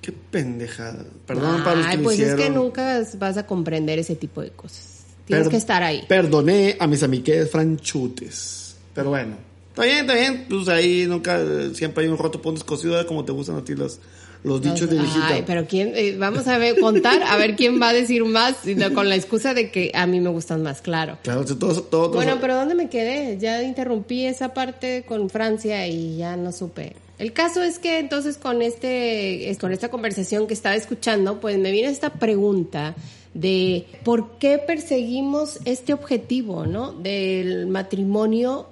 Qué 0.00 0.12
pendejada. 0.12 1.04
Perdón 1.26 1.62
para 1.62 1.76
los 1.76 1.86
que 1.86 1.92
Ay, 1.92 1.98
pues 1.98 2.14
hicieron. 2.16 2.38
es 2.40 2.46
que 2.46 2.50
nunca 2.52 3.02
vas 3.18 3.36
a 3.36 3.46
comprender 3.46 3.98
ese 3.98 4.16
tipo 4.16 4.40
de 4.40 4.50
cosas. 4.50 4.91
Tienes 5.36 5.48
que 5.48 5.56
estar 5.56 5.82
ahí. 5.82 6.04
Perdoné 6.08 6.76
a 6.78 6.86
mis 6.86 7.02
amigues 7.02 7.50
franchutes. 7.50 8.76
Pero 8.94 9.10
bueno. 9.10 9.36
Está 9.70 9.84
bien, 9.84 9.98
está 10.00 10.14
bien. 10.14 10.46
Pues 10.48 10.68
ahí 10.68 11.06
nunca, 11.08 11.40
siempre 11.74 12.04
hay 12.04 12.10
un 12.10 12.18
roto 12.18 12.40
por 12.42 12.50
un 12.50 12.56
descosido, 12.56 13.00
¿eh? 13.00 13.06
como 13.06 13.24
te 13.24 13.32
gustan 13.32 13.56
a 13.56 13.64
ti 13.64 13.74
los, 13.74 14.00
los 14.44 14.60
dichos 14.60 14.90
de 14.90 14.96
viejita. 14.98 15.28
Ay, 15.28 15.44
pero 15.46 15.66
quién, 15.66 15.92
eh, 15.94 16.14
vamos 16.18 16.46
a 16.46 16.58
ver, 16.58 16.78
contar, 16.78 17.22
a 17.22 17.36
ver 17.38 17.56
quién 17.56 17.80
va 17.80 17.88
a 17.88 17.92
decir 17.94 18.22
más, 18.26 18.56
con 18.94 19.08
la 19.08 19.16
excusa 19.16 19.54
de 19.54 19.70
que 19.70 19.90
a 19.94 20.06
mí 20.06 20.20
me 20.20 20.28
gustan 20.28 20.62
más, 20.62 20.82
claro. 20.82 21.16
Claro, 21.22 21.44
todo, 21.46 21.56
todo, 21.56 21.82
todo- 21.84 22.10
Bueno, 22.12 22.36
pero 22.40 22.54
¿dónde 22.54 22.74
me 22.74 22.90
quedé? 22.90 23.38
Ya 23.38 23.62
interrumpí 23.62 24.26
esa 24.26 24.52
parte 24.52 25.04
con 25.08 25.30
Francia 25.30 25.86
y 25.86 26.18
ya 26.18 26.36
no 26.36 26.52
supe. 26.52 26.94
El 27.18 27.32
caso 27.32 27.62
es 27.62 27.78
que 27.78 27.98
entonces 27.98 28.36
con 28.36 28.60
este, 28.60 29.48
es- 29.48 29.56
con 29.56 29.72
esta 29.72 29.88
conversación 29.88 30.46
que 30.46 30.52
estaba 30.54 30.74
escuchando, 30.74 31.40
pues 31.40 31.56
me 31.56 31.70
viene 31.70 31.88
esta 31.88 32.12
pregunta 32.12 32.94
de 33.34 33.86
por 34.04 34.38
qué 34.38 34.58
perseguimos 34.58 35.58
este 35.64 35.94
objetivo, 35.94 36.66
¿no? 36.66 36.92
Del 36.92 37.66
matrimonio 37.66 38.66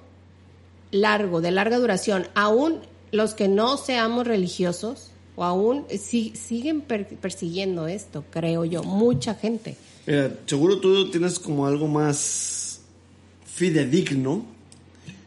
largo, 0.91 1.41
de 1.41 1.51
larga 1.51 1.77
duración, 1.79 2.27
aún 2.35 2.79
los 3.11 3.33
que 3.33 3.47
no 3.47 3.77
seamos 3.77 4.27
religiosos 4.27 5.11
o 5.35 5.43
aún 5.43 5.85
si- 5.97 6.33
siguen 6.35 6.81
per- 6.81 7.07
persiguiendo 7.07 7.87
esto, 7.87 8.23
creo 8.29 8.65
yo, 8.65 8.83
mucha 8.83 9.33
gente. 9.35 9.77
Mira, 10.05 10.31
seguro 10.45 10.79
tú 10.79 11.09
tienes 11.09 11.39
como 11.39 11.65
algo 11.65 11.87
más 11.87 12.81
fidedigno. 13.45 14.43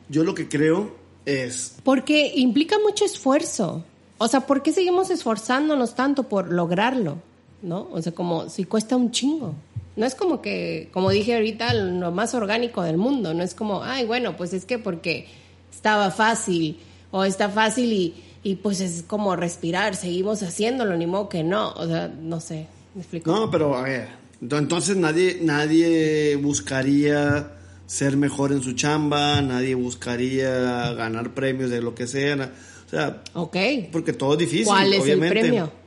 Yo 0.09 0.25
lo 0.25 0.35
que 0.35 0.49
creo 0.49 0.95
es, 1.25 1.77
Porque 1.83 2.33
implica 2.37 2.77
mucho 2.79 3.05
esfuerzo. 3.05 3.85
O 4.19 4.29
sea, 4.29 4.41
¿por 4.47 4.63
qué 4.63 4.73
seguimos 4.73 5.11
esforzándonos 5.11 5.95
tanto 5.95 6.25
por 6.25 6.53
lograrlo? 6.53 7.19
¿No? 7.65 7.89
O 7.93 8.01
sea, 8.03 8.13
como 8.13 8.49
si 8.51 8.65
cuesta 8.65 8.95
un 8.95 9.11
chingo. 9.11 9.55
No 9.97 10.05
es 10.07 10.15
como 10.15 10.43
que, 10.43 10.91
como 10.93 11.11
dije 11.11 11.35
ahorita, 11.35 11.73
lo 11.73 12.11
más 12.13 12.35
orgánico 12.35 12.83
del 12.83 12.99
mundo. 12.99 13.33
No 13.33 13.43
es 13.43 13.55
como, 13.55 13.83
ay, 13.83 14.05
bueno, 14.07 14.37
pues 14.37 14.53
es 14.53 14.65
que 14.67 14.79
porque 14.79 15.27
estaba 15.73 16.11
fácil 16.11 16.79
o 17.11 17.25
está 17.25 17.49
fácil 17.49 17.93
y, 17.93 18.15
y 18.43 18.57
pues 18.57 18.81
es 18.81 19.03
como 19.07 19.35
respirar, 19.35 19.97
seguimos 19.97 20.43
haciéndolo, 20.43 20.97
ni 20.97 21.07
modo 21.07 21.29
que 21.29 21.43
no. 21.43 21.73
O 21.73 21.87
sea, 21.87 22.09
no 22.09 22.41
sé, 22.41 22.67
me 22.95 23.01
explico. 23.01 23.31
no, 23.31 23.51
pero 23.51 23.77
a 23.77 23.83
ver, 23.83 24.09
ento- 24.43 24.59
entonces 24.59 24.97
nadie, 24.97 25.39
nadie 25.41 26.37
buscaría 26.37 27.53
ser 27.87 28.17
mejor 28.17 28.53
en 28.53 28.63
su 28.63 28.73
chamba, 28.73 29.41
nadie 29.43 29.75
buscaría 29.75 30.93
ganar 30.95 31.35
premios 31.35 31.71
de 31.71 31.81
lo 31.81 31.95
que 31.95 32.07
sea, 32.07 32.51
o 32.87 32.91
sea, 32.91 33.23
Ok. 33.35 33.57
porque 33.93 34.13
todo 34.13 34.33
es 34.35 34.39
difícil. 34.41 34.67
¿Cuál 34.67 34.89
es 34.93 34.97
el 35.05 35.19
obviamente. 35.19 35.41
premio? 35.41 35.84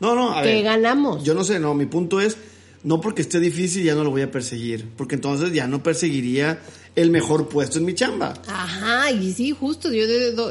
No, 0.00 0.14
no, 0.14 0.36
a 0.36 0.42
¿Qué 0.42 0.54
ver. 0.54 0.64
ganamos? 0.64 1.22
Yo 1.24 1.34
no 1.34 1.44
sé, 1.44 1.58
no, 1.60 1.74
mi 1.74 1.86
punto 1.86 2.20
es, 2.20 2.36
no 2.82 3.00
porque 3.00 3.22
esté 3.22 3.40
difícil 3.40 3.84
ya 3.84 3.94
no 3.94 4.04
lo 4.04 4.10
voy 4.10 4.22
a 4.22 4.30
perseguir, 4.30 4.88
porque 4.96 5.14
entonces 5.14 5.52
ya 5.52 5.66
no 5.66 5.82
perseguiría 5.82 6.58
el 6.96 7.10
mejor 7.10 7.48
puesto 7.48 7.78
en 7.78 7.86
mi 7.86 7.94
chamba. 7.94 8.34
Ajá, 8.46 9.10
y 9.10 9.32
sí, 9.32 9.50
justo, 9.52 9.92
yo 9.92 10.06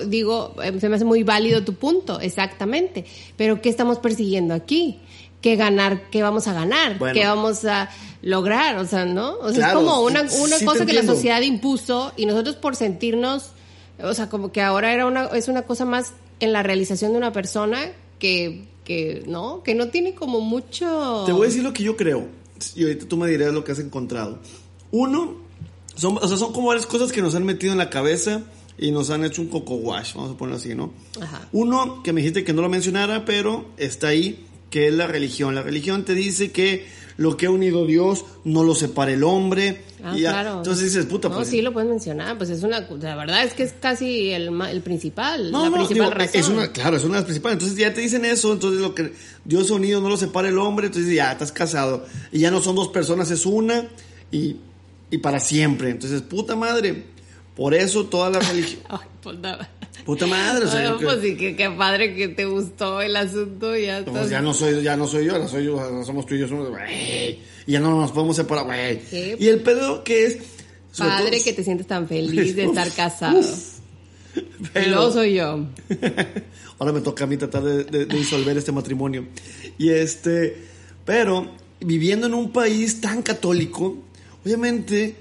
digo, 0.05 0.55
eh, 0.61 0.77
se 0.79 0.89
me 0.89 0.95
hace 0.95 1.05
muy 1.05 1.23
válido 1.23 1.63
tu 1.63 1.75
punto, 1.75 2.19
exactamente. 2.19 3.05
Pero 3.37 3.61
¿qué 3.61 3.69
estamos 3.69 3.99
persiguiendo 3.99 4.53
aquí? 4.53 4.99
¿Qué 5.41 5.55
ganar? 5.55 6.09
¿Qué 6.09 6.21
vamos 6.23 6.47
a 6.47 6.53
ganar? 6.53 6.97
Bueno. 6.97 7.13
¿Qué 7.13 7.25
vamos 7.25 7.65
a 7.65 7.89
lograr? 8.21 8.77
O 8.77 8.85
sea, 8.85 9.05
¿no? 9.05 9.37
O 9.39 9.49
sea, 9.49 9.57
Claro, 9.57 9.79
es 9.79 9.85
como 9.85 10.01
una, 10.01 10.27
sí 10.27 10.65
cosa 10.65 10.85
que 10.85 10.93
la 10.93 11.03
sociedad 11.03 11.41
impuso 11.41 12.13
y 12.17 12.25
nosotros 12.25 12.55
por 12.55 12.75
sentirnos, 12.75 13.51
o 14.01 14.13
sea, 14.13 14.29
como 14.29 14.51
que 14.51 14.61
ahora 14.61 14.93
era 14.93 15.05
una, 15.05 15.25
es 15.27 15.47
una 15.49 15.63
cosa 15.63 15.85
más 15.85 16.13
en 16.39 16.53
la 16.53 16.63
realización 16.63 17.11
de 17.11 17.17
una 17.17 17.31
persona 17.31 17.91
que, 18.19 18.65
que 18.83 19.23
¿no? 19.27 19.63
Que 19.63 19.75
no 19.75 19.89
tiene 19.89 20.15
como 20.15 20.41
mucho... 20.41 21.23
Te 21.25 21.31
voy 21.31 21.43
a 21.43 21.49
decir 21.49 21.63
lo 21.63 21.73
que 21.73 21.83
yo 21.83 21.95
creo, 21.95 22.27
y 22.75 22.83
ahorita 22.83 23.07
tú 23.07 23.17
me 23.17 23.29
dirás 23.29 23.53
lo 23.53 23.63
que 23.63 23.71
has 23.71 23.79
encontrado. 23.79 24.39
Uno, 24.91 25.37
Son, 25.95 26.17
o 26.17 26.27
sea, 26.27 26.37
son 26.37 26.53
como 26.53 26.67
varias 26.67 26.85
cosas 26.87 27.11
que 27.11 27.21
nos 27.21 27.35
han 27.35 27.45
metido 27.45 27.71
en 27.71 27.77
la 27.77 27.89
cabeza 27.89 28.43
y 28.77 28.91
nos 28.91 29.09
han 29.09 29.23
hecho 29.23 29.41
un 29.41 29.49
coco 29.49 29.75
wash, 29.75 30.15
vamos 30.15 30.31
a 30.31 30.37
ponerlo 30.37 30.57
así, 30.57 30.73
¿no? 30.75 30.93
Ajá. 31.21 31.47
Uno 31.51 32.01
que 32.03 32.13
me 32.13 32.21
dijiste 32.21 32.43
que 32.43 32.53
no 32.53 32.61
lo 32.61 32.69
mencionara, 32.69 33.25
pero 33.25 33.65
está 33.77 34.07
ahí, 34.09 34.45
que 34.69 34.87
es 34.87 34.93
la 34.93 35.07
religión. 35.07 35.53
La 35.55 35.61
religión 35.61 36.05
te 36.05 36.15
dice 36.15 36.51
que 36.51 36.87
lo 37.17 37.37
que 37.37 37.45
ha 37.45 37.51
unido 37.51 37.85
Dios 37.85 38.25
no 38.43 38.63
lo 38.63 38.73
separa 38.73 39.13
el 39.13 39.23
hombre. 39.23 39.83
Ah, 40.03 40.13
y 40.17 40.21
ya- 40.21 40.31
claro. 40.31 40.57
Entonces 40.57 40.83
dices, 40.85 41.05
puta, 41.05 41.29
No, 41.29 41.35
pues. 41.35 41.47
sí 41.47 41.61
lo 41.61 41.71
puedes 41.71 41.89
mencionar, 41.89 42.37
pues 42.37 42.49
es 42.49 42.61
una, 42.63 42.81
la 42.81 43.15
verdad 43.15 43.43
es 43.43 43.53
que 43.53 43.63
es 43.63 43.73
casi 43.79 44.31
el, 44.31 44.49
el 44.69 44.81
principal, 44.81 45.49
No, 45.51 45.63
la 45.63 45.69
no, 45.69 45.75
principal 45.77 46.09
digo, 46.09 46.19
razón. 46.19 46.39
es 46.41 46.47
una, 46.49 46.71
claro, 46.71 46.97
es 46.97 47.03
una 47.03 47.13
de 47.13 47.19
las 47.19 47.25
principales. 47.25 47.53
Entonces 47.55 47.77
ya 47.77 47.93
te 47.93 48.01
dicen 48.01 48.25
eso, 48.25 48.51
entonces 48.51 48.81
lo 48.81 48.93
que 48.93 49.13
Dios 49.45 49.71
unido 49.71 50.01
no 50.01 50.09
lo 50.09 50.17
separa 50.17 50.49
el 50.49 50.57
hombre, 50.57 50.87
entonces 50.87 51.13
ya 51.15 51.31
estás 51.31 51.51
casado. 51.51 52.05
Y 52.31 52.39
ya 52.39 52.51
no 52.51 52.61
son 52.61 52.75
dos 52.75 52.89
personas, 52.89 53.31
es 53.31 53.45
una 53.45 53.87
y, 54.31 54.57
y 55.09 55.17
para 55.19 55.39
siempre. 55.39 55.89
Entonces, 55.91 56.21
puta 56.21 56.55
madre, 56.55 57.05
por 57.55 57.73
eso 57.73 58.05
toda 58.05 58.29
la 58.29 58.39
religión. 58.49 58.81
Ay, 58.89 59.07
pues 59.21 59.37
nada. 59.39 59.69
Puta 60.05 60.27
madre, 60.27 60.65
o 60.65 60.67
sea, 60.69 60.79
Ay, 60.81 60.87
yo 60.87 60.97
que- 60.97 61.05
pues 61.05 61.21
sí, 61.21 61.37
que 61.37 61.55
qué 61.55 61.69
padre 61.69 62.13
que 62.15 62.27
te 62.27 62.45
gustó 62.45 63.01
el 63.01 63.15
asunto, 63.15 63.75
ya 63.77 64.03
Pues 64.03 64.15
estás- 64.15 64.29
ya 64.31 64.41
no 64.41 64.53
soy, 64.53 64.81
ya 64.83 64.97
no 64.97 65.07
soy 65.07 65.25
yo, 65.25 65.33
ahora 65.33 65.47
soy 65.47 65.65
yo, 65.65 65.79
ahora 65.79 66.03
somos 66.03 66.25
tú 66.25 66.35
y 66.35 66.39
yo, 66.39 66.47
somos, 66.47 66.69
güey. 66.69 67.39
Y 67.65 67.71
ya 67.71 67.79
no 67.79 67.99
nos 68.01 68.11
podemos 68.11 68.35
separar, 68.35 68.65
güey. 68.65 68.99
Y 69.39 69.47
el 69.47 69.61
pedo 69.61 70.03
que 70.03 70.25
es. 70.25 70.37
Padre 70.97 71.31
todo- 71.37 71.43
que 71.45 71.53
te 71.53 71.63
sientes 71.63 71.87
tan 71.87 72.07
feliz 72.07 72.55
de 72.55 72.67
Uf, 72.67 72.77
estar 72.77 72.91
casado. 72.91 73.39
Y 74.35 74.41
pero- 74.73 74.87
luego 74.95 75.11
soy 75.13 75.35
yo. 75.35 75.65
Ahora 76.79 76.91
me 76.91 77.01
toca 77.01 77.23
a 77.23 77.27
mí 77.27 77.37
tratar 77.37 77.63
de, 77.63 77.83
de- 77.85 78.05
de 78.05 78.17
disolver 78.17 78.57
este 78.57 78.71
matrimonio. 78.71 79.27
Y 79.77 79.89
este, 79.89 80.57
pero 81.05 81.51
viviendo 81.79 82.27
en 82.27 82.33
un 82.33 82.51
país 82.51 82.99
tan 82.99 83.21
católico, 83.21 83.97
obviamente 84.43 85.15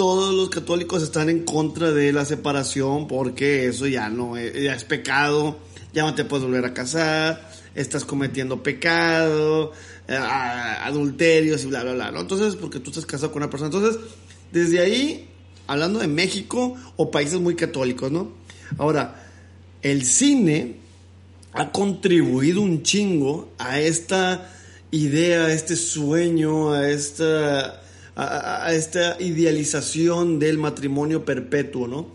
todos 0.00 0.34
los 0.34 0.48
católicos 0.48 1.02
están 1.02 1.28
en 1.28 1.44
contra 1.44 1.90
de 1.90 2.10
la 2.10 2.24
separación 2.24 3.06
porque 3.06 3.66
eso 3.66 3.86
ya 3.86 4.08
no 4.08 4.38
es, 4.38 4.54
ya 4.54 4.74
es 4.74 4.82
pecado, 4.84 5.58
ya 5.92 6.04
no 6.04 6.14
te 6.14 6.24
puedes 6.24 6.46
volver 6.46 6.64
a 6.64 6.72
casar, 6.72 7.50
estás 7.74 8.06
cometiendo 8.06 8.62
pecado, 8.62 9.72
eh, 10.08 10.16
adulterios 10.16 11.64
y 11.64 11.66
bla, 11.66 11.82
bla, 11.82 11.92
bla. 11.92 12.18
Entonces, 12.18 12.56
porque 12.56 12.80
tú 12.80 12.88
estás 12.88 13.04
casado 13.04 13.30
con 13.30 13.42
una 13.42 13.50
persona. 13.50 13.66
Entonces, 13.66 14.00
desde 14.50 14.80
ahí, 14.80 15.28
hablando 15.66 15.98
de 15.98 16.08
México 16.08 16.78
o 16.96 17.10
países 17.10 17.38
muy 17.38 17.54
católicos, 17.54 18.10
¿no? 18.10 18.32
Ahora, 18.78 19.30
el 19.82 20.06
cine 20.06 20.76
ha 21.52 21.72
contribuido 21.72 22.62
un 22.62 22.82
chingo 22.82 23.50
a 23.58 23.78
esta 23.78 24.50
idea, 24.92 25.44
a 25.44 25.52
este 25.52 25.76
sueño, 25.76 26.72
a 26.72 26.88
esta, 26.88 27.82
a, 28.16 28.66
a- 28.66 28.72
esta 28.74 29.16
idealización 29.20 30.38
del 30.38 30.58
matrimonio 30.58 31.24
perpetuo, 31.24 31.86
¿no? 31.86 32.06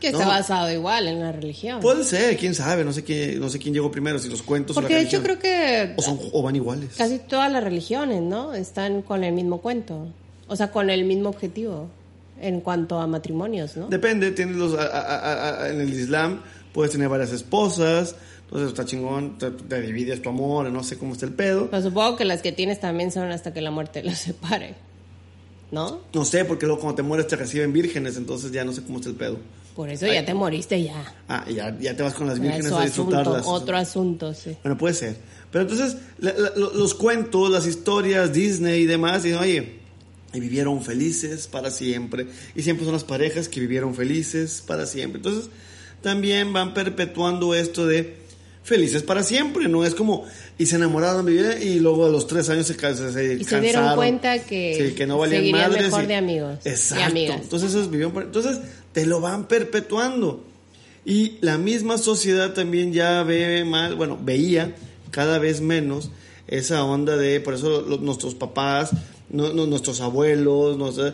Que 0.00 0.10
No, 0.12 0.18
está 0.18 0.28
basado 0.28 0.70
igual 0.70 1.06
en 1.08 1.20
la 1.20 1.32
religión. 1.32 1.80
Puede 1.80 2.04
ser, 2.04 2.36
quién 2.36 2.54
sabe, 2.54 2.84
no 2.84 2.92
sé 2.92 3.02
quién, 3.02 3.40
no 3.40 3.48
sé 3.48 3.58
quién 3.58 3.72
llegó 3.72 3.90
primero, 3.90 4.18
si 4.18 4.28
los 4.28 4.42
cuentos 4.42 4.76
o 4.76 4.80
la 4.80 4.84
Porque 4.88 4.96
de 4.96 5.02
hecho 5.02 5.18
religión. 5.22 5.38
creo 5.40 5.52
que 5.86 5.94
o, 5.96 6.02
son, 6.02 6.18
o 6.32 6.42
van 6.42 6.54
iguales. 6.56 6.90
casi 6.96 7.18
todas 7.18 7.50
las 7.50 7.62
religiones, 7.64 8.20
¿no? 8.22 8.52
Están 8.52 9.02
con 9.02 9.24
el 9.24 9.32
mismo 9.32 9.60
cuento. 9.62 10.08
O 10.48 10.54
sea, 10.56 10.70
con 10.70 10.90
el 10.90 11.04
mismo 11.04 11.30
objetivo 11.30 11.88
en 12.40 12.60
cuanto 12.60 12.98
a 13.00 13.06
matrimonios, 13.06 13.76
¿no? 13.76 13.88
Depende, 13.88 14.30
tienes 14.32 14.56
los, 14.56 14.74
a- 14.74 14.82
a- 14.82 15.18
a- 15.18 15.62
a- 15.64 15.68
en 15.70 15.80
el 15.80 15.92
Islam 15.92 16.42
puedes 16.74 16.92
tener 16.92 17.08
varias 17.08 17.32
esposas, 17.32 18.16
entonces 18.44 18.68
está 18.68 18.84
chingón, 18.84 19.38
te, 19.38 19.50
te 19.50 19.80
divides 19.80 20.20
tu 20.20 20.28
amor, 20.28 20.70
no 20.70 20.84
sé 20.84 20.98
cómo 20.98 21.14
está 21.14 21.24
el 21.24 21.32
pedo. 21.32 21.70
Pero 21.70 21.82
supongo 21.82 22.16
que 22.16 22.26
las 22.26 22.42
que 22.42 22.52
tienes 22.52 22.78
también 22.80 23.10
son 23.10 23.30
hasta 23.32 23.54
que 23.54 23.62
la 23.62 23.70
muerte 23.70 24.02
los 24.04 24.18
separe. 24.18 24.74
¿No? 25.70 26.00
No 26.14 26.24
sé, 26.24 26.44
porque 26.44 26.66
luego 26.66 26.80
cuando 26.80 26.96
te 26.96 27.02
mueres 27.02 27.26
te 27.26 27.36
reciben 27.36 27.72
vírgenes, 27.72 28.16
entonces 28.16 28.52
ya 28.52 28.64
no 28.64 28.72
sé 28.72 28.82
cómo 28.82 28.98
está 28.98 29.10
el 29.10 29.16
pedo. 29.16 29.38
Por 29.74 29.90
eso 29.90 30.06
ya 30.06 30.24
te 30.24 30.32
moriste 30.32 30.82
ya. 30.82 31.14
Ah, 31.28 31.44
ya, 31.50 31.76
ya 31.78 31.94
te 31.96 32.02
vas 32.02 32.14
con 32.14 32.26
las 32.26 32.38
vírgenes 32.40 32.72
a 32.72 32.82
asunto, 32.82 33.10
disfrutarlas. 33.16 33.46
otro 33.46 33.76
asunto, 33.76 34.32
sí. 34.32 34.56
Bueno, 34.62 34.78
puede 34.78 34.94
ser. 34.94 35.16
Pero 35.50 35.62
entonces, 35.68 35.96
la- 36.18 36.32
la- 36.32 36.52
lo- 36.56 36.72
los 36.72 36.94
cuentos, 36.94 37.50
las 37.50 37.66
historias, 37.66 38.32
Disney 38.32 38.82
y 38.82 38.86
demás, 38.86 39.22
dicen, 39.24 39.38
oye, 39.38 39.80
y 40.32 40.40
vivieron 40.40 40.82
felices 40.82 41.46
para 41.46 41.70
siempre. 41.70 42.26
Y 42.54 42.62
siempre 42.62 42.84
son 42.84 42.94
las 42.94 43.04
parejas 43.04 43.48
que 43.48 43.60
vivieron 43.60 43.94
felices 43.94 44.62
para 44.66 44.86
siempre. 44.86 45.18
Entonces, 45.18 45.50
también 46.02 46.52
van 46.52 46.72
perpetuando 46.72 47.54
esto 47.54 47.86
de 47.86 48.16
felices 48.62 49.02
para 49.02 49.22
siempre, 49.22 49.68
¿no? 49.68 49.84
Es 49.84 49.94
como, 49.94 50.24
y 50.58 50.66
se 50.66 50.76
enamoraron, 50.76 51.24
vivieron, 51.26 51.60
y 51.62 51.80
luego 51.80 52.06
a 52.06 52.08
los 52.08 52.26
tres 52.26 52.48
años 52.48 52.66
se, 52.66 52.76
ca- 52.76 52.94
se, 52.94 53.12
se 53.12 53.34
Y 53.34 53.44
se 53.44 53.60
dieron 53.60 53.94
cuenta 53.96 54.38
que 54.38 54.88
Sí, 54.90 54.94
que 54.94 55.06
no 55.06 55.18
valían 55.18 55.50
madres. 55.50 55.82
mejor 55.84 56.04
y- 56.04 56.06
de 56.06 56.14
amigos 56.16 56.58
y 56.64 56.68
Exacto. 56.70 57.04
amigas. 57.04 57.40
Entonces, 57.42 57.74
por- 58.12 58.22
entonces, 58.24 58.58
te 58.92 59.04
lo 59.06 59.20
van 59.20 59.48
perpetuando. 59.48 60.42
Y 61.04 61.34
la 61.40 61.58
misma 61.58 61.98
sociedad 61.98 62.52
también 62.54 62.92
ya 62.92 63.22
ve 63.22 63.64
mal, 63.64 63.94
bueno, 63.94 64.18
veía 64.20 64.74
cada 65.10 65.38
vez 65.38 65.60
menos 65.60 66.10
esa 66.48 66.84
onda 66.84 67.16
de, 67.16 67.40
por 67.40 67.54
eso 67.54 67.82
nuestros 68.00 68.34
papás, 68.34 68.90
no- 69.28 69.52
no- 69.52 69.66
nuestros 69.66 70.00
abuelos, 70.00 70.76
sé, 70.92 71.12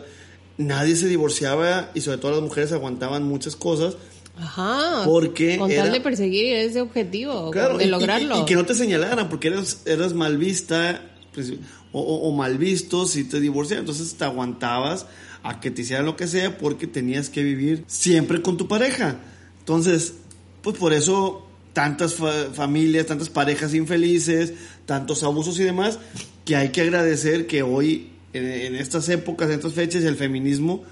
nadie 0.57 0.95
se 0.95 1.07
divorciaba 1.07 1.91
y 1.93 2.01
sobre 2.01 2.17
todo 2.19 2.31
las 2.31 2.41
mujeres 2.41 2.71
aguantaban 2.71 3.23
muchas 3.23 3.55
cosas. 3.55 3.95
Ajá. 4.37 5.03
Porque 5.05 5.57
Con 5.57 5.69
era- 5.71 5.83
tal 5.83 5.91
de 5.93 6.01
perseguir 6.01 6.53
ese 6.55 6.81
objetivo, 6.81 7.51
Claro, 7.51 7.77
de 7.77 7.83
y- 7.85 7.87
y- 7.87 7.91
lograrlo. 7.91 8.41
Y, 8.41 8.45
que 8.45 8.55
no 8.55 8.65
te 8.65 8.73
señalaran 8.75 9.29
porque 9.29 9.49
eras, 9.49 9.81
eras 9.85 10.13
mal 10.13 10.37
vista 10.37 11.01
pues, 11.33 11.51
o, 11.91 11.99
o- 12.01 12.29
o 12.29 12.35
mal 12.35 12.57
visto 12.57 13.05
si 13.05 13.23
te 13.25 13.39
divorciaban. 13.39 13.81
Entonces 13.83 14.15
te 14.15 14.23
aguantabas 14.25 15.05
a 15.43 15.59
que 15.59 15.71
te 15.71 15.81
hicieran 15.81 16.05
lo 16.05 16.15
que 16.15 16.27
sea 16.27 16.57
porque 16.57 16.87
tenías 16.87 17.29
que 17.29 17.43
vivir 17.43 17.83
siempre 17.87 18.41
con 18.41 18.57
tu 18.57 18.67
pareja. 18.67 19.17
Entonces, 19.59 20.13
pues 20.61 20.77
por 20.77 20.93
eso 20.93 21.45
tantas 21.73 22.13
fa- 22.15 22.51
familias, 22.53 23.05
tantas 23.07 23.29
parejas 23.29 23.73
infelices, 23.73 24.53
tantos 24.85 25.23
abusos 25.23 25.59
y 25.59 25.63
demás, 25.63 25.99
que 26.45 26.55
hay 26.55 26.69
que 26.69 26.81
agradecer 26.81 27.47
que 27.47 27.63
hoy, 27.63 28.09
en, 28.33 28.45
en 28.45 28.75
estas 28.75 29.09
épocas, 29.09 29.49
en 29.49 29.55
estas 29.55 29.73
fechas, 29.73 30.03
el 30.03 30.15
feminismo 30.15 30.83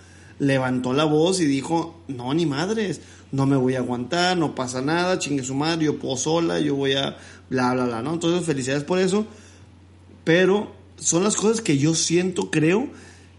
levantó 0.41 0.91
la 0.93 1.03
voz 1.05 1.39
y 1.39 1.45
dijo, 1.45 2.01
no, 2.07 2.33
ni 2.33 2.47
madres, 2.47 2.99
no 3.31 3.45
me 3.45 3.55
voy 3.55 3.75
a 3.75 3.79
aguantar, 3.79 4.35
no 4.35 4.55
pasa 4.55 4.81
nada, 4.81 5.19
chingue 5.19 5.43
su 5.43 5.53
madre, 5.53 5.85
yo 5.85 5.99
puedo 5.99 6.17
sola, 6.17 6.59
yo 6.59 6.73
voy 6.75 6.93
a 6.93 7.15
bla, 7.49 7.73
bla, 7.75 7.85
bla, 7.85 8.01
¿no? 8.01 8.13
Entonces, 8.15 8.43
felicidades 8.43 8.83
por 8.83 8.97
eso, 8.97 9.27
pero 10.23 10.71
son 10.97 11.23
las 11.23 11.35
cosas 11.35 11.61
que 11.61 11.77
yo 11.77 11.93
siento, 11.93 12.49
creo, 12.49 12.87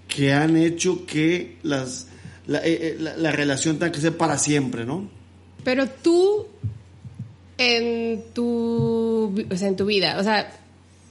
que 0.06 0.32
han 0.32 0.56
hecho 0.56 1.04
que 1.04 1.56
las, 1.64 2.06
la, 2.46 2.58
eh, 2.58 2.62
eh, 2.80 2.96
la- 3.00 3.16
la 3.16 3.32
relación 3.32 3.78
tenga 3.80 3.90
que 3.90 4.00
ser 4.00 4.16
para 4.16 4.38
siempre, 4.38 4.84
¿no? 4.84 5.08
Pero 5.64 5.88
tú, 5.88 6.46
en 7.58 8.22
tu, 8.32 9.30
vi- 9.34 9.46
o 9.50 9.56
sea, 9.56 9.68
en 9.68 9.76
tu 9.76 9.86
vida, 9.86 10.16
o 10.18 10.22
sea, 10.22 10.52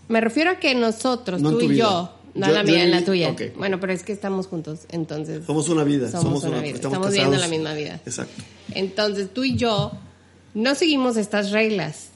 me 0.10 0.22
refiero 0.22 0.52
a 0.52 0.56
que 0.56 0.74
nosotros, 0.76 1.42
No 1.42 1.52
tú 1.52 1.62
y 1.62 1.68
vida. 1.70 1.84
yo, 1.84 2.12
no 2.34 2.48
Yo- 2.48 2.54
la 2.54 2.64
mía, 2.64 2.84
en 2.84 2.92
la 2.92 3.04
tuya. 3.04 3.36
Bueno, 3.58 3.80
pero 3.80 3.94
es 3.94 4.04
que 4.04 4.14
estamos 4.14 4.48
juntos, 4.48 4.82
entonces 4.90 5.46
Somos 5.46 5.70
una 5.70 5.84
vida, 5.84 6.10
Somos 6.10 6.24
somos, 6.24 6.44
una 6.44 6.54
una, 6.54 6.62
vida, 6.62 6.76
estamos, 6.76 6.96
estamos 6.98 7.12
viviendo 7.12 7.38
la 7.38 7.48
misma 7.48 7.74
vida. 7.74 8.00
Exacto. 8.06 8.44
Entonces 8.74 9.34
tú 9.34 9.44
y 9.44 9.56
yo 9.56 9.92
no 10.54 10.76
seguimos 10.76 11.18
estas 11.18 11.52
reglas, 11.52 12.10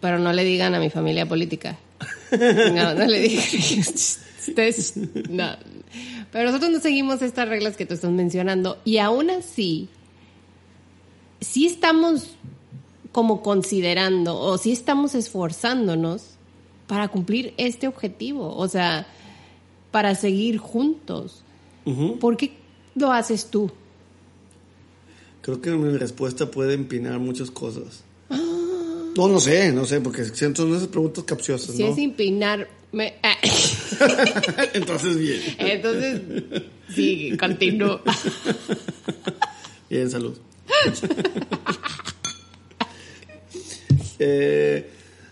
pero 0.00 0.18
no 0.18 0.32
le 0.32 0.44
digan 0.44 0.74
a 0.74 0.80
mi 0.80 0.90
familia 0.90 1.26
política. 1.26 1.78
No, 2.32 2.94
no 2.94 3.06
le 3.06 3.20
digan. 3.20 3.44
Ustedes, 4.48 4.96
no. 4.96 5.56
Pero 6.30 6.46
nosotros 6.46 6.70
no 6.70 6.78
seguimos 6.80 7.22
estas 7.22 7.48
reglas 7.48 7.76
que 7.76 7.86
tú 7.86 7.94
estás 7.94 8.10
mencionando 8.10 8.78
y 8.84 8.98
aún 8.98 9.30
así, 9.30 9.88
sí 11.40 11.66
estamos 11.66 12.36
como 13.12 13.42
considerando 13.42 14.38
o 14.38 14.56
sí 14.58 14.70
estamos 14.72 15.14
esforzándonos 15.16 16.22
para 16.86 17.08
cumplir 17.08 17.54
este 17.56 17.88
objetivo, 17.88 18.56
o 18.56 18.68
sea, 18.68 19.06
para 19.90 20.14
seguir 20.14 20.58
juntos. 20.58 21.42
¿Por 22.20 22.36
qué 22.36 22.52
lo 22.94 23.10
haces 23.12 23.46
tú? 23.50 23.70
Creo 25.42 25.60
que 25.60 25.70
mi 25.70 25.96
respuesta 25.96 26.50
puede 26.50 26.74
empinar 26.74 27.18
muchas 27.18 27.50
cosas. 27.50 28.04
No, 29.16 29.26
no 29.28 29.40
sé, 29.40 29.72
no 29.72 29.84
sé, 29.86 30.00
porque 30.00 30.24
siento 30.26 30.68
esas 30.76 30.86
preguntas 30.88 31.24
capciosas, 31.24 31.74
Si 31.74 31.82
¿no? 31.82 31.88
es 31.90 31.98
empinarme. 31.98 32.68
ah, 33.22 33.36
Entonces, 34.74 35.18
bien. 35.18 35.40
Entonces, 35.58 36.20
sí, 36.94 37.36
continúo. 37.38 38.00
Bien, 39.88 40.08
salud. 40.10 40.36
Eh, 44.22 44.90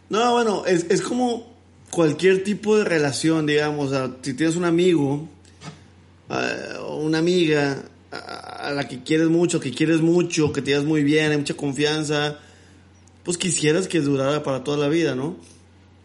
no, 0.09 0.33
bueno, 0.33 0.65
es, 0.65 0.87
es 0.89 1.03
como 1.03 1.58
cualquier 1.91 2.45
tipo 2.45 2.77
de 2.77 2.85
relación, 2.85 3.47
digamos. 3.47 3.91
sea, 3.91 4.17
si 4.23 4.35
tienes 4.35 4.57
un 4.57 4.65
amigo 4.65 5.29
eh, 6.31 6.75
o 6.81 6.97
una 6.97 7.19
amiga 7.19 7.83
a, 8.11 8.69
a 8.69 8.73
la 8.73 8.89
que 8.89 9.03
quieres 9.03 9.29
mucho, 9.29 9.61
que 9.61 9.73
quieres 9.73 10.01
mucho, 10.01 10.53
que 10.53 10.63
te 10.63 10.71
llevas 10.71 10.87
muy 10.87 11.03
bien, 11.03 11.31
hay 11.31 11.39
mucha 11.39 11.55
confianza, 11.55 12.39
pues 13.25 13.37
quisieras 13.37 13.89
que 13.89 14.01
durara 14.01 14.43
para 14.43 14.65
toda 14.65 14.79
la 14.79 14.89
vida, 14.89 15.15
¿no? 15.15 15.37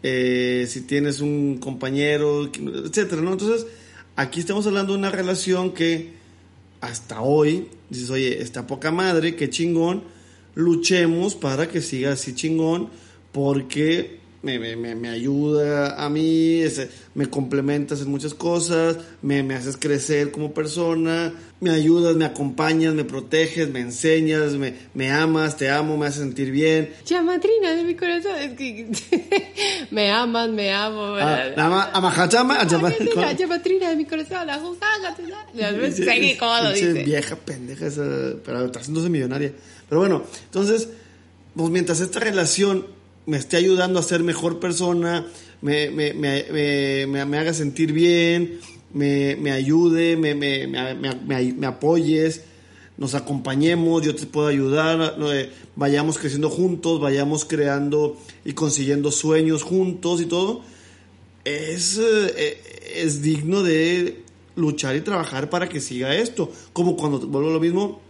Eh, 0.06 0.66
si 0.68 0.82
tienes 0.82 1.20
un 1.20 1.56
compañero, 1.56 2.50
etcétera, 2.52 3.22
¿no? 3.22 3.32
Entonces, 3.32 3.66
aquí 4.16 4.38
estamos 4.38 4.66
hablando 4.66 4.92
de 4.92 4.98
una 4.98 5.10
relación 5.10 5.72
que 5.72 6.12
hasta 6.82 7.22
hoy 7.22 7.68
dices, 7.88 8.10
oye, 8.10 8.42
está 8.42 8.66
poca 8.66 8.90
madre, 8.90 9.34
qué 9.34 9.48
chingón, 9.48 10.04
luchemos 10.54 11.34
para 11.34 11.68
que 11.68 11.80
siga 11.80 12.12
así 12.12 12.34
chingón, 12.34 12.90
porque 13.32 14.20
me, 14.44 14.76
me, 14.76 14.94
me, 14.94 15.08
ayuda 15.08 16.04
a 16.04 16.10
mí, 16.10 16.62
me 17.14 17.26
complementas 17.26 18.02
en 18.02 18.10
muchas 18.10 18.34
cosas, 18.34 18.98
me, 19.22 19.42
me 19.42 19.54
haces 19.54 19.78
crecer 19.78 20.30
como 20.30 20.52
persona, 20.52 21.32
me 21.60 21.70
ayudas, 21.70 22.14
me 22.14 22.26
acompañas, 22.26 22.92
me 22.92 23.04
proteges, 23.04 23.70
me 23.70 23.80
enseñas, 23.80 24.52
me, 24.52 24.74
me 24.92 25.10
amas, 25.10 25.56
te 25.56 25.70
amo, 25.70 25.96
me 25.96 26.06
haces 26.06 26.20
sentir 26.20 26.50
bien. 26.50 26.92
Chamatrina 27.04 27.70
de 27.70 27.84
mi 27.84 27.94
corazón, 27.94 28.36
es 28.36 28.52
que 28.52 28.90
me 29.90 30.10
amas, 30.10 30.50
me 30.50 30.70
amo. 30.72 31.16
Ah, 31.16 31.90
amajachama, 31.94 32.66
chamatrina 32.66 33.88
de 33.88 33.96
mi 33.96 34.04
corazón, 34.04 34.46
la 34.46 34.60
Seguí 35.90 36.36
cómo 36.38 36.56
lo 36.62 36.72
dice. 36.72 36.92
Vieja 37.02 37.36
pendeja 37.36 37.86
esa, 37.86 38.34
pero 38.44 38.66
está 38.66 38.80
haciéndose 38.80 39.08
millonaria. 39.08 39.52
Pero 39.88 40.00
bueno, 40.00 40.22
entonces, 40.44 40.88
pues 41.56 41.70
mientras 41.70 42.00
esta 42.00 42.20
relación 42.20 42.86
me 43.26 43.36
esté 43.36 43.56
ayudando 43.56 43.98
a 43.98 44.02
ser 44.02 44.22
mejor 44.22 44.60
persona, 44.60 45.26
me, 45.62 45.90
me, 45.90 46.12
me, 46.14 47.06
me 47.06 47.38
haga 47.38 47.54
sentir 47.54 47.92
bien, 47.92 48.60
me, 48.94 49.50
ayude, 49.50 50.16
me, 50.16 51.66
apoyes, 51.66 52.42
nos 52.96 53.14
acompañemos, 53.14 54.02
yo 54.02 54.14
te 54.14 54.26
puedo 54.26 54.46
ayudar, 54.46 55.16
vayamos 55.74 56.18
creciendo 56.18 56.48
juntos, 56.48 57.00
vayamos 57.00 57.44
creando 57.44 58.16
y 58.44 58.52
consiguiendo 58.52 59.10
sueños 59.10 59.62
juntos 59.62 60.20
y 60.20 60.26
todo, 60.26 60.62
es, 61.44 61.98
eh, 61.98 62.58
es 62.94 63.20
digno 63.20 63.62
de 63.62 64.22
luchar 64.56 64.96
y 64.96 65.00
trabajar 65.00 65.50
para 65.50 65.68
que 65.68 65.80
siga 65.80 66.14
esto. 66.14 66.50
Como 66.72 66.96
cuando 66.96 67.18
vuelvo 67.26 67.50
a 67.50 67.52
lo 67.54 67.60
mismo, 67.60 68.00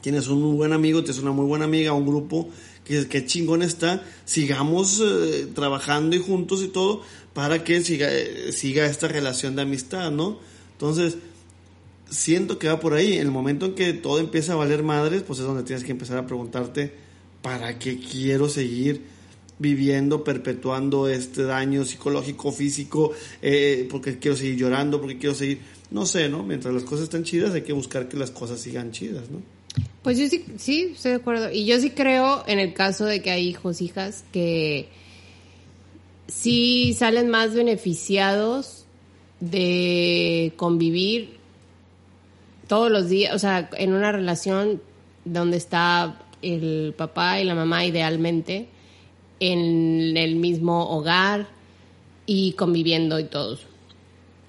tienes 0.00 0.28
un 0.28 0.56
buen 0.56 0.72
amigo, 0.72 1.02
tienes 1.02 1.20
una 1.20 1.32
muy 1.32 1.44
buena 1.44 1.64
amiga, 1.64 1.92
un 1.92 2.06
grupo 2.06 2.48
que, 2.90 3.06
que 3.06 3.24
chingón 3.24 3.62
está, 3.62 4.02
sigamos 4.24 5.00
eh, 5.00 5.46
trabajando 5.54 6.16
y 6.16 6.18
juntos 6.18 6.60
y 6.62 6.68
todo 6.68 7.02
para 7.32 7.62
que 7.62 7.82
siga, 7.82 8.12
eh, 8.12 8.52
siga 8.52 8.86
esta 8.86 9.06
relación 9.06 9.54
de 9.54 9.62
amistad, 9.62 10.10
¿no? 10.10 10.38
Entonces, 10.72 11.18
siento 12.08 12.58
que 12.58 12.66
va 12.66 12.80
por 12.80 12.94
ahí. 12.94 13.14
En 13.14 13.20
el 13.20 13.30
momento 13.30 13.66
en 13.66 13.74
que 13.74 13.92
todo 13.92 14.18
empieza 14.18 14.54
a 14.54 14.56
valer 14.56 14.82
madres, 14.82 15.22
pues 15.22 15.38
es 15.38 15.44
donde 15.44 15.62
tienes 15.62 15.84
que 15.84 15.92
empezar 15.92 16.18
a 16.18 16.26
preguntarte, 16.26 16.92
¿para 17.42 17.78
qué 17.78 18.00
quiero 18.00 18.48
seguir 18.48 19.02
viviendo, 19.60 20.24
perpetuando 20.24 21.08
este 21.08 21.44
daño 21.44 21.84
psicológico, 21.84 22.50
físico? 22.50 23.12
Eh, 23.40 23.86
porque 23.88 24.18
quiero 24.18 24.36
seguir 24.36 24.56
llorando, 24.56 25.00
porque 25.00 25.18
quiero 25.18 25.36
seguir, 25.36 25.60
no 25.92 26.06
sé, 26.06 26.28
¿no? 26.28 26.42
Mientras 26.42 26.74
las 26.74 26.82
cosas 26.82 27.04
están 27.04 27.22
chidas, 27.22 27.54
hay 27.54 27.62
que 27.62 27.72
buscar 27.72 28.08
que 28.08 28.16
las 28.16 28.32
cosas 28.32 28.60
sigan 28.60 28.90
chidas, 28.90 29.30
¿no? 29.30 29.59
Pues 30.02 30.18
yo 30.18 30.26
sí, 30.28 30.44
sí, 30.56 30.92
estoy 30.94 31.12
de 31.12 31.16
acuerdo. 31.18 31.50
Y 31.52 31.66
yo 31.66 31.78
sí 31.78 31.90
creo 31.90 32.42
en 32.46 32.58
el 32.58 32.72
caso 32.72 33.04
de 33.04 33.20
que 33.22 33.30
hay 33.30 33.46
hijos, 33.46 33.82
hijas, 33.82 34.24
que 34.32 34.88
sí 36.26 36.94
salen 36.94 37.28
más 37.28 37.54
beneficiados 37.54 38.86
de 39.40 40.52
convivir 40.56 41.38
todos 42.66 42.90
los 42.90 43.08
días, 43.08 43.34
o 43.34 43.38
sea, 43.38 43.68
en 43.76 43.92
una 43.92 44.12
relación 44.12 44.80
donde 45.24 45.56
está 45.56 46.20
el 46.40 46.94
papá 46.96 47.40
y 47.40 47.44
la 47.44 47.54
mamá 47.54 47.84
idealmente 47.84 48.68
en 49.40 50.16
el 50.16 50.36
mismo 50.36 50.88
hogar 50.90 51.48
y 52.26 52.52
conviviendo 52.52 53.18
y 53.18 53.24
todos. 53.24 53.66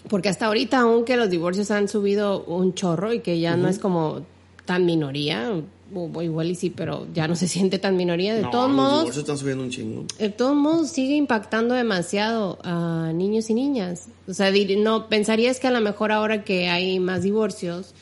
Porque 0.07 0.29
hasta 0.29 0.47
ahorita, 0.47 0.79
aunque 0.79 1.17
los 1.17 1.29
divorcios 1.29 1.71
han 1.71 1.87
subido 1.87 2.43
un 2.43 2.73
chorro 2.73 3.13
y 3.13 3.19
que 3.19 3.39
ya 3.39 3.55
no 3.55 3.67
es 3.67 3.79
como 3.79 4.25
tan 4.65 4.85
minoría, 4.85 5.51
o 5.93 6.21
igual 6.21 6.51
y 6.51 6.55
sí, 6.55 6.69
pero 6.69 7.07
ya 7.13 7.27
no 7.27 7.35
se 7.35 7.47
siente 7.47 7.79
tan 7.79 7.97
minoría. 7.97 8.33
De 8.33 8.43
todos 8.43 8.71
modos, 8.71 9.15
están 9.15 9.37
subiendo 9.37 9.63
un 9.63 9.69
chingo. 9.69 10.05
De 10.17 10.29
todos 10.29 10.55
modos, 10.55 10.89
sigue 10.89 11.15
impactando 11.15 11.73
demasiado 11.73 12.59
a 12.63 13.11
niños 13.13 13.49
y 13.49 13.53
niñas. 13.53 14.07
O 14.27 14.33
sea, 14.33 14.51
no 14.77 15.07
pensarías 15.07 15.59
que 15.59 15.67
a 15.67 15.71
lo 15.71 15.81
mejor 15.81 16.11
ahora 16.11 16.43
que 16.43 16.69
hay 16.69 16.99
más 16.99 17.23
divorcios, 17.23 17.93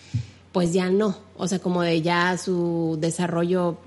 pues 0.52 0.74
ya 0.74 0.89
no. 0.89 1.17
O 1.38 1.48
sea, 1.48 1.60
como 1.60 1.82
de 1.82 2.02
ya 2.02 2.38
su 2.38 2.98
desarrollo 3.00 3.78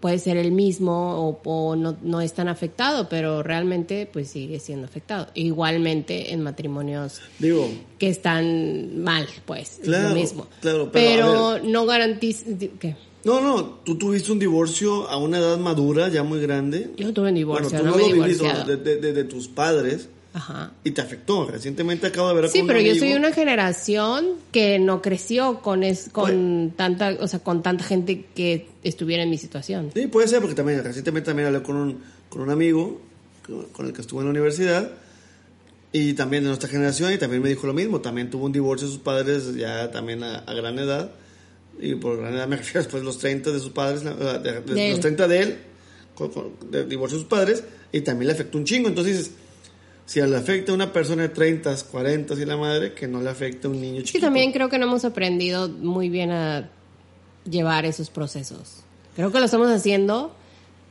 puede 0.00 0.18
ser 0.18 0.36
el 0.36 0.52
mismo 0.52 1.38
o, 1.44 1.76
no, 1.76 1.96
no, 2.02 2.20
es 2.20 2.32
tan 2.32 2.48
afectado, 2.48 3.08
pero 3.08 3.42
realmente 3.42 4.08
pues 4.12 4.28
sigue 4.28 4.60
siendo 4.60 4.86
afectado. 4.86 5.28
Igualmente 5.34 6.32
en 6.32 6.42
matrimonios 6.42 7.20
Digo, 7.38 7.68
que 7.98 8.08
están 8.08 9.02
mal, 9.02 9.26
pues, 9.46 9.80
claro, 9.82 10.10
lo 10.10 10.14
mismo. 10.14 10.46
Claro, 10.60 10.90
pero, 10.92 11.58
no 11.62 11.86
garantiza... 11.86 12.46
¿Qué? 12.78 12.96
No, 13.24 13.40
no, 13.40 13.64
tú 13.84 13.98
tuviste 13.98 14.30
un 14.32 14.38
divorcio 14.38 15.08
a 15.08 15.16
una 15.16 15.38
edad 15.38 15.58
madura, 15.58 16.08
ya 16.08 16.22
muy 16.22 16.40
grande. 16.40 16.92
Yo 16.96 17.12
tuve 17.12 17.28
un 17.28 17.34
divorcio, 17.34 17.68
bueno, 17.68 17.92
tú 17.92 17.98
no, 17.98 18.08
lo 18.08 18.12
viviste 18.14 18.48
de, 18.76 19.12
de, 19.12 19.24
tus 19.24 19.48
padres. 19.48 20.08
Ajá. 20.38 20.72
Y 20.84 20.92
te 20.92 21.00
afectó. 21.00 21.46
Recientemente 21.46 22.06
acabo 22.06 22.28
de 22.28 22.40
ver 22.40 22.48
Sí, 22.48 22.62
pero 22.66 22.80
yo 22.80 22.94
soy 22.94 23.14
una 23.14 23.32
generación 23.32 24.36
que 24.52 24.78
no 24.78 25.02
creció 25.02 25.60
con 25.60 25.82
es, 25.82 26.08
con 26.10 26.72
tanta, 26.76 27.16
o 27.20 27.26
sea, 27.26 27.40
con 27.40 27.62
tanta 27.62 27.82
gente 27.82 28.26
que 28.34 28.68
estuviera 28.84 29.24
en 29.24 29.30
mi 29.30 29.38
situación. 29.38 29.90
Sí, 29.94 30.06
puede 30.06 30.28
ser 30.28 30.40
porque 30.40 30.54
también 30.54 30.82
recientemente 30.84 31.26
también 31.26 31.48
hablé 31.48 31.62
con 31.62 31.76
un 31.76 31.98
con 32.28 32.42
un 32.42 32.50
amigo 32.50 33.00
con 33.72 33.86
el 33.86 33.92
que 33.92 34.02
estuve 34.02 34.20
en 34.20 34.26
la 34.26 34.30
universidad 34.30 34.90
y 35.90 36.12
también 36.12 36.42
de 36.42 36.48
nuestra 36.48 36.68
generación 36.68 37.12
y 37.12 37.18
también 37.18 37.42
me 37.42 37.48
dijo 37.48 37.66
lo 37.66 37.72
mismo, 37.72 38.00
también 38.00 38.28
tuvo 38.28 38.44
un 38.44 38.52
divorcio 38.52 38.86
de 38.86 38.92
sus 38.92 39.02
padres 39.02 39.54
ya 39.54 39.90
también 39.90 40.22
a, 40.22 40.42
gran 40.52 40.78
edad 40.78 41.10
y 41.80 41.94
por 41.94 42.18
gran 42.18 42.34
edad 42.34 42.46
me 42.46 42.56
refiero 42.58 42.80
después 42.80 43.02
de 43.02 43.06
los 43.06 43.18
30 43.18 43.50
de 43.50 43.58
sus 43.58 43.70
padres, 43.70 44.04
de, 44.04 44.90
los 44.90 45.00
30 45.00 45.28
de 45.28 45.42
él, 45.42 45.58
de 46.70 46.84
divorcio 46.84 47.16
de 47.16 47.22
sus 47.22 47.30
padres 47.30 47.64
y 47.90 48.02
también 48.02 48.26
le 48.26 48.34
afectó 48.34 48.58
un 48.58 48.64
chingo, 48.64 48.88
entonces 48.88 49.32
si 50.08 50.22
le 50.22 50.36
afecta 50.38 50.72
a 50.72 50.74
una 50.74 50.90
persona 50.90 51.24
de 51.24 51.28
30, 51.28 51.76
40 51.90 52.32
y 52.32 52.44
la 52.46 52.56
madre, 52.56 52.94
que 52.94 53.06
no 53.06 53.20
le 53.20 53.28
afecta 53.28 53.68
a 53.68 53.70
un 53.70 53.78
niño 53.78 53.98
chiquito. 53.98 54.18
Sí, 54.18 54.20
también 54.22 54.52
creo 54.52 54.70
que 54.70 54.78
no 54.78 54.86
hemos 54.86 55.04
aprendido 55.04 55.68
muy 55.68 56.08
bien 56.08 56.30
a 56.30 56.70
llevar 57.44 57.84
esos 57.84 58.08
procesos. 58.08 58.78
Creo 59.16 59.30
que 59.30 59.38
lo 59.38 59.44
estamos 59.44 59.68
haciendo 59.68 60.34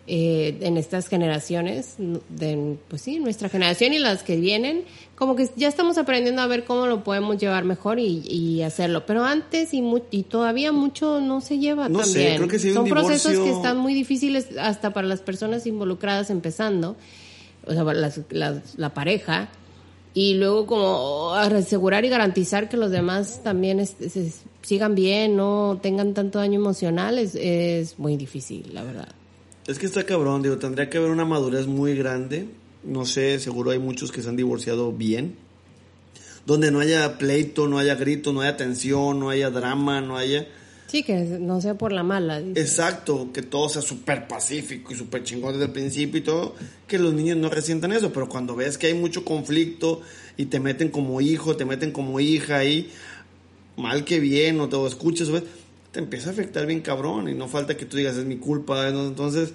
eh, 0.05 0.59
en 0.61 0.77
estas 0.77 1.07
generaciones, 1.07 1.95
de, 1.97 2.77
pues 2.89 3.01
sí, 3.01 3.17
nuestra 3.17 3.49
generación 3.49 3.91
y 3.93 3.97
las 3.97 4.21
que 4.21 4.37
vienen, 4.37 4.83
como 5.15 5.35
que 5.35 5.49
ya 5.55 5.67
estamos 5.67 5.97
aprendiendo 5.97 6.43
a 6.43 6.45
ver 6.45 6.63
cómo 6.63 6.85
lo 6.85 7.03
podemos 7.03 7.39
llevar 7.39 7.65
mejor 7.65 7.97
y, 7.97 8.61
hacerlo. 8.61 9.07
Pero 9.07 9.23
antes 9.23 9.73
y, 9.73 9.83
y 10.11 10.23
todavía 10.23 10.71
mucho 10.71 11.21
no 11.21 11.41
se 11.41 11.57
lleva 11.57 11.89
no 11.89 12.03
Sé, 12.03 12.35
creo 12.35 12.47
que 12.47 12.59
Son 12.59 12.87
procesos 12.87 13.31
que 13.31 13.49
están 13.49 13.77
muy 13.77 13.95
difíciles 13.95 14.49
hasta 14.59 14.93
para 14.93 15.07
las 15.07 15.21
personas 15.21 15.65
involucradas 15.65 16.29
empezando 16.29 16.95
o 17.67 17.73
sea, 17.73 17.83
la, 18.31 18.61
la, 18.77 18.93
pareja, 18.93 19.49
y 20.13 20.35
luego 20.35 20.65
como 20.65 21.33
asegurar 21.33 22.05
y 22.05 22.09
garantizar 22.09 22.69
que 22.69 22.77
los 22.77 22.91
demás 22.91 23.43
también 23.43 23.85
sigan 24.61 24.95
bien, 24.95 25.35
no 25.35 25.79
tengan 25.81 26.13
tanto 26.13 26.39
daño 26.39 26.59
emocional, 26.59 27.19
es, 27.19 27.35
es 27.35 27.99
muy 27.99 28.17
difícil, 28.17 28.73
la 28.73 28.83
verdad. 28.83 29.09
Es 29.67 29.79
que 29.79 29.85
está 29.85 30.05
cabrón, 30.05 30.41
digo, 30.41 30.57
tendría 30.57 30.89
que 30.89 30.97
haber 30.97 31.11
una 31.11 31.25
madurez 31.25 31.67
muy 31.67 31.93
grande. 31.93 32.47
No 32.83 33.05
sé, 33.05 33.37
seguro 33.39 33.71
hay 33.71 33.79
muchos 33.79 34.13
que 34.13 34.21
se 34.21 34.29
han 34.29 34.37
divorciado 34.37 34.93
bien. 34.93 35.35
Donde 36.45 36.71
no 36.71 36.79
haya 36.79 37.17
pleito, 37.17 37.67
no 37.67 37.77
haya 37.77 37.95
grito, 37.95 38.31
no 38.31 38.39
haya 38.39 38.55
tensión, 38.55 39.19
no 39.19 39.29
haya 39.29 39.49
drama, 39.49 39.99
no 39.99 40.15
haya 40.15 40.47
Sí, 40.87 41.03
que 41.03 41.15
no 41.15 41.59
sea 41.59 41.77
por 41.77 41.91
la 41.91 42.01
mala. 42.01 42.39
Exacto, 42.39 43.29
que 43.33 43.41
todo 43.41 43.67
sea 43.67 43.81
súper 43.81 44.27
pacífico 44.27 44.93
y 44.93 44.95
súper 44.95 45.23
chingón 45.23 45.53
desde 45.53 45.65
el 45.65 45.71
principio 45.71 46.19
y 46.19 46.23
todo, 46.23 46.55
que 46.87 46.97
los 46.97 47.13
niños 47.13 47.37
no 47.37 47.49
resientan 47.49 47.91
eso, 47.91 48.13
pero 48.13 48.29
cuando 48.29 48.55
ves 48.55 48.77
que 48.77 48.87
hay 48.87 48.93
mucho 48.93 49.25
conflicto 49.25 50.01
y 50.37 50.45
te 50.45 50.61
meten 50.61 50.89
como 50.89 51.19
hijo, 51.19 51.57
te 51.57 51.65
meten 51.65 51.91
como 51.91 52.21
hija 52.21 52.57
ahí, 52.57 52.89
mal 53.75 54.05
que 54.05 54.21
bien, 54.21 54.61
o 54.61 54.69
te 54.69 54.87
escuchas, 54.87 55.29
te 55.91 55.99
empieza 55.99 56.29
a 56.29 56.33
afectar 56.33 56.65
bien 56.65 56.79
cabrón 56.79 57.27
y 57.27 57.33
no 57.33 57.49
falta 57.49 57.75
que 57.75 57.85
tú 57.85 57.97
digas 57.97 58.15
es 58.15 58.25
mi 58.25 58.37
culpa, 58.37 58.87
entonces, 58.87 59.51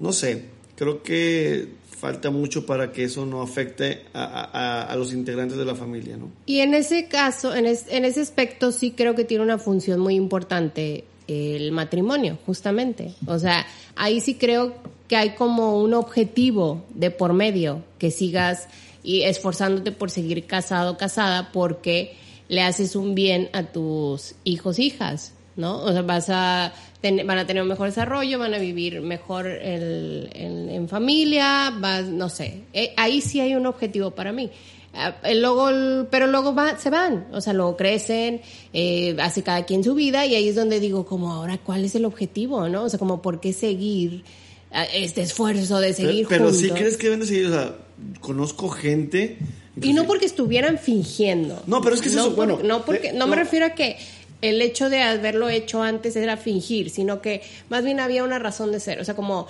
no 0.00 0.12
sé, 0.12 0.46
creo 0.74 1.04
que 1.04 1.68
falta 2.02 2.32
mucho 2.32 2.66
para 2.66 2.90
que 2.90 3.04
eso 3.04 3.24
no 3.26 3.42
afecte 3.42 4.02
a, 4.12 4.92
los 4.98 5.12
integrantes 5.12 5.56
de 5.56 5.64
la 5.64 5.76
familia, 5.76 6.16
¿no? 6.16 6.32
Y 6.46 6.58
en 6.58 6.74
ese 6.74 7.06
caso, 7.06 7.54
en, 7.54 7.64
en 7.64 8.04
ese 8.04 8.20
aspecto 8.20 8.72
sí 8.72 8.90
creo 8.90 9.14
que 9.14 9.22
tiene 9.22 9.44
una 9.44 9.56
función 9.56 10.00
muy 10.00 10.16
importante 10.16 11.04
el 11.28 11.70
matrimonio, 11.70 12.38
justamente. 12.44 13.14
O 13.28 13.38
sea, 13.38 13.64
ahí 13.94 14.20
sí 14.20 14.34
creo 14.34 14.74
que 15.06 15.14
hay 15.14 15.36
como 15.36 15.80
un 15.80 15.94
objetivo 15.94 16.84
de 16.92 17.12
por 17.12 17.34
medio, 17.34 17.84
que 17.98 18.10
sigas 18.10 18.66
y 19.04 19.22
esforzándote 19.22 19.92
por 19.92 20.10
seguir 20.10 20.44
casado, 20.48 20.96
casada, 20.96 21.52
porque 21.52 22.16
le 22.48 22.62
haces 22.62 22.96
un 22.96 23.14
bien 23.14 23.48
a 23.52 23.62
tus 23.62 24.34
hijos, 24.42 24.80
hijas, 24.80 25.34
¿no? 25.54 25.80
O 25.80 25.92
sea, 25.92 26.02
vas 26.02 26.30
a 26.30 26.72
van 27.02 27.38
a 27.38 27.46
tener 27.46 27.62
un 27.62 27.68
mejor 27.68 27.88
desarrollo, 27.88 28.38
van 28.38 28.54
a 28.54 28.58
vivir 28.58 29.00
mejor 29.00 29.46
en 29.48 30.88
familia, 30.88 31.70
no 31.70 32.28
sé. 32.28 32.62
Eh, 32.72 32.92
ahí 32.96 33.20
sí 33.20 33.40
hay 33.40 33.54
un 33.54 33.66
objetivo 33.66 34.10
para 34.12 34.32
mí. 34.32 34.50
Ah, 34.94 35.16
eh, 35.24 35.34
luego, 35.36 35.70
pero 36.10 36.26
luego 36.26 36.54
va, 36.54 36.78
se 36.78 36.90
van, 36.90 37.26
o 37.32 37.40
sea, 37.40 37.54
luego 37.54 37.78
crecen, 37.78 38.42
eh, 38.74 39.16
hace 39.20 39.42
cada 39.42 39.64
quien 39.64 39.82
su 39.82 39.94
vida 39.94 40.26
y 40.26 40.34
ahí 40.34 40.48
es 40.48 40.54
donde 40.54 40.80
digo, 40.80 41.06
como 41.06 41.32
ahora, 41.32 41.56
¿cuál 41.56 41.86
es 41.86 41.94
el 41.94 42.04
objetivo, 42.04 42.68
no? 42.68 42.84
O 42.84 42.88
sea, 42.90 42.98
como, 42.98 43.22
¿por 43.22 43.40
qué 43.40 43.54
seguir 43.54 44.22
ah, 44.70 44.84
este 44.84 45.22
esfuerzo 45.22 45.80
de 45.80 45.94
seguir 45.94 46.26
Pero, 46.28 46.44
pero 46.44 46.54
sí 46.54 46.68
crees 46.68 46.98
que 46.98 47.04
deben 47.04 47.20
de 47.20 47.26
seguir, 47.26 47.46
o 47.46 47.52
sea, 47.52 47.74
conozco 48.20 48.68
gente. 48.68 49.38
Y 49.80 49.94
no 49.94 50.04
porque 50.06 50.26
estuvieran 50.26 50.76
fingiendo. 50.78 51.62
No, 51.66 51.80
pero 51.80 51.94
es 51.94 52.02
que 52.02 52.08
es 52.10 52.14
no 52.14 52.26
eso, 52.26 52.36
por- 52.36 52.46
bueno, 52.48 52.62
No, 52.62 52.84
porque, 52.84 53.08
eh, 53.08 53.12
no, 53.14 53.26
me 53.26 53.36
refiero 53.36 53.64
a 53.64 53.70
que 53.70 53.96
el 54.42 54.60
hecho 54.60 54.90
de 54.90 55.00
haberlo 55.00 55.48
hecho 55.48 55.82
antes 55.82 56.16
era 56.16 56.36
fingir, 56.36 56.90
sino 56.90 57.22
que 57.22 57.42
más 57.70 57.84
bien 57.84 58.00
había 58.00 58.24
una 58.24 58.38
razón 58.38 58.72
de 58.72 58.80
ser. 58.80 59.00
O 59.00 59.04
sea, 59.04 59.14
como, 59.14 59.46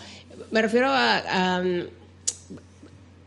me 0.51 0.63
refiero 0.63 0.89
a. 0.89 1.57
a, 1.57 1.63
mm, 1.63 1.87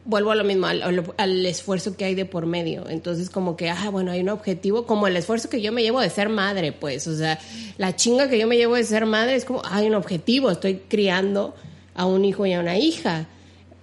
vuelvo 0.06 0.30
a 0.30 0.36
lo 0.36 0.44
mismo, 0.44 0.68
al, 0.68 1.46
esfuerzo 1.48 1.98
que 1.98 2.06
hay 2.06 2.14
de 2.14 2.26
por 2.26 2.46
medio. 2.46 2.88
Entonces, 2.88 3.32
como 3.32 3.58
que, 3.58 3.72
ah, 3.72 3.90
bueno, 3.90 4.12
hay 4.12 4.22
un 4.22 4.30
objetivo, 4.30 4.86
como 4.86 5.08
el 5.08 5.18
esfuerzo 5.18 5.50
que 5.50 5.62
yo 5.62 5.72
me 5.72 5.82
llevo 5.82 6.00
de 6.00 6.12
ser 6.12 6.30
madre, 6.30 6.72
pues. 6.72 7.08
O 7.08 7.18
sea, 7.18 7.40
la 7.80 7.96
chinga 7.96 8.30
que 8.30 8.38
yo 8.38 8.48
me 8.48 8.56
llevo 8.56 8.76
de 8.76 8.84
ser 8.84 9.08
madre 9.08 9.36
es 9.36 9.46
como, 9.46 9.64
hay 9.66 9.88
un 9.88 9.96
objetivo, 9.96 10.52
estoy 10.52 10.84
criando 10.88 11.56
a 11.96 12.06
un 12.06 12.24
hijo 12.24 12.46
y 12.46 12.54
a 12.54 12.60
una 12.60 12.78
hija. 12.78 13.28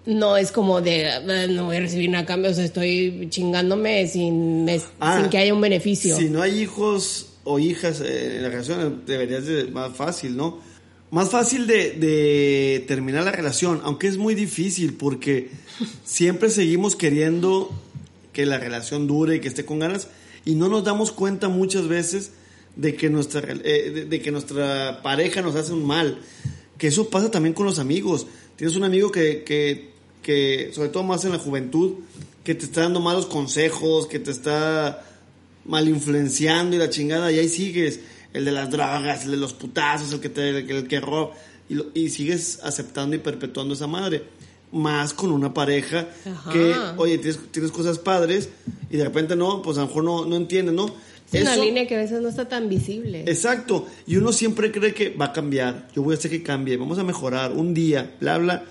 No 0.06 0.36
es 0.36 0.52
como 0.52 0.80
de, 0.80 1.08
"Ah, 1.10 1.20
no 1.48 1.66
voy 1.66 1.76
a 1.76 1.80
recibir 1.80 2.10
nada 2.10 2.22
a 2.22 2.26
cambio, 2.26 2.50
o 2.52 2.54
sea, 2.54 2.64
estoy 2.64 3.26
chingándome 3.30 4.06
sin, 4.06 4.68
Ah, 5.00 5.18
sin 5.20 5.30
que 5.30 5.38
haya 5.38 5.52
un 5.52 5.60
beneficio. 5.60 6.16
Si 6.16 6.28
no 6.28 6.42
hay 6.42 6.60
hijos 6.60 7.31
o 7.44 7.58
hijas 7.58 8.00
eh, 8.00 8.36
en 8.36 8.42
la 8.42 8.48
relación, 8.48 9.02
debería 9.06 9.40
ser 9.40 9.70
más 9.70 9.96
fácil, 9.96 10.36
¿no? 10.36 10.60
Más 11.10 11.30
fácil 11.30 11.66
de, 11.66 11.92
de 11.92 12.84
terminar 12.88 13.24
la 13.24 13.32
relación, 13.32 13.80
aunque 13.84 14.06
es 14.06 14.16
muy 14.16 14.34
difícil 14.34 14.94
porque 14.94 15.50
siempre 16.04 16.48
seguimos 16.48 16.96
queriendo 16.96 17.70
que 18.32 18.46
la 18.46 18.58
relación 18.58 19.06
dure, 19.06 19.40
que 19.40 19.48
esté 19.48 19.64
con 19.64 19.78
ganas 19.78 20.08
y 20.44 20.54
no 20.54 20.68
nos 20.68 20.84
damos 20.84 21.12
cuenta 21.12 21.48
muchas 21.48 21.86
veces 21.86 22.32
de 22.76 22.94
que 22.94 23.10
nuestra, 23.10 23.42
eh, 23.52 23.90
de, 23.90 24.04
de 24.06 24.20
que 24.20 24.30
nuestra 24.30 25.02
pareja 25.02 25.42
nos 25.42 25.54
hace 25.54 25.72
un 25.72 25.84
mal. 25.84 26.18
Que 26.78 26.88
eso 26.88 27.10
pasa 27.10 27.30
también 27.30 27.54
con 27.54 27.66
los 27.66 27.78
amigos. 27.78 28.26
Tienes 28.56 28.76
un 28.76 28.84
amigo 28.84 29.12
que, 29.12 29.44
que, 29.44 29.90
que, 30.22 30.70
sobre 30.72 30.88
todo 30.88 31.02
más 31.02 31.24
en 31.24 31.32
la 31.32 31.38
juventud, 31.38 31.94
que 32.44 32.54
te 32.54 32.64
está 32.64 32.82
dando 32.82 33.00
malos 33.00 33.26
consejos, 33.26 34.06
que 34.06 34.18
te 34.18 34.30
está 34.30 35.06
mal 35.64 35.88
influenciando 35.88 36.76
y 36.76 36.78
la 36.78 36.90
chingada, 36.90 37.30
y 37.32 37.38
ahí 37.38 37.48
sigues. 37.48 38.00
El 38.32 38.46
de 38.46 38.52
las 38.52 38.70
drogas, 38.70 39.26
el 39.26 39.32
de 39.32 39.36
los 39.36 39.52
putazos, 39.52 40.10
el 40.12 40.20
que 40.20 40.30
te 40.30 40.48
el 40.48 40.70
el 40.70 40.88
que 40.88 41.00
roba, 41.00 41.34
y, 41.68 41.74
lo- 41.74 41.86
y 41.92 42.08
sigues 42.08 42.60
aceptando 42.62 43.14
y 43.14 43.18
perpetuando 43.18 43.74
esa 43.74 43.86
madre. 43.86 44.22
Más 44.72 45.12
con 45.12 45.32
una 45.32 45.52
pareja 45.52 46.08
Ajá. 46.24 46.50
que, 46.50 46.74
oye, 46.96 47.18
tienes, 47.18 47.38
tienes 47.50 47.70
cosas 47.70 47.98
padres 47.98 48.48
y 48.90 48.96
de 48.96 49.04
repente 49.04 49.36
no, 49.36 49.60
pues 49.60 49.76
a 49.76 49.82
lo 49.82 49.88
mejor 49.88 50.02
no, 50.04 50.24
no 50.24 50.34
entiendes, 50.36 50.74
¿no? 50.74 50.86
es 51.30 51.42
una 51.42 51.56
línea 51.56 51.86
que 51.86 51.94
a 51.94 51.98
veces 51.98 52.22
no 52.22 52.28
está 52.30 52.48
tan 52.48 52.68
visible. 52.70 53.24
Exacto. 53.26 53.86
Y 54.06 54.16
uno 54.16 54.32
siempre 54.32 54.70
cree 54.72 54.92
que 54.94 55.10
va 55.10 55.26
a 55.26 55.32
cambiar. 55.34 55.88
Yo 55.94 56.02
voy 56.02 56.14
a 56.14 56.18
hacer 56.18 56.30
que 56.30 56.42
cambie. 56.42 56.76
Vamos 56.78 56.98
a 56.98 57.04
mejorar 57.04 57.52
un 57.52 57.72
día, 57.74 58.14
bla, 58.20 58.36
bla. 58.38 58.64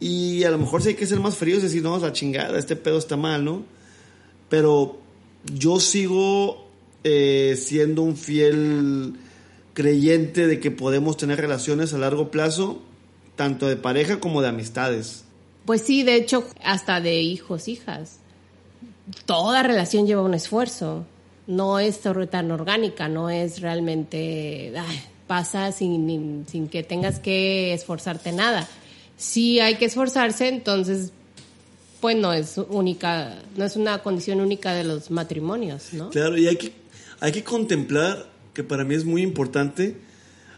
Y 0.00 0.42
a 0.44 0.50
lo 0.50 0.58
mejor 0.58 0.82
sí 0.82 0.88
hay 0.90 0.94
que 0.94 1.06
ser 1.06 1.20
más 1.20 1.36
fríos 1.36 1.60
y 1.60 1.62
decir, 1.62 1.82
no, 1.84 1.96
la 1.98 2.12
chingada, 2.12 2.56
este 2.58 2.74
pedo 2.76 2.98
está 2.98 3.16
mal, 3.16 3.44
¿no? 3.44 3.64
Pero 4.48 5.00
yo 5.44 5.80
sigo 5.80 6.66
eh, 7.04 7.56
siendo 7.60 8.02
un 8.02 8.16
fiel 8.16 9.14
creyente 9.74 10.46
de 10.46 10.60
que 10.60 10.70
podemos 10.70 11.16
tener 11.16 11.40
relaciones 11.40 11.92
a 11.94 11.98
largo 11.98 12.30
plazo, 12.30 12.82
tanto 13.36 13.66
de 13.68 13.76
pareja 13.76 14.20
como 14.20 14.42
de 14.42 14.48
amistades. 14.48 15.24
Pues 15.64 15.82
sí, 15.82 16.02
de 16.02 16.16
hecho, 16.16 16.44
hasta 16.62 17.00
de 17.00 17.20
hijos, 17.20 17.68
hijas. 17.68 18.18
Toda 19.26 19.62
relación 19.62 20.06
lleva 20.06 20.22
un 20.22 20.34
esfuerzo. 20.34 21.06
No 21.46 21.78
es 21.78 22.00
tan 22.30 22.50
orgánica, 22.50 23.08
no 23.08 23.30
es 23.30 23.60
realmente 23.60 24.72
pasa 25.26 25.72
sin, 25.72 26.44
sin 26.48 26.68
que 26.68 26.82
tengas 26.82 27.18
que 27.18 27.72
esforzarte 27.72 28.32
nada. 28.32 28.68
Sí 29.16 29.60
hay 29.60 29.76
que 29.76 29.86
esforzarse, 29.86 30.48
entonces 30.48 31.12
pues 32.02 32.16
no 32.16 32.32
es 32.32 32.58
única, 32.58 33.38
no 33.56 33.64
es 33.64 33.76
una 33.76 34.02
condición 34.02 34.40
única 34.40 34.72
de 34.74 34.82
los 34.82 35.12
matrimonios, 35.12 35.92
¿no? 35.92 36.10
Claro, 36.10 36.36
y 36.36 36.48
hay 36.48 36.56
que, 36.56 36.72
hay 37.20 37.30
que 37.30 37.44
contemplar, 37.44 38.28
que 38.52 38.64
para 38.64 38.82
mí 38.82 38.96
es 38.96 39.04
muy 39.04 39.22
importante, 39.22 39.96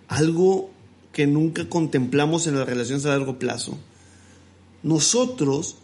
algo 0.09 0.71
que 1.13 1.27
nunca 1.27 1.69
contemplamos 1.69 2.47
en 2.47 2.59
las 2.59 2.67
relaciones 2.67 3.05
a 3.05 3.11
largo 3.11 3.39
plazo. 3.39 3.77
Nosotros 4.83 5.77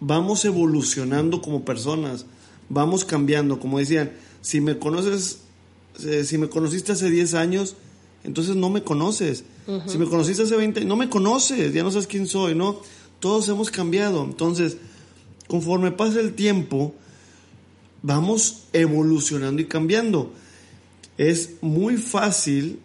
vamos 0.00 0.44
evolucionando 0.44 1.40
como 1.40 1.64
personas, 1.64 2.26
vamos 2.68 3.04
cambiando, 3.04 3.60
como 3.60 3.78
decían, 3.78 4.10
si 4.40 4.60
me 4.60 4.76
conoces, 4.76 5.38
eh, 6.04 6.24
si 6.24 6.36
me 6.36 6.48
conociste 6.48 6.90
hace 6.90 7.10
10 7.10 7.34
años, 7.34 7.76
entonces 8.24 8.56
no 8.56 8.70
me 8.70 8.82
conoces. 8.82 9.44
Si 9.86 9.98
me 9.98 10.06
conociste 10.06 10.42
hace 10.42 10.56
20, 10.56 10.84
no 10.84 10.96
me 10.96 11.08
conoces, 11.08 11.72
ya 11.72 11.84
no 11.84 11.92
sabes 11.92 12.08
quién 12.08 12.26
soy, 12.26 12.56
¿no? 12.56 12.80
Todos 13.20 13.48
hemos 13.48 13.70
cambiado. 13.70 14.24
Entonces, 14.24 14.78
conforme 15.46 15.92
pasa 15.92 16.20
el 16.20 16.34
tiempo, 16.34 16.94
vamos 18.02 18.64
evolucionando 18.72 19.62
y 19.62 19.66
cambiando. 19.66 20.32
Es 21.18 21.54
muy 21.60 21.96
fácil 21.96 22.80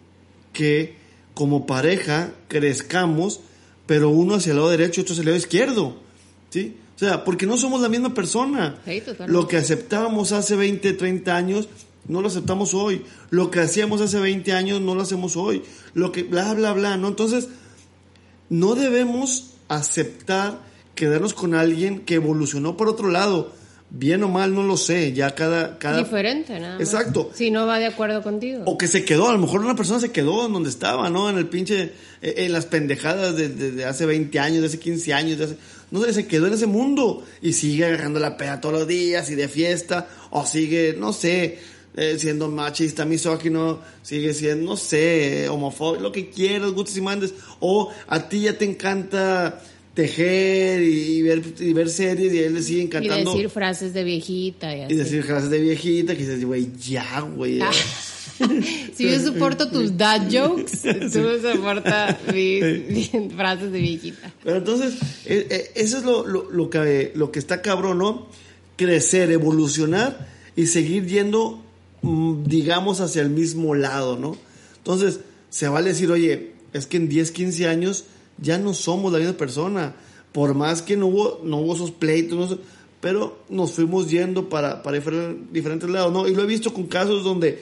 que 0.52 0.96
como 1.34 1.66
pareja 1.66 2.32
crezcamos, 2.48 3.40
pero 3.86 4.10
uno 4.10 4.34
hacia 4.34 4.50
el 4.50 4.56
lado 4.56 4.70
derecho 4.70 5.00
y 5.00 5.02
otro 5.02 5.12
hacia 5.12 5.22
el 5.22 5.26
lado 5.26 5.38
izquierdo. 5.38 5.96
¿Sí? 6.50 6.76
O 6.94 6.98
sea, 6.98 7.24
porque 7.24 7.46
no 7.46 7.56
somos 7.56 7.80
la 7.80 7.88
misma 7.88 8.14
persona. 8.14 8.80
Sí. 8.84 9.02
Lo 9.26 9.48
que 9.48 9.56
aceptábamos 9.56 10.32
hace 10.32 10.54
20, 10.56 10.92
30 10.92 11.34
años, 11.36 11.68
no 12.06 12.20
lo 12.20 12.28
aceptamos 12.28 12.74
hoy. 12.74 13.02
Lo 13.30 13.50
que 13.50 13.60
hacíamos 13.60 14.00
hace 14.00 14.18
20 14.20 14.52
años, 14.52 14.80
no 14.80 14.94
lo 14.94 15.02
hacemos 15.02 15.36
hoy. 15.36 15.62
Lo 15.94 16.12
que, 16.12 16.22
bla, 16.22 16.52
bla, 16.54 16.72
bla, 16.72 16.96
¿no? 16.96 17.08
Entonces, 17.08 17.48
no 18.50 18.74
debemos 18.74 19.54
aceptar 19.68 20.60
quedarnos 20.94 21.34
con 21.34 21.54
alguien 21.54 22.00
que 22.00 22.14
evolucionó 22.14 22.76
por 22.76 22.88
otro 22.88 23.08
lado. 23.10 23.52
Bien 23.94 24.22
o 24.22 24.28
mal, 24.28 24.54
no 24.54 24.62
lo 24.62 24.78
sé. 24.78 25.12
Ya 25.12 25.34
cada. 25.34 25.78
cada 25.78 25.98
Diferente, 25.98 26.58
nada 26.58 26.78
más. 26.78 26.80
Exacto. 26.80 27.30
Si 27.34 27.50
no 27.50 27.66
va 27.66 27.78
de 27.78 27.84
acuerdo 27.84 28.22
contigo. 28.22 28.62
O 28.64 28.78
que 28.78 28.88
se 28.88 29.04
quedó, 29.04 29.28
a 29.28 29.32
lo 29.32 29.38
mejor 29.38 29.60
una 29.60 29.76
persona 29.76 30.00
se 30.00 30.10
quedó 30.12 30.46
en 30.46 30.52
donde 30.54 30.70
estaba, 30.70 31.10
¿no? 31.10 31.28
En 31.28 31.36
el 31.36 31.46
pinche, 31.46 31.92
eh, 32.22 32.34
en 32.38 32.52
las 32.52 32.64
pendejadas 32.64 33.36
de, 33.36 33.50
de- 33.50 33.72
de 33.72 33.84
hace 33.84 34.06
20 34.06 34.38
años, 34.38 34.62
de 34.62 34.68
hace 34.68 34.78
15 34.78 35.12
años, 35.12 35.36
de 35.36 35.44
hace, 35.44 35.56
no 35.90 36.00
sé, 36.02 36.14
se 36.14 36.26
quedó 36.26 36.46
en 36.46 36.54
ese 36.54 36.64
mundo 36.66 37.22
y 37.42 37.52
sigue 37.52 37.84
agarrando 37.84 38.18
la 38.18 38.38
peda 38.38 38.62
todos 38.62 38.74
los 38.78 38.88
días 38.88 39.28
y 39.30 39.34
de 39.34 39.46
fiesta, 39.48 40.08
o 40.30 40.46
sigue, 40.46 40.96
no 40.98 41.12
sé, 41.12 41.58
eh, 41.94 42.16
siendo 42.18 42.48
machista, 42.48 43.04
misógino, 43.04 43.80
sigue 44.02 44.32
siendo, 44.32 44.70
no 44.70 44.76
sé, 44.78 45.50
homofóbico, 45.50 46.02
lo 46.02 46.12
que 46.12 46.30
quieras, 46.30 46.70
gustes 46.72 46.96
y 46.96 47.02
mandes, 47.02 47.34
o 47.60 47.90
a 48.06 48.26
ti 48.26 48.40
ya 48.40 48.56
te 48.56 48.64
encanta 48.64 49.60
tejer 49.94 50.82
y, 50.82 51.22
ver, 51.22 51.42
y 51.60 51.72
ver 51.72 51.90
series 51.90 52.32
y 52.32 52.38
a 52.38 52.46
él 52.46 52.54
le 52.54 52.62
sigue 52.62 52.80
y 52.80 52.84
encantando. 52.84 53.32
decir 53.32 53.50
frases 53.50 53.92
de 53.92 54.04
viejita 54.04 54.74
y 54.74 54.82
así. 54.82 54.94
y 54.94 54.96
decir 54.96 55.22
frases 55.22 55.50
de 55.50 55.60
viejita 55.60 56.14
que 56.14 56.20
dices, 56.20 56.44
güey, 56.44 56.70
ya, 56.78 57.20
güey. 57.20 57.58
ya". 57.58 57.68
Ah. 57.68 57.72
si 58.94 59.10
yo 59.10 59.20
soporto 59.20 59.68
tus 59.70 59.96
dad 59.96 60.28
jokes, 60.30 60.78
tú 61.12 61.20
no 61.20 61.38
soportas 61.40 62.16
mis 62.32 63.10
frases 63.36 63.72
de 63.72 63.78
viejita. 63.78 64.32
Pero 64.42 64.56
entonces, 64.56 64.94
eh, 65.26 65.46
eh, 65.50 65.70
eso 65.74 65.98
es 65.98 66.04
lo, 66.04 66.26
lo, 66.26 66.50
lo 66.50 66.70
que, 66.70 67.12
lo 67.14 67.30
que 67.30 67.38
está 67.38 67.60
cabrón, 67.62 67.98
¿no? 67.98 68.26
Crecer, 68.76 69.30
evolucionar 69.30 70.28
y 70.56 70.66
seguir 70.66 71.06
yendo, 71.06 71.62
mm, 72.02 72.44
digamos, 72.44 73.00
hacia 73.00 73.22
el 73.22 73.30
mismo 73.30 73.74
lado, 73.74 74.16
¿no? 74.16 74.36
Entonces, 74.78 75.20
se 75.50 75.68
vale 75.68 75.90
decir, 75.90 76.10
oye, 76.10 76.52
es 76.72 76.86
que 76.86 76.96
en 76.96 77.08
10, 77.08 77.30
15 77.30 77.68
años 77.68 78.04
ya 78.38 78.58
no 78.58 78.74
somos 78.74 79.12
la 79.12 79.18
misma 79.18 79.34
persona. 79.34 79.94
Por 80.32 80.54
más 80.54 80.80
que 80.82 80.96
no 80.96 81.08
hubo, 81.08 81.40
no 81.44 81.58
hubo 81.58 81.74
esos 81.74 81.90
pleitos, 81.90 82.50
no 82.50 82.58
pero 83.00 83.40
nos 83.48 83.72
fuimos 83.72 84.08
yendo 84.08 84.48
para, 84.48 84.82
para 84.82 84.96
difer- 84.98 85.36
diferentes 85.50 85.90
lados, 85.90 86.12
¿no? 86.12 86.28
Y 86.28 86.34
lo 86.34 86.42
he 86.44 86.46
visto 86.46 86.72
con 86.72 86.86
casos 86.86 87.24
donde 87.24 87.60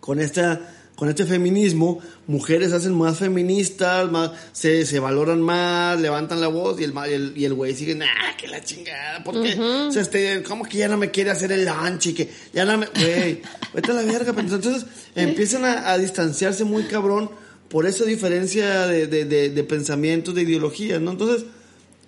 con 0.00 0.20
esta 0.20 0.70
con 0.96 1.08
este 1.08 1.24
feminismo, 1.24 1.98
mujeres 2.28 2.72
hacen 2.72 2.94
más 2.96 3.18
feministas, 3.18 4.08
más, 4.12 4.30
se, 4.52 4.86
se 4.86 5.00
valoran 5.00 5.42
más, 5.42 6.00
levantan 6.00 6.40
la 6.40 6.46
voz 6.46 6.80
y 6.80 6.84
el 6.84 6.92
y 6.92 7.12
el, 7.12 7.32
y 7.36 7.44
el 7.46 7.54
güey 7.54 7.74
sigue, 7.74 7.98
ah, 8.00 8.36
que 8.38 8.46
la 8.46 8.62
chingada, 8.62 9.24
porque, 9.24 9.58
o 9.58 9.90
sea, 9.90 10.02
este, 10.02 10.44
¿cómo 10.44 10.64
que 10.64 10.78
ya 10.78 10.86
no 10.86 10.96
me 10.96 11.10
quiere 11.10 11.32
hacer 11.32 11.50
el 11.50 11.64
lunch 11.64 12.06
y 12.06 12.14
que 12.14 12.30
ya 12.52 12.64
no 12.64 12.78
me, 12.78 12.86
güey, 12.86 13.42
vete 13.74 13.90
a 13.90 13.94
la 13.94 14.02
verga, 14.02 14.32
pero 14.34 14.46
entonces 14.54 14.86
empiezan 15.16 15.64
a, 15.64 15.90
a 15.90 15.98
distanciarse 15.98 16.62
muy 16.62 16.84
cabrón 16.84 17.28
por 17.74 17.86
esa 17.86 18.04
diferencia 18.04 18.86
de, 18.86 19.08
de, 19.08 19.24
de, 19.24 19.50
de 19.50 19.64
pensamientos, 19.64 20.32
de 20.32 20.42
ideologías, 20.42 21.00
¿no? 21.00 21.10
Entonces, 21.10 21.44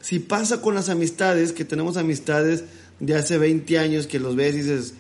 si 0.01 0.21
pasa 0.21 0.61
con 0.61 0.77
las 0.77 0.89
amistades, 0.91 1.51
que 1.51 1.65
tenemos 1.65 1.97
amistades 1.97 2.63
de 3.01 3.17
hace 3.17 3.37
20 3.37 3.77
años 3.77 4.07
que 4.07 4.21
los 4.21 4.37
ves 4.37 4.55
y 4.55 4.59
dices, 4.59 4.95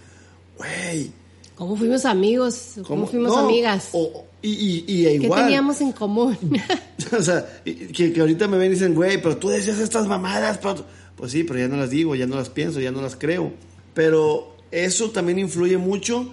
güey, 0.59 1.13
¿Cómo 1.55 1.77
fuimos 1.77 2.05
amigos? 2.05 2.73
¿Cómo, 2.85 3.07
fuimos 3.07 3.31
no, 3.31 3.39
amigas? 3.39 3.91
o- 3.93 4.25
y, 4.43 4.51
y, 4.51 4.85
y 4.89 5.05
¿Qué 5.05 5.13
igual. 5.27 5.45
teníamos 5.45 5.81
en 5.81 5.93
común? 5.93 6.37
o 7.17 7.23
sea, 7.23 7.63
que, 7.65 8.13
que 8.13 8.21
ahorita 8.21 8.49
me 8.49 8.59
ven 8.59 8.73
y 8.73 8.75
dicen, 8.75 8.93
güey, 8.93 9.23
pero 9.23 9.37
tú 9.37 9.51
decías 9.51 9.79
estas 9.79 10.09
mamadas, 10.09 10.59
pero... 10.59 10.85
pues 11.15 11.31
sí, 11.31 11.45
pero 11.45 11.61
ya 11.61 11.69
no 11.69 11.77
las 11.77 11.91
digo, 11.91 12.17
ya 12.17 12.27
no 12.27 12.35
las 12.35 12.51
pienso, 12.51 12.81
ya 12.81 12.91
no 12.91 13.03
las 13.03 13.15
creo. 13.15 13.53
Pero 13.95 14.57
eso 14.73 15.13
también 15.13 15.39
influye 15.39 15.79
mucho 15.79 16.29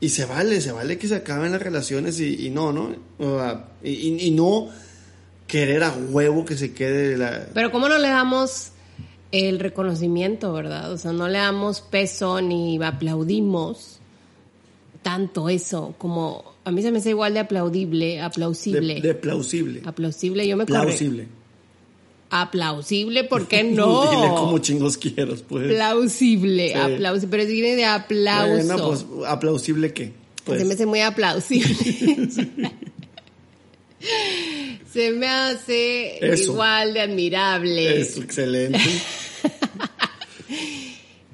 y 0.00 0.08
se 0.08 0.24
vale, 0.24 0.60
se 0.60 0.72
vale 0.72 0.98
que 0.98 1.08
se 1.08 1.16
acaben 1.16 1.52
las 1.52 1.62
relaciones 1.62 2.18
y, 2.20 2.50
no, 2.50 2.72
¿no? 2.72 2.94
y, 3.82 4.26
y, 4.26 4.30
no 4.30 4.68
querer 5.46 5.82
a 5.82 5.94
huevo 5.94 6.44
que 6.44 6.56
se 6.56 6.72
quede 6.72 7.16
la... 7.16 7.48
Pero 7.52 7.70
¿cómo 7.70 7.88
no 7.88 7.98
le 7.98 8.08
damos 8.08 8.72
el 9.32 9.58
reconocimiento, 9.58 10.52
verdad? 10.52 10.92
O 10.92 10.98
sea, 10.98 11.12
no 11.12 11.28
le 11.28 11.38
damos 11.38 11.80
peso 11.80 12.40
ni 12.40 12.82
aplaudimos 12.82 14.00
tanto 15.02 15.48
eso 15.48 15.94
como 15.98 16.50
a 16.64 16.70
mí 16.70 16.82
se 16.82 16.92
me 16.92 16.98
hace 16.98 17.10
igual 17.10 17.34
de 17.34 17.40
aplaudible, 17.40 18.20
aplausible. 18.20 19.00
De, 19.00 19.14
plausible. 19.14 19.82
Aplausible, 19.84 20.46
yo 20.46 20.56
me 20.56 20.66
Plausible. 20.66 21.28
Aplausible, 22.30 23.24
¿por 23.24 23.48
qué 23.48 23.64
no? 23.64 24.10
Dile 24.10 24.28
como 24.28 24.58
chingos 24.58 24.96
quieras, 24.96 25.42
pues. 25.46 25.70
Plausible, 25.72 26.74
aplausible, 26.74 27.38
pero 27.38 27.50
viene 27.50 27.76
de 27.76 27.84
aplauso. 27.84 28.54
Bueno, 28.54 28.86
pues, 28.86 29.04
¿aplausible 29.26 29.92
qué? 29.92 30.12
Pues. 30.44 30.60
Se 30.60 30.64
me 30.64 30.74
hace 30.74 30.86
muy 30.86 31.00
aplausible. 31.00 31.74
se 34.92 35.12
me 35.12 35.28
hace 35.28 36.18
igual 36.42 36.94
de 36.94 37.00
admirable. 37.00 38.00
Es 38.00 38.16
excelente. 38.16 38.78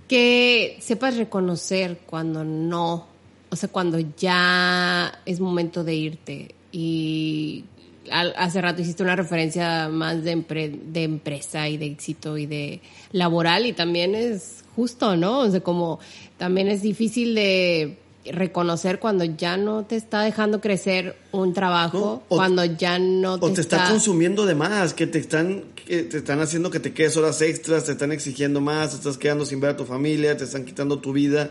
que 0.09 0.77
sepas 0.81 1.17
reconocer 1.17 2.01
cuando 2.07 2.45
no, 2.45 3.07
o 3.51 3.57
sea, 3.57 3.69
cuando 3.69 3.99
ya 4.17 5.21
es 5.27 5.41
momento 5.41 5.85
de 5.85 5.95
irte. 5.95 6.55
Y 6.73 7.65
hace 8.11 8.61
rato 8.61 8.83
hiciste 8.83 9.03
una 9.03 9.17
referencia 9.17 9.89
más 9.89 10.23
de, 10.25 10.79
de 10.85 11.03
empresa 11.03 11.69
y 11.69 11.77
de 11.77 11.87
éxito 11.87 12.39
y 12.39 12.47
de 12.47 12.81
laboral 13.13 13.67
y 13.67 13.73
también 13.73 14.15
es 14.15 14.65
justo, 14.75 15.17
¿no? 15.17 15.41
O 15.41 15.51
sea, 15.51 15.61
como 15.61 15.99
también 16.37 16.69
es 16.69 16.83
difícil 16.83 17.35
de 17.35 17.99
reconocer 18.33 18.99
cuando 18.99 19.25
ya 19.25 19.57
no 19.57 19.85
te 19.85 19.97
está 19.97 20.23
dejando 20.23 20.61
crecer 20.61 21.17
un 21.33 21.55
trabajo, 21.55 22.23
cuando 22.29 22.65
ya 22.65 22.99
no 22.99 23.39
te, 23.39 23.47
o 23.47 23.53
te 23.53 23.61
está... 23.61 23.89
consumiendo 23.89 24.47
de 24.47 24.55
más, 24.55 24.95
que 24.95 25.07
te 25.07 25.19
están 25.19 25.65
que 25.87 26.03
te 26.03 26.19
están 26.19 26.41
haciendo 26.41 26.71
que 26.71 26.81
te 26.81 26.93
quedes 26.93 27.17
horas 27.17 27.41
extras, 27.43 27.85
te 27.85 27.93
están 27.93 28.11
exigiendo 28.11 28.61
más, 28.61 28.91
te 28.91 28.97
estás 28.97 29.19
quedando 29.19 29.47
sin 29.47 29.61
ver 29.61 29.71
a 29.71 29.77
tu 29.77 29.85
familia, 29.85 30.37
te 30.37 30.45
están 30.45 30.65
quitando 30.65 30.99
tu 30.99 31.13
vida 31.13 31.51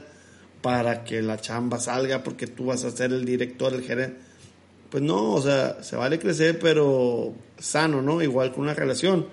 para 0.62 1.03
que 1.03 1.22
la 1.22 1.39
chamba 1.39 1.80
salga 1.80 2.24
porque 2.24 2.47
tú 2.47 2.66
vas 2.66 2.84
a 2.84 2.91
ser 2.91 3.14
el 3.14 3.24
director, 3.24 3.74
el 3.74 3.84
gerente. 3.84 4.24
Pues 4.96 5.04
no, 5.04 5.34
o 5.34 5.41
sea, 5.41 5.84
se 5.84 5.98
vale 5.98 6.18
crecer, 6.18 6.58
pero 6.58 7.34
sano, 7.60 8.02
¿no? 8.02 8.22
Igual 8.22 8.54
con 8.54 8.64
una 8.64 8.74
relación 8.74 9.26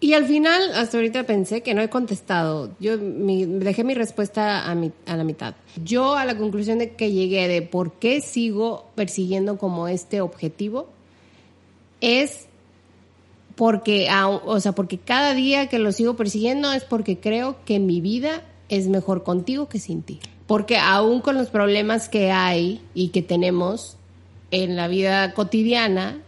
y 0.00 0.14
al 0.14 0.24
final, 0.24 0.72
hasta 0.74 0.96
ahorita 0.96 1.24
pensé 1.24 1.62
que 1.62 1.74
no 1.74 1.82
he 1.82 1.90
contestado. 1.90 2.70
Yo 2.80 2.96
dejé 2.96 3.84
mi 3.84 3.92
respuesta 3.92 4.66
a, 4.70 4.74
mi, 4.74 4.92
a 5.04 5.14
la 5.14 5.24
mitad. 5.24 5.56
Yo 5.84 6.16
a 6.16 6.24
la 6.24 6.38
conclusión 6.38 6.78
de 6.78 6.94
que 6.94 7.12
llegué 7.12 7.48
de 7.48 7.60
por 7.60 7.98
qué 7.98 8.22
sigo 8.22 8.86
persiguiendo 8.94 9.58
como 9.58 9.88
este 9.88 10.22
objetivo 10.22 10.88
es 12.00 12.46
porque, 13.56 14.08
o 14.44 14.58
sea, 14.60 14.72
porque 14.72 14.96
cada 14.96 15.34
día 15.34 15.68
que 15.68 15.78
lo 15.78 15.92
sigo 15.92 16.16
persiguiendo 16.16 16.72
es 16.72 16.84
porque 16.84 17.18
creo 17.18 17.56
que 17.66 17.78
mi 17.78 18.00
vida 18.00 18.42
es 18.70 18.88
mejor 18.88 19.22
contigo 19.22 19.68
que 19.68 19.80
sin 19.80 20.02
ti. 20.02 20.20
Porque 20.46 20.78
aún 20.78 21.20
con 21.20 21.36
los 21.36 21.48
problemas 21.48 22.08
que 22.08 22.30
hay 22.30 22.80
y 22.94 23.08
que 23.08 23.22
tenemos 23.22 23.96
en 24.50 24.76
la 24.76 24.88
vida 24.88 25.34
cotidiana, 25.34 26.20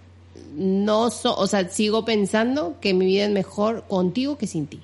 no 0.56 1.10
so, 1.10 1.36
o 1.36 1.46
sea, 1.46 1.68
sigo 1.68 2.04
pensando 2.04 2.76
que 2.80 2.94
mi 2.94 3.06
vida 3.06 3.24
es 3.24 3.30
mejor 3.30 3.84
contigo 3.88 4.36
que 4.36 4.46
sin 4.46 4.66
ti. 4.66 4.80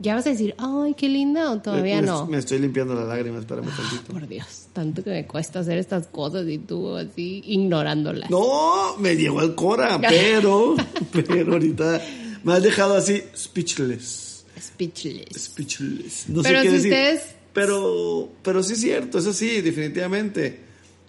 Ya 0.00 0.14
vas 0.14 0.26
a 0.26 0.30
decir, 0.30 0.54
ay, 0.58 0.94
qué 0.94 1.08
linda, 1.08 1.50
o 1.50 1.58
todavía 1.58 2.00
no. 2.00 2.26
Me 2.26 2.38
estoy 2.38 2.60
limpiando 2.60 2.94
las 2.94 3.06
lágrimas, 3.06 3.40
espérame 3.40 3.66
tantito. 3.66 4.12
Por 4.12 4.28
Dios, 4.28 4.66
tanto 4.72 5.02
que 5.02 5.10
me 5.10 5.26
cuesta 5.26 5.58
hacer 5.58 5.76
estas 5.76 6.06
cosas 6.06 6.46
y 6.48 6.58
tú 6.58 6.94
así 6.96 7.42
ignorándolas. 7.44 8.30
No, 8.30 8.96
me 8.98 9.16
llegó 9.16 9.42
el 9.42 9.56
cora, 9.56 10.00
pero, 10.08 10.76
pero 11.12 11.52
ahorita 11.52 12.00
me 12.44 12.52
has 12.52 12.62
dejado 12.62 12.94
así 12.94 13.22
speechless. 13.36 14.44
Speechless. 14.60 15.44
Speechless. 15.44 16.28
No 16.28 16.42
pero 16.42 16.60
sé 16.60 16.66
qué 16.66 16.72
decir. 16.72 17.37
Pero, 17.60 18.28
pero 18.42 18.62
sí 18.62 18.74
es 18.74 18.80
cierto, 18.80 19.18
eso 19.18 19.32
sí, 19.32 19.60
definitivamente 19.60 20.68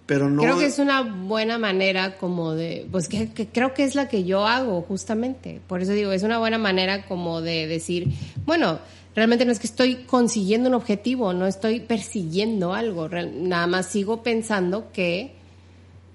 Creo 0.10 0.58
que 0.58 0.66
es 0.66 0.80
una 0.80 1.04
buena 1.04 1.60
manera 1.60 2.18
como 2.18 2.56
de, 2.56 2.88
pues 2.92 3.08
que, 3.08 3.30
creo 3.54 3.76
que 3.76 3.84
es 3.84 3.94
la 3.94 4.10
que 4.10 4.24
yo 4.24 4.48
hago 4.48 4.82
justamente. 4.82 5.62
Por 5.68 5.84
eso 5.84 5.92
digo, 5.92 6.12
es 6.12 6.24
una 6.24 6.40
buena 6.40 6.58
manera 6.58 7.06
como 7.06 7.42
de 7.42 7.68
decir, 7.68 8.08
bueno, 8.44 8.80
realmente 9.16 9.46
no 9.46 9.52
es 9.52 9.60
que 9.60 9.68
estoy 9.68 9.98
consiguiendo 10.08 10.68
un 10.68 10.74
objetivo, 10.74 11.32
no 11.34 11.46
estoy 11.46 11.82
persiguiendo 11.82 12.74
algo, 12.74 13.08
nada 13.08 13.68
más 13.68 13.86
sigo 13.86 14.24
pensando 14.24 14.92
que, 14.92 15.34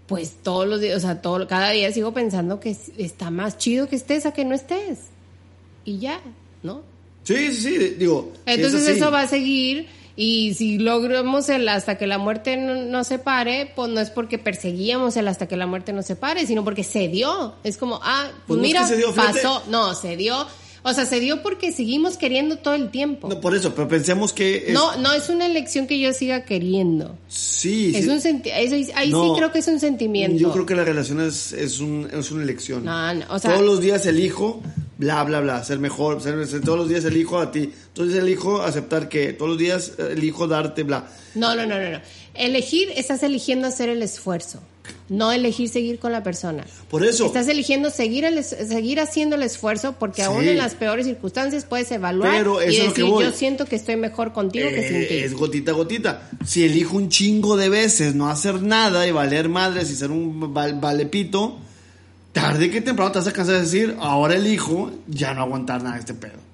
pues 0.08 0.38
todos 0.42 0.66
los 0.66 0.80
días, 0.80 0.96
o 0.96 1.00
sea, 1.00 1.22
todo, 1.22 1.46
cada 1.46 1.70
día 1.70 1.92
sigo 1.92 2.12
pensando 2.12 2.58
que 2.58 2.76
está 2.98 3.30
más 3.30 3.58
chido 3.58 3.88
que 3.88 3.94
estés 3.94 4.26
a 4.26 4.32
que 4.32 4.44
no 4.44 4.56
estés. 4.56 4.98
Y 5.84 5.98
ya, 5.98 6.20
¿no? 6.64 6.82
Sí, 7.22 7.52
sí, 7.52 7.62
sí, 7.62 7.78
digo. 7.96 8.32
Entonces 8.44 8.88
eso 8.88 9.12
va 9.12 9.22
a 9.22 9.28
seguir 9.28 9.86
y 10.16 10.54
si 10.54 10.78
logramos 10.78 11.48
el 11.48 11.68
hasta 11.68 11.98
que 11.98 12.06
la 12.06 12.18
muerte 12.18 12.56
no, 12.56 13.04
se 13.04 13.18
pare, 13.18 13.72
pues 13.74 13.90
no 13.90 14.00
es 14.00 14.10
porque 14.10 14.38
perseguíamos 14.38 15.16
el 15.16 15.26
hasta 15.26 15.48
que 15.48 15.56
la 15.56 15.66
muerte 15.66 15.92
no 15.92 16.02
se 16.02 16.14
pare, 16.14 16.46
sino 16.46 16.62
porque 16.62 16.84
se 16.84 17.08
dio. 17.08 17.54
Es 17.64 17.76
como, 17.76 17.98
ah, 18.02 18.28
pues, 18.46 18.60
mira, 18.60 18.88
pasó. 19.16 19.62
No, 19.68 19.94
se 19.94 20.16
dio. 20.16 20.46
O 20.86 20.92
sea, 20.92 21.06
se 21.06 21.18
dio 21.18 21.42
porque 21.42 21.72
seguimos 21.72 22.18
queriendo 22.18 22.58
todo 22.58 22.74
el 22.74 22.90
tiempo. 22.90 23.28
No, 23.28 23.40
por 23.40 23.54
eso, 23.56 23.74
pero 23.74 23.88
pensemos 23.88 24.34
que... 24.34 24.66
No, 24.70 24.96
no 24.98 25.14
es 25.14 25.30
una 25.30 25.46
elección 25.46 25.86
que 25.86 25.98
yo 25.98 26.12
siga 26.12 26.44
queriendo. 26.44 27.16
Sí. 27.26 27.92
Es 27.96 28.06
un 28.06 28.42
ahí 28.94 29.10
sí 29.10 29.32
creo 29.36 29.50
que 29.50 29.60
es 29.60 29.68
un 29.68 29.80
sentimiento. 29.80 30.38
Yo 30.38 30.52
creo 30.52 30.66
que 30.66 30.74
la 30.74 30.84
relación 30.84 31.20
es, 31.20 31.52
es, 31.52 31.80
un, 31.80 32.08
es 32.12 32.30
una 32.30 32.42
elección. 32.42 32.84
No, 32.84 33.14
no, 33.14 33.24
o 33.30 33.38
sea, 33.38 33.52
Todos 33.52 33.64
los 33.64 33.80
días 33.80 34.04
elijo 34.04 34.62
bla, 34.98 35.22
bla, 35.24 35.40
bla, 35.40 35.64
ser 35.64 35.78
mejor, 35.78 36.20
ser, 36.20 36.60
todos 36.60 36.78
los 36.78 36.88
días 36.88 37.04
elijo 37.04 37.38
a 37.38 37.50
ti, 37.50 37.72
todos 37.92 38.08
los 38.08 38.12
días 38.12 38.24
elijo 38.24 38.62
aceptar 38.62 39.08
que, 39.08 39.32
todos 39.32 39.50
los 39.50 39.58
días 39.58 39.92
elijo 39.98 40.46
darte, 40.46 40.82
bla. 40.82 41.08
No, 41.34 41.54
no, 41.54 41.66
no, 41.66 41.80
no, 41.80 41.90
no. 41.90 42.00
Elegir, 42.34 42.92
estás 42.96 43.22
eligiendo 43.22 43.68
hacer 43.68 43.88
el 43.88 44.02
esfuerzo, 44.02 44.60
no 45.08 45.32
elegir 45.32 45.68
seguir 45.68 45.98
con 45.98 46.12
la 46.12 46.22
persona. 46.22 46.64
Por 46.90 47.04
eso. 47.04 47.26
Estás 47.26 47.48
eligiendo 47.48 47.90
seguir, 47.90 48.24
el, 48.24 48.42
seguir 48.42 49.00
haciendo 49.00 49.36
el 49.36 49.42
esfuerzo 49.42 49.96
porque 49.98 50.22
aún 50.22 50.44
en 50.44 50.56
las 50.56 50.74
peores 50.74 51.06
circunstancias 51.06 51.64
puedes 51.64 51.90
evaluar 51.90 52.46
y 52.66 52.76
decir, 52.76 53.04
yo 53.04 53.32
siento 53.32 53.66
que 53.66 53.76
estoy 53.76 53.96
mejor 53.96 54.32
contigo 54.32 54.68
que 54.68 54.88
sin 54.88 55.08
ti. 55.08 55.14
Es 55.14 55.34
gotita 55.34 55.72
gotita. 55.72 56.30
Si 56.44 56.64
elijo 56.64 56.96
un 56.96 57.08
chingo 57.08 57.56
de 57.56 57.68
veces 57.68 58.14
no 58.14 58.28
hacer 58.28 58.62
nada 58.62 59.06
y 59.06 59.12
valer 59.12 59.48
madres 59.48 59.90
y 59.90 59.96
ser 59.96 60.10
un 60.10 60.52
valepito 60.54 61.58
tarde 62.32 62.70
que 62.70 62.80
temprano 62.80 63.12
te 63.12 63.18
vas 63.20 63.28
a 63.28 63.32
cansar 63.32 63.54
de 63.54 63.60
decir, 63.62 63.96
ahora 64.00 64.34
elijo 64.34 64.90
ya 65.06 65.32
no 65.34 65.42
aguantar 65.42 65.82
nada 65.82 65.94
de 65.94 66.00
este 66.00 66.14
pedo. 66.14 66.44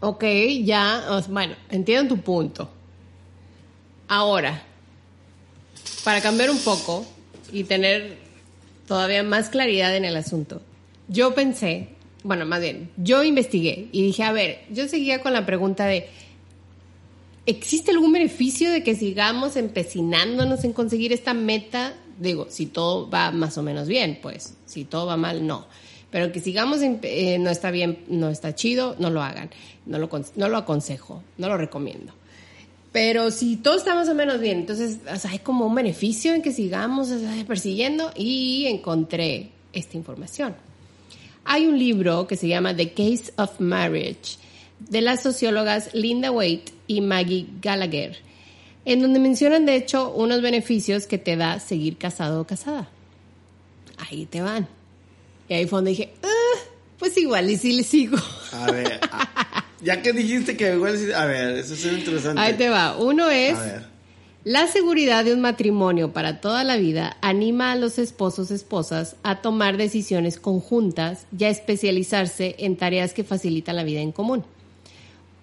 Ok, 0.00 0.24
ya, 0.64 1.22
bueno, 1.28 1.54
entiendo 1.70 2.14
tu 2.14 2.20
punto. 2.20 2.68
Ahora, 4.08 4.62
para 6.04 6.20
cambiar 6.20 6.50
un 6.50 6.58
poco 6.58 7.06
y 7.52 7.64
tener 7.64 8.16
todavía 8.86 9.22
más 9.22 9.48
claridad 9.48 9.94
en 9.96 10.04
el 10.04 10.16
asunto, 10.16 10.62
yo 11.08 11.34
pensé, 11.34 11.88
bueno, 12.24 12.46
más 12.46 12.60
bien, 12.60 12.90
yo 12.96 13.22
investigué 13.22 13.88
y 13.92 14.02
dije, 14.02 14.22
a 14.22 14.32
ver, 14.32 14.62
yo 14.70 14.88
seguía 14.88 15.20
con 15.20 15.32
la 15.32 15.46
pregunta 15.46 15.86
de, 15.86 16.08
¿existe 17.46 17.90
algún 17.90 18.12
beneficio 18.12 18.70
de 18.70 18.82
que 18.82 18.94
sigamos 18.94 19.56
empecinándonos 19.56 20.64
en 20.64 20.72
conseguir 20.72 21.12
esta 21.12 21.34
meta 21.34 21.94
digo, 22.18 22.46
si 22.48 22.66
todo 22.66 23.08
va 23.10 23.30
más 23.30 23.58
o 23.58 23.62
menos 23.62 23.88
bien, 23.88 24.18
pues, 24.22 24.54
si 24.66 24.84
todo 24.84 25.06
va 25.06 25.16
mal, 25.16 25.46
no. 25.46 25.66
Pero 26.10 26.30
que 26.30 26.40
sigamos, 26.40 26.80
eh, 26.82 27.38
no 27.38 27.50
está 27.50 27.70
bien, 27.70 28.04
no 28.08 28.28
está 28.28 28.54
chido, 28.54 28.96
no 28.98 29.10
lo 29.10 29.22
hagan. 29.22 29.50
No 29.86 29.98
lo, 29.98 30.10
no 30.36 30.48
lo 30.48 30.56
aconsejo, 30.58 31.22
no 31.38 31.48
lo 31.48 31.56
recomiendo. 31.56 32.12
Pero 32.92 33.30
si 33.30 33.56
todo 33.56 33.76
está 33.76 33.94
más 33.94 34.08
o 34.08 34.14
menos 34.14 34.38
bien, 34.38 34.58
entonces 34.60 34.98
hay 35.24 35.38
como 35.38 35.66
un 35.66 35.74
beneficio 35.74 36.34
en 36.34 36.42
que 36.42 36.52
sigamos 36.52 37.08
persiguiendo 37.46 38.12
y 38.14 38.66
encontré 38.66 39.50
esta 39.72 39.96
información. 39.96 40.54
Hay 41.44 41.66
un 41.66 41.78
libro 41.78 42.26
que 42.26 42.36
se 42.36 42.48
llama 42.48 42.76
The 42.76 42.92
Case 42.92 43.32
of 43.36 43.58
Marriage 43.60 44.36
de 44.78 45.00
las 45.00 45.22
sociólogas 45.22 45.94
Linda 45.94 46.30
Waite 46.30 46.72
y 46.86 47.00
Maggie 47.00 47.46
Gallagher 47.60 48.16
en 48.84 49.00
donde 49.00 49.20
mencionan 49.20 49.66
de 49.66 49.76
hecho 49.76 50.12
unos 50.12 50.42
beneficios 50.42 51.06
que 51.06 51.18
te 51.18 51.36
da 51.36 51.60
seguir 51.60 51.96
casado 51.98 52.40
o 52.40 52.46
casada. 52.46 52.88
Ahí 53.98 54.26
te 54.26 54.40
van. 54.40 54.66
Y 55.48 55.54
ahí 55.54 55.66
fue 55.66 55.78
donde 55.78 55.90
dije, 55.90 56.12
ah, 56.22 56.58
pues 56.98 57.16
igual 57.16 57.50
y 57.50 57.56
sí 57.56 57.72
le 57.72 57.84
sigo. 57.84 58.18
A 58.52 58.70
ver, 58.70 59.00
ya 59.82 60.02
que 60.02 60.12
dijiste 60.12 60.56
que 60.56 60.74
igual 60.74 60.96
a 61.14 61.24
ver, 61.26 61.58
eso 61.58 61.74
es 61.74 61.84
interesante. 61.84 62.40
Ahí 62.40 62.54
te 62.54 62.68
va. 62.68 62.96
Uno 62.96 63.28
es 63.30 63.56
La 64.44 64.66
seguridad 64.66 65.24
de 65.24 65.34
un 65.34 65.40
matrimonio 65.40 66.12
para 66.12 66.40
toda 66.40 66.64
la 66.64 66.76
vida 66.76 67.16
anima 67.20 67.72
a 67.72 67.76
los 67.76 67.98
esposos 67.98 68.50
esposas 68.50 69.16
a 69.22 69.40
tomar 69.40 69.76
decisiones 69.76 70.38
conjuntas 70.38 71.26
y 71.36 71.44
a 71.44 71.48
especializarse 71.48 72.56
en 72.58 72.76
tareas 72.76 73.12
que 73.12 73.22
facilitan 73.22 73.76
la 73.76 73.84
vida 73.84 74.00
en 74.00 74.10
común. 74.10 74.44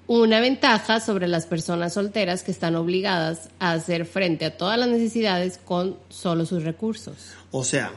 Una 0.07 0.39
ventaja 0.39 0.99
sobre 0.99 1.27
las 1.27 1.45
personas 1.45 1.93
solteras 1.93 2.43
que 2.43 2.51
están 2.51 2.75
obligadas 2.75 3.49
a 3.59 3.73
hacer 3.73 4.05
frente 4.05 4.45
a 4.45 4.57
todas 4.57 4.77
las 4.77 4.89
necesidades 4.89 5.59
con 5.63 5.97
solo 6.09 6.45
sus 6.45 6.63
recursos. 6.63 7.33
O 7.51 7.63
sea, 7.63 7.91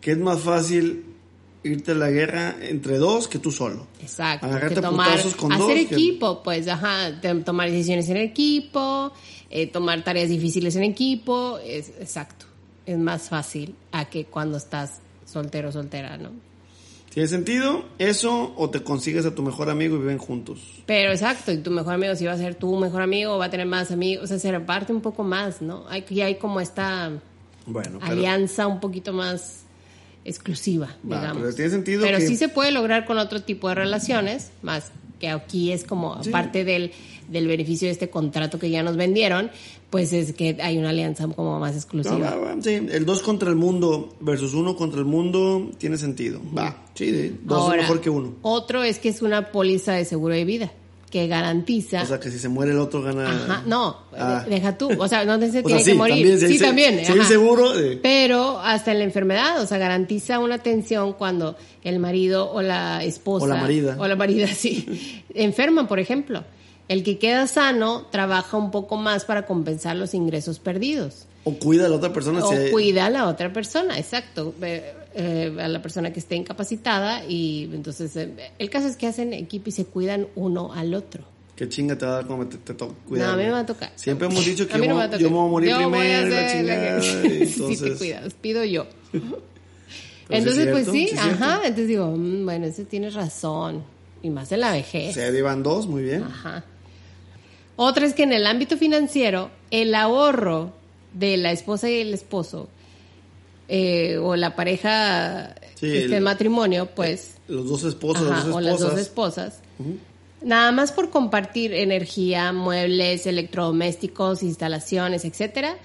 que 0.00 0.12
es 0.12 0.18
más 0.18 0.40
fácil 0.40 1.09
irte 1.62 1.92
a 1.92 1.94
la 1.94 2.10
guerra 2.10 2.56
entre 2.60 2.98
dos 2.98 3.28
que 3.28 3.38
tú 3.38 3.50
solo. 3.52 3.86
Exacto. 4.00 4.46
Agarrarte 4.46 4.76
que 4.76 4.80
tomar, 4.80 5.20
con 5.36 5.52
hacer 5.52 5.66
dos, 5.66 5.74
que- 5.88 5.94
equipo, 5.94 6.42
pues, 6.42 6.66
ajá, 6.68 7.20
tomar 7.44 7.70
decisiones 7.70 8.08
en 8.08 8.16
equipo, 8.18 9.12
eh, 9.50 9.66
tomar 9.66 10.02
tareas 10.02 10.28
difíciles 10.28 10.76
en 10.76 10.84
equipo, 10.84 11.58
es 11.58 11.90
exacto. 12.00 12.46
Es 12.86 12.98
más 12.98 13.28
fácil 13.28 13.74
a 13.92 14.06
que 14.06 14.24
cuando 14.24 14.56
estás 14.56 15.00
soltero 15.26 15.68
o 15.68 15.72
soltera, 15.72 16.16
¿no? 16.16 16.30
¿Tiene 17.12 17.28
sentido 17.28 17.84
eso 17.98 18.54
o 18.56 18.70
te 18.70 18.84
consigues 18.84 19.26
a 19.26 19.34
tu 19.34 19.42
mejor 19.42 19.68
amigo 19.68 19.96
y 19.96 19.98
viven 19.98 20.18
juntos? 20.18 20.60
Pero 20.86 21.10
exacto, 21.10 21.50
y 21.50 21.58
tu 21.58 21.72
mejor 21.72 21.94
amigo 21.94 22.14
si 22.14 22.24
va 22.24 22.32
a 22.32 22.36
ser 22.38 22.54
tu 22.54 22.74
mejor 22.76 23.02
amigo, 23.02 23.36
va 23.36 23.46
a 23.46 23.50
tener 23.50 23.66
más 23.66 23.90
amigos, 23.90 24.24
o 24.24 24.26
sea, 24.28 24.38
se 24.38 24.50
reparte 24.52 24.92
un 24.92 25.00
poco 25.00 25.24
más, 25.24 25.60
¿no? 25.60 25.84
Hay, 25.88 26.04
ya 26.08 26.26
hay 26.26 26.36
como 26.36 26.60
esta 26.60 27.10
Bueno, 27.66 27.98
pero, 28.00 28.12
alianza 28.12 28.68
un 28.68 28.78
poquito 28.78 29.12
más 29.12 29.64
exclusiva, 30.24 30.86
Va, 31.10 31.20
digamos. 31.20 31.42
pero 31.42 31.54
tiene 31.54 31.70
sentido 31.70 32.02
Pero 32.02 32.18
que- 32.18 32.26
sí 32.26 32.36
se 32.36 32.48
puede 32.48 32.70
lograr 32.72 33.04
con 33.06 33.18
otro 33.18 33.42
tipo 33.42 33.68
de 33.68 33.74
relaciones, 33.76 34.50
más 34.62 34.90
que 35.18 35.28
aquí 35.28 35.72
es 35.72 35.84
como 35.84 36.22
Sí. 36.22 36.30
parte 36.30 36.64
del, 36.64 36.92
del 37.28 37.46
beneficio 37.46 37.86
de 37.88 37.92
este 37.92 38.08
contrato 38.10 38.58
que 38.58 38.70
ya 38.70 38.82
nos 38.82 38.96
vendieron, 38.96 39.50
pues 39.90 40.12
es 40.12 40.32
que 40.32 40.56
hay 40.62 40.78
una 40.78 40.90
alianza 40.90 41.26
como 41.28 41.58
más 41.60 41.74
exclusiva. 41.74 42.36
va, 42.36 42.36
va, 42.54 42.62
sí, 42.62 42.70
el 42.74 43.04
dos 43.04 43.22
contra 43.22 43.50
el 43.50 43.56
mundo 43.56 44.14
versus 44.20 44.54
uno 44.54 44.76
contra 44.76 45.00
el 45.00 45.06
mundo 45.06 45.70
tiene 45.78 45.96
sentido. 45.98 46.40
Va, 46.56 46.76
sí, 46.94 47.36
dos 47.44 47.62
Ahora, 47.62 47.76
es 47.76 47.82
mejor 47.82 48.00
que 48.00 48.10
uno. 48.10 48.34
Otro 48.42 48.82
es 48.82 48.98
que 48.98 49.08
es 49.10 49.20
una 49.22 49.50
póliza 49.52 49.92
de 49.92 50.04
seguro 50.04 50.34
de 50.34 50.44
vida 50.44 50.72
que 51.10 51.26
garantiza 51.26 52.02
O 52.02 52.06
sea, 52.06 52.20
que 52.20 52.30
si 52.30 52.38
se 52.38 52.48
muere 52.48 52.70
el 52.72 52.78
otro 52.78 53.02
gana. 53.02 53.28
Ajá, 53.28 53.62
no, 53.66 53.96
Ah. 54.16 54.44
de- 54.44 54.50
deja 54.54 54.78
tú, 54.78 54.90
o 54.96 55.08
sea, 55.08 55.24
no 55.24 55.38
se 55.40 55.48
O 55.48 55.50
sea, 55.52 55.62
tiene 55.64 55.82
sí, 55.82 55.90
que 55.90 55.96
morir. 55.96 56.14
también, 56.16 56.40
si 56.40 56.46
sí, 56.46 56.58
se- 56.58 56.64
también. 56.64 57.04
si 57.04 57.12
hay 57.12 57.18
ajá. 57.18 57.28
seguro, 57.28 57.76
eh. 57.78 57.98
Pero 58.00 58.60
hasta 58.60 58.92
en 58.92 58.98
la 59.00 59.04
enfermedad, 59.04 59.60
o 59.60 59.66
sea, 59.66 59.78
garantiza 59.78 60.38
una 60.38 60.54
atención 60.54 61.12
cuando 61.14 61.56
el 61.82 61.98
marido 61.98 62.50
o 62.52 62.62
la 62.62 63.02
esposa 63.02 63.44
O 63.44 63.48
la 63.48 63.56
marida. 63.56 63.96
o 63.98 64.06
la 64.06 64.14
marida 64.16 64.46
sí 64.54 65.22
enferman, 65.34 65.88
por 65.88 65.98
ejemplo. 65.98 66.44
El 66.88 67.02
que 67.04 67.18
queda 67.18 67.46
sano 67.46 68.06
trabaja 68.10 68.56
un 68.56 68.70
poco 68.70 68.96
más 68.96 69.24
para 69.24 69.46
compensar 69.46 69.96
los 69.96 70.12
ingresos 70.14 70.58
perdidos. 70.58 71.26
O 71.44 71.54
cuida 71.54 71.86
a 71.86 71.88
la 71.88 71.96
otra 71.96 72.12
persona. 72.12 72.44
O 72.44 72.48
si 72.50 72.54
hay- 72.56 72.70
cuida 72.70 73.06
a 73.06 73.10
la 73.10 73.26
otra 73.28 73.52
persona, 73.52 73.98
exacto, 73.98 74.54
eh, 75.14 75.54
a 75.60 75.68
la 75.68 75.82
persona 75.82 76.12
que 76.12 76.20
esté 76.20 76.36
incapacitada 76.36 77.24
y 77.26 77.68
entonces 77.72 78.14
eh, 78.16 78.52
el 78.58 78.70
caso 78.70 78.86
es 78.86 78.96
que 78.96 79.06
hacen 79.06 79.32
equipo 79.32 79.68
y 79.68 79.72
se 79.72 79.84
cuidan 79.84 80.28
uno 80.36 80.72
al 80.72 80.94
otro. 80.94 81.24
¿Qué 81.56 81.68
chinga 81.68 81.96
te 81.98 82.06
va 82.06 82.12
a 82.12 82.14
dar 82.16 82.26
como 82.26 82.46
te, 82.46 82.56
te 82.56 82.72
toca 82.72 82.94
cuidar? 83.06 83.28
No, 83.28 83.34
a 83.34 83.36
mí 83.36 83.42
me 83.42 83.50
va 83.50 83.58
a 83.60 83.66
tocar. 83.66 83.92
Siempre 83.96 84.28
hemos 84.28 84.44
dicho 84.44 84.66
que 84.66 84.72
yo, 84.78 84.78
no 84.86 84.96
me 85.08 85.18
yo 85.18 85.28
voy 85.30 85.46
a 85.46 85.50
morir 85.50 85.68
Yo 85.70 85.76
voy 85.90 85.98
primero. 85.98 86.24
a 86.24 86.26
y 86.26 86.30
la 86.30 86.46
hacer 86.46 86.64
la 86.64 87.00
chingada, 87.00 87.00
que- 87.22 87.34
y 87.44 87.46
Sí, 87.46 87.54
te 87.58 87.62
entonces, 87.72 87.98
cuidas, 87.98 88.34
pido 88.34 88.64
yo. 88.64 88.86
Entonces, 90.32 90.66
es 90.66 90.72
pues 90.72 90.86
sí, 90.86 90.92
sí 91.08 91.14
es 91.14 91.20
cierto. 91.20 91.44
ajá. 91.44 91.54
Entonces 91.64 91.88
digo, 91.88 92.06
mm, 92.16 92.44
bueno, 92.44 92.66
ese 92.66 92.84
tienes 92.84 93.14
razón. 93.14 93.82
Y 94.22 94.30
más 94.30 94.52
en 94.52 94.60
la 94.60 94.70
vejez. 94.72 95.14
Se 95.14 95.30
llevan 95.32 95.62
dos, 95.62 95.86
muy 95.86 96.02
bien. 96.02 96.22
Ajá. 96.22 96.64
Otra 97.76 98.06
es 98.06 98.14
que 98.14 98.22
en 98.22 98.32
el 98.32 98.46
ámbito 98.46 98.76
financiero, 98.76 99.50
el 99.70 99.94
ahorro 99.94 100.72
de 101.14 101.36
la 101.36 101.50
esposa 101.52 101.88
y 101.90 101.94
el 102.00 102.12
esposo, 102.14 102.68
eh, 103.72 104.18
o 104.18 104.34
la 104.34 104.56
pareja, 104.56 105.54
Sí, 105.76 105.86
este 105.96 106.16
el- 106.16 106.22
matrimonio, 106.24 106.88
pues, 106.94 107.34
Los 107.48 107.68
dos 107.68 107.84
esposos, 107.84 108.26
ajá, 108.26 108.36
las 108.36 108.46
dos 108.46 108.56
o 108.56 108.60
las 108.60 108.80
dos 108.80 108.98
esposas, 108.98 109.60
nada 110.42 110.72
más 110.72 110.90
por 110.92 111.10
compartir 111.10 111.72
energía, 111.72 112.52
muebles, 112.52 113.26
electrodomésticos, 113.26 114.42
instalaciones, 114.42 115.24
etcétera, 115.24 115.76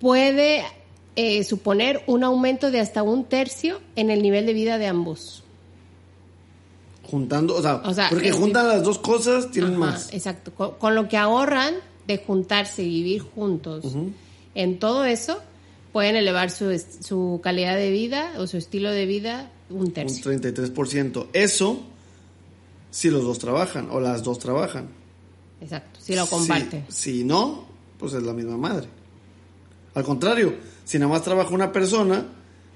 puede 0.00 0.64
eh, 1.16 1.44
suponer 1.44 2.02
un 2.06 2.24
aumento 2.24 2.70
de 2.70 2.80
hasta 2.80 3.02
un 3.02 3.24
tercio 3.24 3.80
en 3.96 4.10
el 4.10 4.20
nivel 4.22 4.44
de 4.46 4.52
vida 4.52 4.78
de 4.78 4.86
ambos. 4.88 5.42
Juntando, 7.04 7.56
o 7.56 7.62
sea, 7.62 7.76
O 7.84 7.92
sea, 7.94 8.08
porque 8.08 8.30
juntan 8.32 8.68
las 8.68 8.82
dos 8.84 8.98
cosas, 8.98 9.50
tienen 9.50 9.72
Ajá, 9.72 9.78
más. 9.80 10.12
Exacto. 10.14 10.52
Con, 10.52 10.72
con 10.76 10.94
lo 10.94 11.08
que 11.08 11.16
ahorran 11.16 11.74
de 12.06 12.18
juntarse 12.18 12.82
y 12.82 12.88
vivir 12.88 13.22
juntos, 13.22 13.84
en 14.54 14.78
todo 14.78 15.04
eso 15.04 15.40
pueden 15.92 16.16
elevar 16.16 16.50
su, 16.50 16.80
su 17.00 17.40
calidad 17.42 17.76
de 17.76 17.90
vida 17.90 18.32
o 18.38 18.46
su 18.46 18.56
estilo 18.56 18.90
de 18.90 19.06
vida 19.06 19.50
un 19.70 19.80
Un 19.80 19.92
tercio. 19.92 20.32
33%. 20.32 21.28
Eso, 21.32 21.80
si 22.90 23.10
los 23.10 23.22
dos 23.22 23.38
trabajan, 23.38 23.88
o 23.90 24.00
las 24.00 24.22
dos 24.22 24.38
trabajan. 24.38 24.88
Exacto. 25.60 26.00
Si 26.02 26.14
lo 26.14 26.26
comparten. 26.26 26.84
Si, 26.88 27.18
si 27.18 27.24
no, 27.24 27.66
pues 27.98 28.14
es 28.14 28.22
la 28.22 28.32
misma 28.32 28.56
madre. 28.56 28.88
Al 29.94 30.04
contrario, 30.04 30.54
si 30.84 30.98
nada 30.98 31.12
más 31.12 31.22
trabaja 31.22 31.50
una 31.50 31.72
persona, 31.72 32.26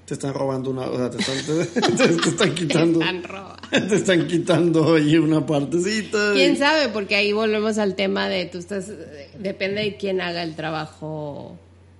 te 0.05 0.13
están 0.13 0.33
robando 0.33 0.69
una, 0.69 0.83
o 0.83 0.97
sea, 0.97 1.09
te 1.09 1.17
están, 1.17 1.97
te, 1.97 2.07
te 2.07 2.29
están 2.29 2.55
quitando, 2.55 3.01
Están 3.01 3.87
te 3.89 3.95
están 3.95 4.27
quitando 4.27 4.95
ahí 4.95 5.17
una 5.17 5.45
partecita. 5.45 6.33
¿Quién 6.33 6.57
sabe? 6.57 6.89
Porque 6.89 7.15
ahí 7.15 7.33
volvemos 7.33 7.77
al 7.77 7.95
tema 7.95 8.29
de 8.29 8.45
tú 8.45 8.59
estás, 8.59 8.91
depende 9.39 9.81
de 9.81 9.97
quién 9.97 10.21
haga 10.21 10.43
el 10.43 10.55
trabajo 10.55 11.57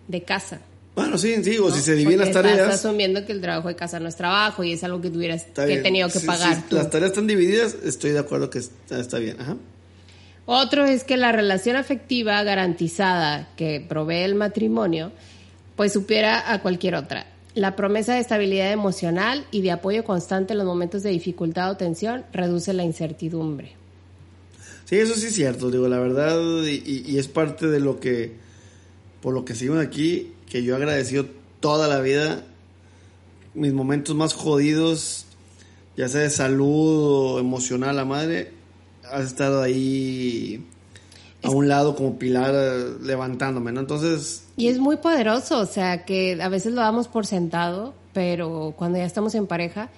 de 0.07 0.23
casa. 0.23 0.61
Bueno, 0.95 1.17
sí, 1.17 1.35
sí, 1.43 1.57
o 1.57 1.69
si 1.71 1.77
¿no? 1.77 1.83
se 1.83 1.95
dividen 1.95 2.19
las 2.21 2.31
tareas. 2.31 2.57
Estás 2.59 2.85
asumiendo 2.85 3.25
que 3.25 3.33
el 3.33 3.41
trabajo 3.41 3.67
de 3.67 3.75
casa 3.75 3.99
no 3.99 4.07
es 4.07 4.15
trabajo 4.15 4.63
y 4.63 4.71
es 4.71 4.83
algo 4.83 5.01
que 5.01 5.09
tuvieras 5.09 5.43
que 5.53 5.65
bien. 5.65 5.83
tenido 5.83 6.07
que 6.07 6.19
Si- 6.19 6.25
pagar. 6.25 6.63
Si 6.69 6.73
las 6.75 6.89
tareas 6.89 7.11
están 7.11 7.27
divididas, 7.27 7.75
estoy 7.83 8.11
de 8.11 8.19
acuerdo 8.19 8.49
que 8.49 8.59
está, 8.59 8.99
está 8.99 9.19
bien. 9.19 9.35
Ajá. 9.39 9.57
Otro 10.45 10.85
es 10.85 11.03
que 11.03 11.17
la 11.17 11.31
relación 11.31 11.75
afectiva 11.75 12.41
garantizada 12.43 13.49
que 13.57 13.83
provee 13.87 14.19
el 14.23 14.35
matrimonio, 14.35 15.11
pues 15.75 15.91
supera 15.93 16.51
a 16.53 16.61
cualquier 16.61 16.95
otra. 16.95 17.25
La 17.55 17.75
promesa 17.75 18.13
de 18.13 18.19
estabilidad 18.19 18.71
emocional 18.71 19.45
y 19.51 19.61
de 19.63 19.71
apoyo 19.71 20.03
constante 20.03 20.53
en 20.53 20.59
los 20.59 20.67
momentos 20.67 21.03
de 21.03 21.09
dificultad 21.09 21.71
o 21.71 21.77
tensión 21.77 22.23
reduce 22.31 22.73
la 22.73 22.83
incertidumbre. 22.83 23.71
Sí, 24.85 24.97
eso 24.97 25.15
sí 25.15 25.27
es 25.27 25.33
cierto, 25.35 25.71
digo, 25.71 25.87
la 25.87 25.99
verdad, 25.99 26.37
y, 26.63 26.83
y- 26.85 27.03
y 27.07 27.17
es 27.17 27.27
parte 27.27 27.67
de 27.67 27.79
lo 27.79 27.99
que, 27.99 28.33
por 29.21 29.33
lo 29.33 29.43
que 29.43 29.55
seguimos 29.55 29.83
aquí, 29.83 30.31
que 30.55 30.63
yo 30.63 30.75
he 30.75 30.77
agradecido 30.77 31.25
toda 31.59 31.89
la 31.89 31.99
vida, 31.99 32.45
mis 33.55 33.73
momentos 33.73 34.15
más 34.15 34.31
jodidos, 34.31 35.25
ya 35.97 36.07
sea 36.07 36.21
de 36.21 36.29
salud 36.29 37.33
o 37.35 37.39
emocional, 37.41 37.97
la 37.97 38.05
madre, 38.05 38.53
has 39.11 39.25
estado 39.25 39.61
ahí 39.61 40.65
a 41.43 41.49
un 41.49 41.67
lado 41.67 41.97
como 41.97 42.17
pilar 42.17 42.53
eh, 42.55 42.85
levantándome, 43.01 43.73
¿no? 43.73 43.81
Entonces, 43.81 44.45
Y 44.55 44.69
es 44.69 44.79
muy 44.79 44.95
poderoso, 44.95 45.59
o 45.59 45.65
sea, 45.65 46.05
que 46.05 46.41
a 46.41 46.47
veces 46.47 46.71
lo 46.71 46.79
damos 46.79 47.09
por 47.09 47.25
sentado, 47.25 47.93
pero 48.13 48.73
cuando 48.77 48.97
ya 48.97 49.03
estamos 49.03 49.35
en 49.35 49.47
pareja, 49.47 49.89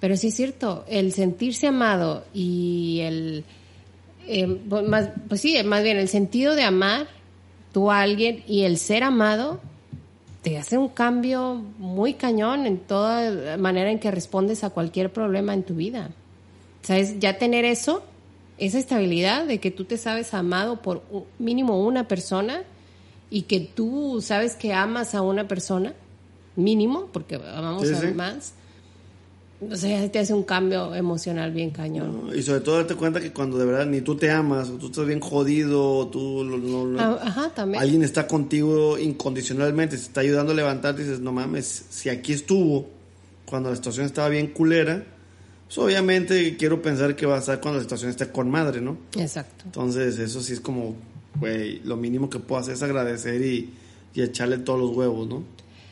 pero 0.00 0.16
sí 0.16 0.28
es 0.28 0.34
cierto, 0.36 0.86
el 0.88 1.12
sentirse 1.12 1.66
amado 1.66 2.24
y 2.32 3.00
el, 3.02 3.44
eh, 4.26 4.46
más, 4.46 5.10
pues 5.28 5.42
sí, 5.42 5.62
más 5.64 5.82
bien 5.82 5.98
el 5.98 6.08
sentido 6.08 6.54
de 6.54 6.62
amar 6.62 7.08
tú 7.72 7.90
a 7.90 8.00
alguien 8.00 8.42
y 8.48 8.62
el 8.62 8.78
ser 8.78 9.04
amado 9.04 9.60
te 10.42 10.56
hace 10.58 10.78
un 10.78 10.88
cambio 10.88 11.54
muy 11.78 12.14
cañón 12.14 12.66
en 12.66 12.78
toda 12.78 13.56
manera 13.56 13.90
en 13.90 13.98
que 13.98 14.10
respondes 14.10 14.64
a 14.64 14.70
cualquier 14.70 15.12
problema 15.12 15.54
en 15.54 15.62
tu 15.64 15.74
vida. 15.74 16.10
¿Sabes? 16.82 17.18
Ya 17.18 17.38
tener 17.38 17.64
eso, 17.64 18.02
esa 18.56 18.78
estabilidad 18.78 19.44
de 19.46 19.58
que 19.58 19.70
tú 19.70 19.84
te 19.84 19.96
sabes 19.96 20.32
amado 20.34 20.80
por 20.80 21.02
mínimo 21.38 21.84
una 21.84 22.06
persona 22.08 22.62
y 23.30 23.42
que 23.42 23.60
tú 23.60 24.20
sabes 24.22 24.54
que 24.54 24.72
amas 24.72 25.14
a 25.14 25.22
una 25.22 25.48
persona, 25.48 25.92
mínimo, 26.56 27.06
porque 27.12 27.34
amamos 27.36 27.88
Sí, 27.88 27.94
a 27.94 28.00
sí. 28.00 28.06
más, 28.08 28.54
o 29.60 29.76
sea, 29.76 30.02
ya 30.02 30.10
te 30.12 30.18
hace 30.20 30.32
un 30.34 30.44
cambio 30.44 30.94
emocional 30.94 31.50
bien 31.52 31.70
cañón. 31.70 32.26
¿no? 32.28 32.34
y 32.34 32.42
sobre 32.42 32.60
todo 32.60 32.76
darte 32.76 32.94
cuenta 32.94 33.20
que 33.20 33.32
cuando 33.32 33.58
de 33.58 33.64
verdad 33.66 33.86
ni 33.86 34.00
tú 34.00 34.14
te 34.16 34.30
amas, 34.30 34.68
o 34.68 34.74
tú 34.74 34.86
estás 34.86 35.06
bien 35.06 35.20
jodido, 35.20 35.82
o 35.98 36.06
tú 36.08 36.44
no- 36.44 36.58
no- 36.58 36.86
no- 36.86 37.00
Ah, 37.00 37.18
Ajá, 37.22 37.50
también. 37.54 37.82
alguien 37.82 38.02
está 38.02 38.26
contigo 38.26 38.96
incondicionalmente, 38.98 39.96
te 39.96 40.02
está 40.02 40.20
ayudando 40.20 40.52
a 40.52 40.54
levantarte 40.54 41.02
y 41.02 41.04
dices, 41.04 41.20
no 41.20 41.32
mames, 41.32 41.86
si 41.90 42.08
aquí 42.08 42.32
estuvo 42.32 42.88
cuando 43.46 43.70
la 43.70 43.76
situación 43.76 44.06
estaba 44.06 44.28
bien 44.28 44.48
culera, 44.48 45.04
pues 45.66 45.76
obviamente 45.78 46.56
quiero 46.56 46.80
pensar 46.80 47.16
que 47.16 47.26
va 47.26 47.36
a 47.36 47.38
estar 47.40 47.60
cuando 47.60 47.78
la 47.78 47.82
situación 47.82 48.10
esté 48.10 48.28
con 48.30 48.50
madre, 48.50 48.80
¿no? 48.80 48.96
Exacto. 49.18 49.64
Entonces 49.66 50.18
eso 50.18 50.40
sí 50.40 50.52
es 50.52 50.60
como, 50.60 50.94
güey, 51.40 51.80
lo 51.80 51.96
mínimo 51.96 52.30
que 52.30 52.38
puedo 52.38 52.60
hacer 52.60 52.74
es 52.74 52.82
agradecer 52.82 53.42
y, 53.42 53.74
y 54.14 54.22
echarle 54.22 54.58
todos 54.58 54.78
los 54.80 54.96
huevos, 54.96 55.26
¿no? 55.28 55.42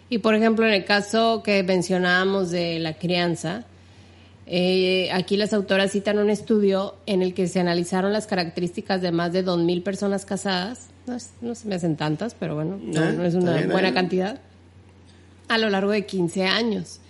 Y 0.09 0.19
por 0.19 0.35
ejemplo, 0.35 0.67
en 0.67 0.73
el 0.73 0.85
caso 0.85 1.43
que 1.43 1.63
mencionábamos 1.63 2.51
de 2.51 2.79
la 2.79 2.95
crianza, 2.95 3.65
eh, 4.47 5.09
aquí 5.13 5.37
las 5.37 5.53
autoras 5.53 5.91
citan 5.91 6.19
un 6.19 6.31
estudio 6.31 6.95
en 7.07 7.23
el 7.23 7.35
que 7.35 7.49
se 7.49 7.61
analizaron 7.61 8.13
las 8.13 8.27
características 8.27 9.03
de 9.03 9.11
más 9.11 9.33
de 9.33 9.45
2.000 9.45 9.83
personas 9.83 10.25
casadas 10.25 10.91
no, 11.41 11.55
se 11.55 11.69
me 11.69 11.75
hacen 11.77 11.97
tantas, 11.97 12.35
pero 12.35 12.55
bueno, 12.55 12.79
no, 12.83 13.03
Eh, 13.03 13.27
es 13.27 13.35
una 13.35 13.57
bien, 13.57 13.71
buena 13.71 13.89
eh. 13.91 13.95
cantidad, 13.95 14.41
a 15.49 15.59
lo 15.59 15.71
largo 15.71 15.93
de 15.93 16.05
15 16.05 16.45
años. 16.45 17.01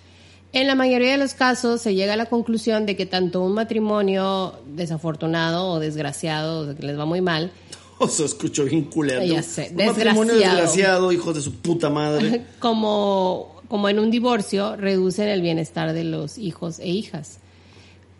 En 0.53 0.67
la 0.67 0.75
mayoría 0.75 1.13
de 1.13 1.19
los 1.19 1.35
casos 1.35 1.81
se 1.81 1.95
llega 1.95 2.15
a 2.15 2.17
la 2.17 2.27
conclusión 2.27 2.87
de 2.87 2.97
que 2.97 3.07
tanto 3.07 3.43
un 3.43 3.53
matrimonio 3.53 4.55
desafortunado 4.67 5.69
o 5.69 5.81
desgraciado, 5.81 6.71
o 6.71 6.75
que 6.75 6.83
les 6.87 6.99
va 6.99 7.05
muy 7.05 7.21
mal, 7.21 7.51
O 7.99 8.09
se 8.09 8.25
escuchó 8.25 8.65
bien 8.65 8.85
culero. 8.85 9.25
Ya 9.25 9.43
sé, 9.43 9.71
Un 9.71 9.87
matrimonio 9.87 10.35
desgraciado. 10.35 10.57
desgraciado, 10.57 11.13
hijos 11.13 11.35
de 11.35 11.41
su 11.41 11.55
puta 11.55 11.89
madre. 11.89 12.45
como, 12.59 13.63
como 13.69 13.89
en 13.89 13.99
un 13.99 14.11
divorcio, 14.11 14.77
reducen 14.77 15.29
el 15.29 15.41
bienestar 15.41 15.93
de 15.93 16.05
los 16.05 16.37
hijos 16.37 16.79
e 16.79 16.89
hijas. 16.89 17.39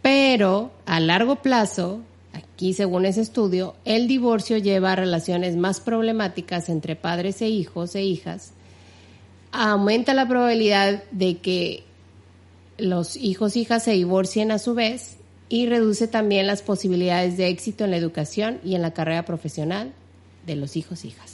Pero 0.01 0.71
a 0.87 1.01
largo 1.01 1.37
plazo, 1.37 2.01
aquí 2.33 2.73
según 2.73 3.05
ese 3.05 3.21
estudio, 3.21 3.75
el 3.85 4.09
divorcio 4.09 4.57
lleva 4.57 4.93
a 4.93 4.97
relaciones 4.97 5.57
más 5.57 5.81
problemáticas 5.81 6.69
entre 6.69 6.97
padres 6.97 7.43
e 7.43 7.49
hijos 7.49 7.95
e 7.97 8.03
hijas. 8.03 8.53
Aumenta 9.53 10.15
la 10.15 10.29
probabilidad 10.29 11.03
de 11.11 11.39
que 11.39 11.83
los 12.79 13.17
hijos 13.17 13.57
e 13.57 13.61
hijas 13.61 13.83
se 13.83 13.93
divorcien 13.93 14.53
a 14.53 14.59
su 14.59 14.75
vez 14.75 15.16
y 15.49 15.67
reduce 15.67 16.09
también 16.09 16.47
las 16.47 16.63
posibilidades 16.63 17.37
de 17.37 17.49
éxito 17.49 17.85
en 17.85 17.91
la 17.93 17.97
educación 17.97 18.59
y 18.65 18.75
en 18.75 18.83
la 18.83 18.93
carrera 18.93 19.25
profesional 19.25 19.93
de 20.47 20.57
los 20.57 20.77
hijos 20.77 21.05
e 21.05 21.09
hijas 21.09 21.33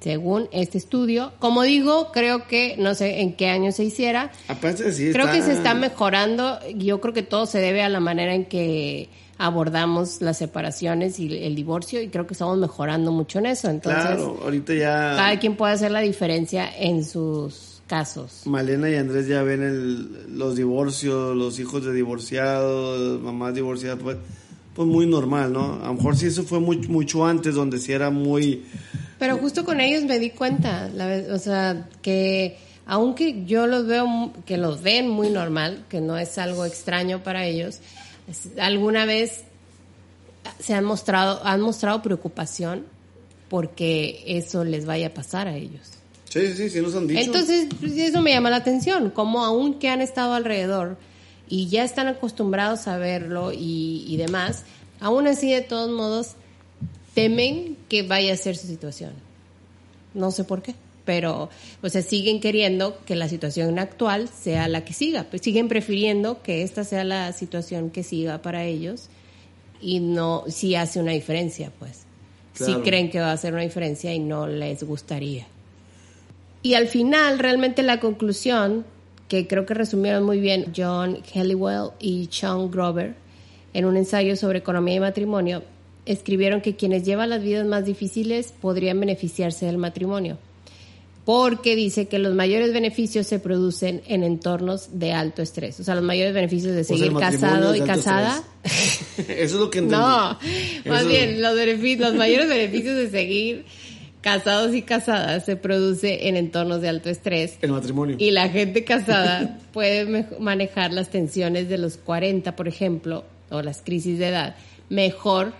según 0.00 0.48
este 0.50 0.78
estudio. 0.78 1.32
Como 1.38 1.62
digo, 1.62 2.10
creo 2.12 2.48
que 2.48 2.74
no 2.76 2.94
sé 2.96 3.20
en 3.20 3.34
qué 3.34 3.48
año 3.50 3.70
se 3.70 3.84
hiciera. 3.84 4.32
Aparte 4.48 4.92
sí, 4.92 5.12
Creo 5.12 5.26
está- 5.26 5.36
que 5.36 5.42
se 5.42 5.52
está 5.52 5.74
mejorando. 5.74 6.58
Yo 6.74 7.00
creo 7.00 7.14
que 7.14 7.22
todo 7.22 7.46
se 7.46 7.60
debe 7.60 7.82
a 7.84 7.88
la 7.88 8.00
manera 8.00 8.34
en 8.34 8.46
que 8.46 9.08
abordamos 9.38 10.20
las 10.20 10.38
separaciones 10.38 11.20
y 11.20 11.44
el 11.44 11.54
divorcio 11.54 12.02
y 12.02 12.08
creo 12.08 12.26
que 12.26 12.34
estamos 12.34 12.58
mejorando 12.58 13.12
mucho 13.12 13.38
en 13.38 13.46
eso. 13.46 13.70
Entonces, 13.70 14.02
Claro, 14.02 14.40
ahorita 14.42 14.74
ya 14.74 15.14
cada 15.16 15.38
quien 15.38 15.56
puede 15.56 15.74
hacer 15.74 15.92
la 15.92 16.00
diferencia 16.00 16.68
en 16.76 17.04
sus 17.04 17.71
casos. 17.86 18.42
Malena 18.46 18.88
y 18.90 18.94
Andrés 18.96 19.26
ya 19.28 19.42
ven 19.42 19.62
el, 19.62 20.38
los 20.38 20.56
divorcios, 20.56 21.36
los 21.36 21.58
hijos 21.58 21.84
de 21.84 21.92
divorciados, 21.92 23.20
mamás 23.20 23.54
divorciadas, 23.54 23.98
pues, 24.02 24.16
pues 24.74 24.88
muy 24.88 25.06
normal, 25.06 25.52
¿no? 25.52 25.74
A 25.82 25.88
lo 25.88 25.94
mejor 25.94 26.16
sí 26.16 26.26
eso 26.26 26.42
fue 26.44 26.60
muy- 26.60 26.78
mucho 26.88 27.26
antes, 27.26 27.54
donde 27.54 27.78
sí 27.78 27.92
era 27.92 28.10
muy... 28.10 28.64
Pero 29.18 29.36
justo 29.38 29.64
con 29.64 29.80
ellos 29.80 30.04
me 30.04 30.18
di 30.18 30.30
cuenta, 30.30 30.88
la 30.88 31.06
vez- 31.06 31.30
o 31.30 31.38
sea, 31.38 31.88
que 32.02 32.56
aunque 32.86 33.44
yo 33.44 33.66
los 33.68 33.86
veo, 33.86 34.06
mu- 34.06 34.32
que 34.46 34.56
los 34.56 34.82
ven 34.82 35.08
muy 35.08 35.28
normal, 35.30 35.84
que 35.88 36.00
no 36.00 36.16
es 36.18 36.38
algo 36.38 36.64
extraño 36.64 37.22
para 37.22 37.44
ellos, 37.46 37.78
alguna 38.58 39.04
vez 39.04 39.44
se 40.58 40.74
han 40.74 40.84
mostrado, 40.84 41.40
han 41.44 41.60
mostrado 41.60 42.02
preocupación 42.02 42.84
porque 43.48 44.24
eso 44.26 44.64
les 44.64 44.86
vaya 44.86 45.08
a 45.08 45.14
pasar 45.14 45.46
a 45.46 45.56
ellos. 45.56 45.82
Sí, 46.32 46.54
sí, 46.54 46.70
sí, 46.70 46.80
nos 46.80 46.94
han 46.94 47.06
dicho. 47.06 47.20
Entonces, 47.20 47.66
pues, 47.78 47.92
eso 47.92 48.22
me 48.22 48.30
llama 48.30 48.48
la 48.48 48.56
atención, 48.56 49.10
como 49.10 49.44
aún 49.44 49.74
que 49.74 49.90
han 49.90 50.00
estado 50.00 50.32
alrededor 50.32 50.96
y 51.46 51.68
ya 51.68 51.84
están 51.84 52.08
acostumbrados 52.08 52.88
a 52.88 52.96
verlo 52.96 53.52
y, 53.52 54.06
y 54.08 54.16
demás, 54.16 54.64
aún 54.98 55.26
así 55.26 55.52
de 55.52 55.60
todos 55.60 55.90
modos 55.90 56.36
temen 57.12 57.76
que 57.90 58.02
vaya 58.02 58.32
a 58.32 58.36
ser 58.38 58.56
su 58.56 58.66
situación. 58.66 59.12
No 60.14 60.30
sé 60.30 60.44
por 60.44 60.62
qué, 60.62 60.74
pero 61.04 61.50
o 61.82 61.88
sea, 61.90 62.00
siguen 62.00 62.40
queriendo 62.40 62.98
que 63.04 63.14
la 63.14 63.28
situación 63.28 63.78
actual 63.78 64.30
sea 64.30 64.68
la 64.68 64.86
que 64.86 64.94
siga, 64.94 65.24
pues 65.24 65.42
siguen 65.42 65.68
prefiriendo 65.68 66.40
que 66.42 66.62
esta 66.62 66.84
sea 66.84 67.04
la 67.04 67.30
situación 67.34 67.90
que 67.90 68.04
siga 68.04 68.40
para 68.40 68.64
ellos 68.64 69.10
y 69.82 70.00
no 70.00 70.44
si 70.48 70.76
hace 70.76 70.98
una 70.98 71.12
diferencia, 71.12 71.70
pues. 71.78 72.06
Si 72.54 72.72
creen 72.76 73.10
que 73.10 73.20
va 73.20 73.30
a 73.30 73.32
hacer 73.32 73.52
una 73.52 73.62
diferencia 73.62 74.14
y 74.14 74.18
no 74.18 74.46
les 74.46 74.82
gustaría. 74.82 75.46
Y 76.62 76.74
al 76.74 76.86
final, 76.86 77.38
realmente 77.38 77.82
la 77.82 77.98
conclusión, 77.98 78.84
que 79.28 79.46
creo 79.48 79.66
que 79.66 79.74
resumieron 79.74 80.24
muy 80.24 80.40
bien 80.40 80.72
John 80.76 81.18
Helliwell 81.34 81.90
y 81.98 82.28
Sean 82.30 82.70
Grover, 82.70 83.14
en 83.74 83.84
un 83.84 83.96
ensayo 83.96 84.36
sobre 84.36 84.58
economía 84.58 84.96
y 84.96 85.00
matrimonio, 85.00 85.62
escribieron 86.06 86.60
que 86.60 86.76
quienes 86.76 87.04
llevan 87.04 87.30
las 87.30 87.42
vidas 87.42 87.66
más 87.66 87.84
difíciles 87.84 88.54
podrían 88.60 89.00
beneficiarse 89.00 89.66
del 89.66 89.78
matrimonio. 89.78 90.38
Porque 91.24 91.76
dice 91.76 92.08
que 92.08 92.18
los 92.18 92.34
mayores 92.34 92.72
beneficios 92.72 93.28
se 93.28 93.38
producen 93.38 94.02
en 94.08 94.24
entornos 94.24 94.98
de 94.98 95.12
alto 95.12 95.40
estrés. 95.40 95.78
O 95.78 95.84
sea, 95.84 95.94
los 95.94 96.02
mayores 96.02 96.34
beneficios 96.34 96.74
de 96.74 96.80
O 96.80 96.84
sea, 96.84 96.96
seguir 96.96 97.16
casado 97.16 97.76
y 97.76 97.80
casada. 97.80 98.42
Eso 99.16 99.28
es 99.28 99.52
lo 99.52 99.70
que 99.70 99.78
entendí. 99.78 100.02
No, 100.84 100.90
más 100.90 101.06
bien 101.06 101.40
los 101.40 102.14
mayores 102.14 102.48
beneficios 102.48 102.96
de 102.96 103.10
seguir 103.10 103.64
casados 104.22 104.74
y 104.74 104.82
casadas 104.82 105.44
se 105.44 105.56
produce 105.56 106.28
en 106.28 106.36
entornos 106.36 106.80
de 106.80 106.88
alto 106.88 107.10
estrés 107.10 107.58
El 107.60 107.72
matrimonio. 107.72 108.16
y 108.18 108.30
la 108.30 108.48
gente 108.48 108.84
casada 108.84 109.58
puede 109.72 110.26
manejar 110.38 110.92
las 110.92 111.10
tensiones 111.10 111.68
de 111.68 111.76
los 111.76 111.98
40, 111.98 112.56
por 112.56 112.68
ejemplo, 112.68 113.24
o 113.50 113.60
las 113.60 113.82
crisis 113.82 114.18
de 114.18 114.28
edad, 114.28 114.56
mejor 114.88 115.52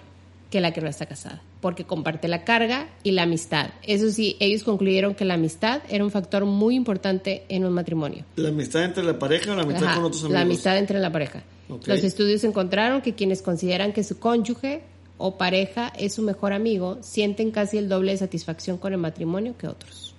que 0.51 0.61
la 0.61 0.73
que 0.73 0.81
no 0.81 0.89
está 0.89 1.07
casada, 1.07 1.43
porque 1.61 1.85
comparte 1.85 2.29
la 2.29 2.45
carga 2.45 2.89
y 3.03 3.11
la 3.13 3.25
amistad. 3.25 3.71
Eso 3.83 4.11
sí, 4.11 4.37
ellos 4.39 4.63
concluyeron 4.63 5.15
que 5.15 5.25
la 5.25 5.35
amistad 5.35 5.83
era 5.89 6.05
un 6.05 6.11
factor 6.11 6.45
muy 6.45 6.75
importante 6.75 7.45
en 7.49 7.65
un 7.65 7.73
matrimonio. 7.73 8.25
¿La 8.37 8.51
amistad 8.51 8.85
entre 8.85 9.03
la 9.03 9.19
pareja 9.19 9.53
o 9.53 9.57
la 9.57 9.63
amistad 9.63 9.87
Ajá, 9.89 9.97
con 9.97 10.05
otros 10.05 10.23
amigos? 10.23 10.35
La 10.35 10.41
amistad 10.43 10.79
entre 10.79 10.99
la 10.99 11.11
pareja. 11.11 11.43
Los 11.87 12.05
estudios 12.05 12.45
encontraron 12.45 13.01
que 13.01 13.15
quienes 13.15 13.41
consideran 13.41 13.93
que 13.93 14.05
su 14.05 14.19
cónyuge 14.19 14.83
o 15.25 15.39
pareja 15.39 15.93
es 15.97 16.15
su 16.15 16.23
mejor 16.23 16.53
amigo 16.53 16.99
sienten 17.01 17.53
casi 17.53 17.79
el 17.79 17.89
doble 17.89 18.11
de 18.11 18.19
satisfacción 18.19 18.77
con 18.77 18.93
el 18.93 18.99
matrimonio 18.99 19.55
que 19.57 19.69
otros. 19.69 20.17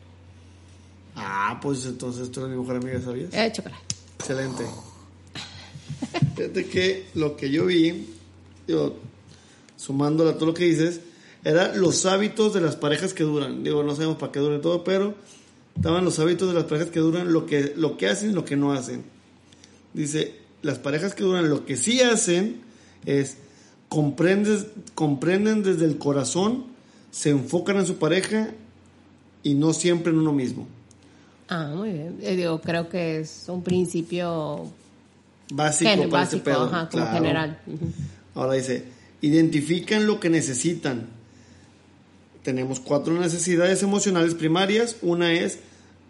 Ah, 1.14 1.60
pues 1.62 1.86
entonces 1.86 2.32
tú 2.32 2.40
eres 2.40 2.54
mi 2.54 2.62
mejor 2.62 2.78
amiga, 2.78 3.02
¿sabías? 3.02 3.34
Eh, 3.34 3.52
chocolate. 3.52 3.84
Excelente. 4.18 4.64
Fíjate 6.38 6.66
que 6.68 7.08
lo 7.16 7.36
que 7.36 7.52
yo 7.52 7.66
vi, 7.66 8.16
sumándole 9.76 10.32
a 10.32 10.34
todo 10.36 10.46
lo 10.48 10.54
que 10.54 10.64
dices, 10.64 11.02
era 11.44 11.76
los 11.76 12.06
hábitos 12.06 12.54
de 12.54 12.62
las 12.62 12.78
parejas 12.78 13.14
que 13.14 13.26
duran. 13.26 13.62
Digo, 13.62 13.84
no 13.84 13.96
sabemos 13.96 14.16
para 14.16 14.32
qué 14.32 14.40
duran 14.40 14.62
todo, 14.62 14.86
pero 14.86 15.16
estaban 15.76 16.06
los 16.06 16.18
hábitos 16.20 16.48
de 16.48 16.54
las 16.54 16.64
parejas 16.64 16.92
que 16.92 17.02
duran, 17.02 17.34
lo 17.34 17.46
que, 17.46 17.74
lo 17.76 17.98
que 17.98 18.08
hacen 18.08 18.30
y 18.30 18.34
lo 18.34 18.46
que 18.46 18.56
no 18.56 18.72
hacen. 18.72 19.04
Dice, 19.94 20.38
las 20.62 20.80
parejas 20.80 21.14
que 21.14 21.26
duran, 21.26 21.50
lo 21.50 21.66
que 21.66 21.76
sí 21.76 22.00
hacen 22.00 22.62
es 23.06 23.36
comprendes, 23.94 24.66
comprenden 24.96 25.62
desde 25.62 25.86
el 25.86 26.00
corazón, 26.00 26.66
se 27.12 27.30
enfocan 27.30 27.78
en 27.78 27.86
su 27.86 27.98
pareja 27.98 28.50
y 29.44 29.54
no 29.54 29.72
siempre 29.74 30.12
en 30.12 30.18
uno 30.18 30.34
mismo. 30.34 30.68
Ah, 31.48 31.72
muy 31.76 31.92
bien. 31.92 32.18
Eh, 32.22 32.50
creo 32.64 32.90
que 32.90 33.20
es 33.20 33.46
un 33.50 33.62
principio 33.62 34.66
Básico 35.52 35.92
gen- 35.92 36.10
para 36.10 36.24
ese 36.24 36.38
básico, 36.38 36.44
pedo. 36.44 36.64
ajá, 36.64 36.90
como 36.90 37.04
claro. 37.04 37.18
general. 37.18 37.60
Ahora 38.34 38.54
dice, 38.54 38.86
identifican 39.22 40.08
lo 40.08 40.20
que 40.20 40.32
necesitan. 40.32 41.08
Tenemos 42.42 42.80
cuatro 42.80 43.14
necesidades 43.20 43.84
emocionales 43.84 44.34
primarias. 44.34 44.96
Una 45.04 45.34
es 45.34 45.60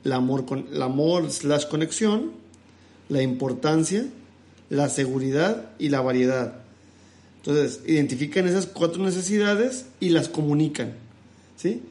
el 0.05 0.13
amor, 0.13 0.45
con, 0.45 0.67
el 0.71 0.81
amor 0.81 1.29
slash 1.29 1.67
conexión, 1.67 2.31
la 3.09 3.21
importancia, 3.21 4.05
la 4.69 4.87
seguridad 4.87 5.69
y 5.79 5.89
la 5.89 5.99
variedad. 5.99 6.62
Entonces, 7.45 7.81
identifican 7.85 8.47
esas 8.47 8.67
cuatro 8.67 9.03
necesidades 9.03 9.85
y 9.99 10.09
las 10.09 10.29
comunican. 10.29 10.93
¿Sí? 11.57 11.81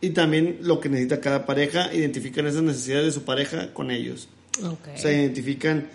Y 0.00 0.10
también 0.10 0.58
lo 0.62 0.80
que 0.80 0.88
necesita 0.88 1.20
cada 1.20 1.44
pareja, 1.46 1.92
identifican 1.94 2.46
esas 2.46 2.62
necesidades 2.62 3.06
de 3.06 3.12
su 3.12 3.22
pareja 3.24 3.72
con 3.74 3.90
ellos. 3.90 4.28
Ok. 4.62 4.88
O 4.94 4.98
sea, 4.98 5.12
identifican 5.12 5.88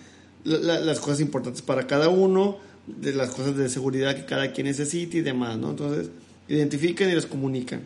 la- 0.44 0.58
la- 0.60 0.80
las 0.80 1.00
cosas 1.00 1.20
importantes 1.20 1.62
para 1.62 1.88
cada 1.88 2.10
uno, 2.10 2.58
de 2.88 3.14
las 3.14 3.30
cosas 3.30 3.56
de 3.56 3.70
seguridad 3.70 4.16
que 4.16 4.26
cada 4.26 4.52
quien 4.52 4.66
necesita 4.68 5.18
y 5.18 5.22
demás, 5.22 5.58
¿no? 5.58 5.70
Entonces, 5.72 6.10
identifican 6.48 7.10
y 7.10 7.14
las 7.14 7.26
comunican. 7.28 7.82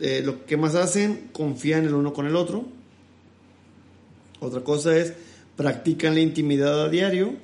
Eh, 0.00 0.22
lo 0.24 0.46
que 0.46 0.56
más 0.56 0.74
hacen, 0.74 1.28
confían 1.32 1.84
el 1.84 1.94
uno 1.94 2.12
con 2.14 2.26
el 2.26 2.34
otro. 2.36 2.64
Otra 4.40 4.62
cosa 4.62 4.96
es, 4.96 5.12
practican 5.56 6.14
la 6.14 6.20
intimidad 6.20 6.82
a 6.82 6.88
diario 6.88 7.34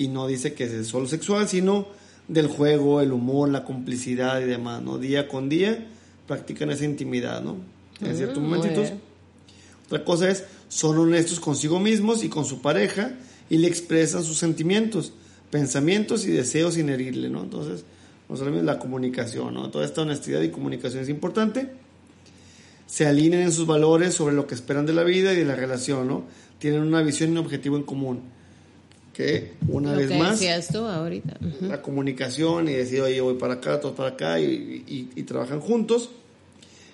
y 0.00 0.08
no 0.08 0.26
dice 0.26 0.54
que 0.54 0.64
es 0.64 0.86
solo 0.86 1.06
sexual, 1.06 1.46
sino 1.46 1.86
del 2.26 2.46
juego, 2.46 3.02
el 3.02 3.12
humor, 3.12 3.50
la 3.50 3.64
complicidad 3.64 4.40
y 4.40 4.44
demás, 4.44 4.80
¿no? 4.80 4.96
Día 4.96 5.28
con 5.28 5.50
día 5.50 5.88
practican 6.26 6.70
esa 6.70 6.86
intimidad, 6.86 7.42
¿no? 7.42 7.56
En 8.00 8.16
ciertos 8.16 8.38
Mm, 8.38 8.46
momentitos. 8.46 8.92
Otra 9.84 10.02
cosa 10.02 10.30
es, 10.30 10.44
son 10.70 10.96
honestos 10.96 11.38
consigo 11.38 11.78
mismos 11.80 12.24
y 12.24 12.30
con 12.30 12.46
su 12.46 12.62
pareja 12.62 13.12
y 13.50 13.58
le 13.58 13.68
expresan 13.68 14.24
sus 14.24 14.38
sentimientos, 14.38 15.12
pensamientos 15.50 16.24
y 16.24 16.30
deseos 16.30 16.74
sin 16.74 16.88
herirle, 16.88 17.28
¿no? 17.28 17.42
Entonces, 17.42 17.84
no 18.26 18.38
solamente 18.38 18.64
la 18.64 18.78
comunicación, 18.78 19.52
¿no? 19.52 19.68
Toda 19.68 19.84
esta 19.84 20.00
honestidad 20.00 20.40
y 20.40 20.48
comunicación 20.48 21.02
es 21.02 21.10
importante. 21.10 21.72
Se 22.86 23.06
alinean 23.06 23.42
en 23.42 23.52
sus 23.52 23.66
valores 23.66 24.14
sobre 24.14 24.34
lo 24.34 24.46
que 24.46 24.54
esperan 24.54 24.86
de 24.86 24.94
la 24.94 25.04
vida 25.04 25.34
y 25.34 25.36
de 25.36 25.44
la 25.44 25.56
relación, 25.56 26.08
¿no? 26.08 26.24
Tienen 26.58 26.80
una 26.80 27.02
visión 27.02 27.28
y 27.28 27.32
un 27.32 27.38
objetivo 27.44 27.76
en 27.76 27.82
común. 27.82 28.39
Que 29.12 29.52
una 29.68 29.92
Lo 29.92 29.98
vez 29.98 30.08
que 30.08 30.16
más 30.18 30.40
tú 30.72 30.78
ahorita. 30.86 31.36
Ujú. 31.44 31.66
la 31.66 31.82
comunicación 31.82 32.68
y 32.68 32.72
decir, 32.72 33.00
oye, 33.02 33.20
voy 33.20 33.34
para 33.34 33.54
acá, 33.54 33.80
todos 33.80 33.94
para 33.96 34.10
acá 34.10 34.40
y, 34.40 34.84
y- 34.86 35.08
y 35.16 35.22
trabajan 35.24 35.60
juntos. 35.60 36.10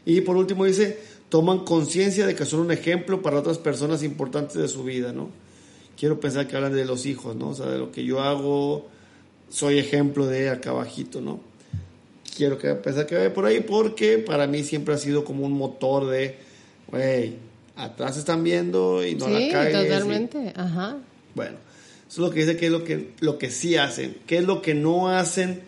Y 0.05 0.21
por 0.23 0.37
último 0.37 0.65
dice, 0.65 0.99
toman 1.29 1.61
conciencia 1.65 2.27
de 2.27 2.35
que 2.35 2.45
son 2.45 2.61
un 2.61 2.73
ejemplo 2.73 3.23
para 3.23 3.39
otras 3.39 3.59
personas 3.59 4.03
importantes 4.03 4.57
de 4.57 4.69
su 4.69 4.83
vida, 4.85 5.13
¿no? 5.13 5.29
Quiero 5.99 6.21
pensar 6.21 6.47
que 6.47 6.57
hablan 6.57 6.75
de 6.75 6.85
los 6.85 7.07
hijos, 7.07 7.37
¿no? 7.37 7.51
O 7.51 7.55
sea, 7.55 7.67
de 7.67 7.79
lo 7.79 7.91
que 7.93 8.05
yo 8.05 8.21
hago, 8.21 8.87
soy 9.49 9.79
ejemplo 9.79 10.27
de 10.27 10.49
acá 10.51 10.71
abajito, 10.71 11.21
¿no? 11.21 11.41
Quiero 12.37 12.59
que 12.59 12.75
pensar 12.75 13.07
que 13.07 13.15
vaya 13.17 13.33
por 13.33 13.47
ahí 13.47 13.61
porque 13.61 14.19
para 14.19 14.47
mí 14.47 14.63
siempre 14.63 14.95
ha 14.95 14.99
sido 14.99 15.25
como 15.25 15.45
un 15.47 15.53
motor 15.53 16.07
de, 16.09 16.37
güey, 16.89 17.35
atrás 17.77 18.17
están 18.19 18.45
viendo 18.45 19.05
y 19.07 19.15
no 19.15 19.27
sí, 19.27 19.33
la 19.49 19.53
cagues. 19.53 19.75
y- 19.75 19.89
totalmente. 19.89 20.53
Ajá. 20.55 20.99
bueno, 21.35 21.57
eso 22.09 22.23
es 22.23 22.29
lo 22.29 22.35
que 22.35 22.41
dice 22.41 22.57
que 22.57 22.67
es 22.67 22.73
lo 22.73 22.85
que, 22.85 23.13
lo 23.21 23.39
que 23.39 23.51
sí 23.51 23.77
hacen. 23.77 24.17
¿Qué 24.27 24.39
es 24.39 24.45
lo 24.45 24.63
que 24.63 24.75
no 24.75 25.09
hacen 25.09 25.63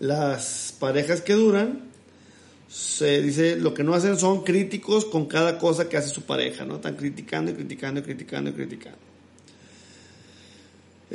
las 0.00 0.74
parejas 0.78 1.20
que 1.20 1.34
duran? 1.34 1.90
Se 2.68 3.22
dice, 3.22 3.56
lo 3.56 3.74
que 3.74 3.84
no 3.84 3.94
hacen 3.94 4.18
son 4.18 4.42
críticos 4.42 5.04
con 5.04 5.26
cada 5.26 5.58
cosa 5.58 5.88
que 5.88 5.96
hace 5.96 6.08
su 6.08 6.22
pareja, 6.22 6.64
¿no? 6.64 6.76
Están 6.76 6.96
criticando 6.96 7.52
y 7.52 7.54
criticando 7.54 8.00
y 8.00 8.02
criticando 8.02 8.50
y 8.50 8.52
criticando. 8.54 9.13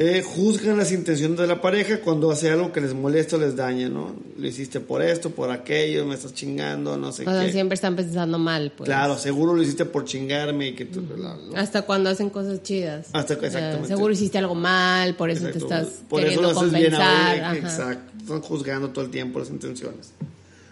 Eh, 0.02 0.24
juzgan 0.26 0.78
las 0.78 0.94
intenciones 0.94 1.38
de 1.38 1.46
la 1.46 1.60
pareja 1.60 2.00
cuando 2.00 2.32
hace 2.32 2.50
algo 2.50 2.72
que 2.72 2.80
les 2.80 2.94
molesta 2.94 3.36
o 3.36 3.40
les 3.40 3.58
daña, 3.58 3.90
¿no? 3.90 4.16
Lo 4.38 4.48
hiciste 4.48 4.80
por 4.80 5.02
esto, 5.02 5.30
por 5.32 5.52
aquello, 5.52 6.06
me 6.06 6.16
estás 6.16 6.34
chingando, 6.34 6.96
no 6.96 7.12
sé 7.12 7.24
O 7.28 7.32
sea, 7.34 7.46
qué. 7.46 7.52
siempre 7.52 7.76
están 7.76 7.98
pensando 7.98 8.40
mal, 8.40 8.72
pues. 8.78 8.88
Claro, 8.88 9.18
seguro 9.18 9.54
lo 9.54 9.62
hiciste 9.62 9.84
por 9.84 10.06
chingarme 10.06 10.70
y 10.70 10.74
que 10.74 10.86
tú... 10.86 11.04
la- 11.18 11.36
la- 11.36 11.60
Hasta 11.60 11.82
cuando 11.82 12.10
hacen 12.10 12.30
cosas 12.30 12.64
chidas. 12.64 13.08
Hasta- 13.12 13.36
sea, 13.36 13.48
exactamente. 13.48 13.88
seguro 13.90 14.14
hiciste 14.14 14.38
algo 14.38 14.56
mal, 14.56 15.16
por 15.18 15.32
eso 15.32 15.46
Exacto. 15.48 15.68
te 15.68 15.76
estás 15.82 15.94
Por 16.08 16.24
eso 16.24 16.42
lo 16.44 16.48
haces 16.52 16.72
bien 16.72 16.92
compensar. 16.92 17.02
ahora, 17.36 17.50
ajá. 17.50 17.58
Exacto. 17.58 18.14
Están 18.22 18.42
juzgando 18.42 18.90
todo 18.92 19.04
el 19.04 19.12
tiempo 19.12 19.40
las 19.40 19.50
intenciones. 19.50 20.14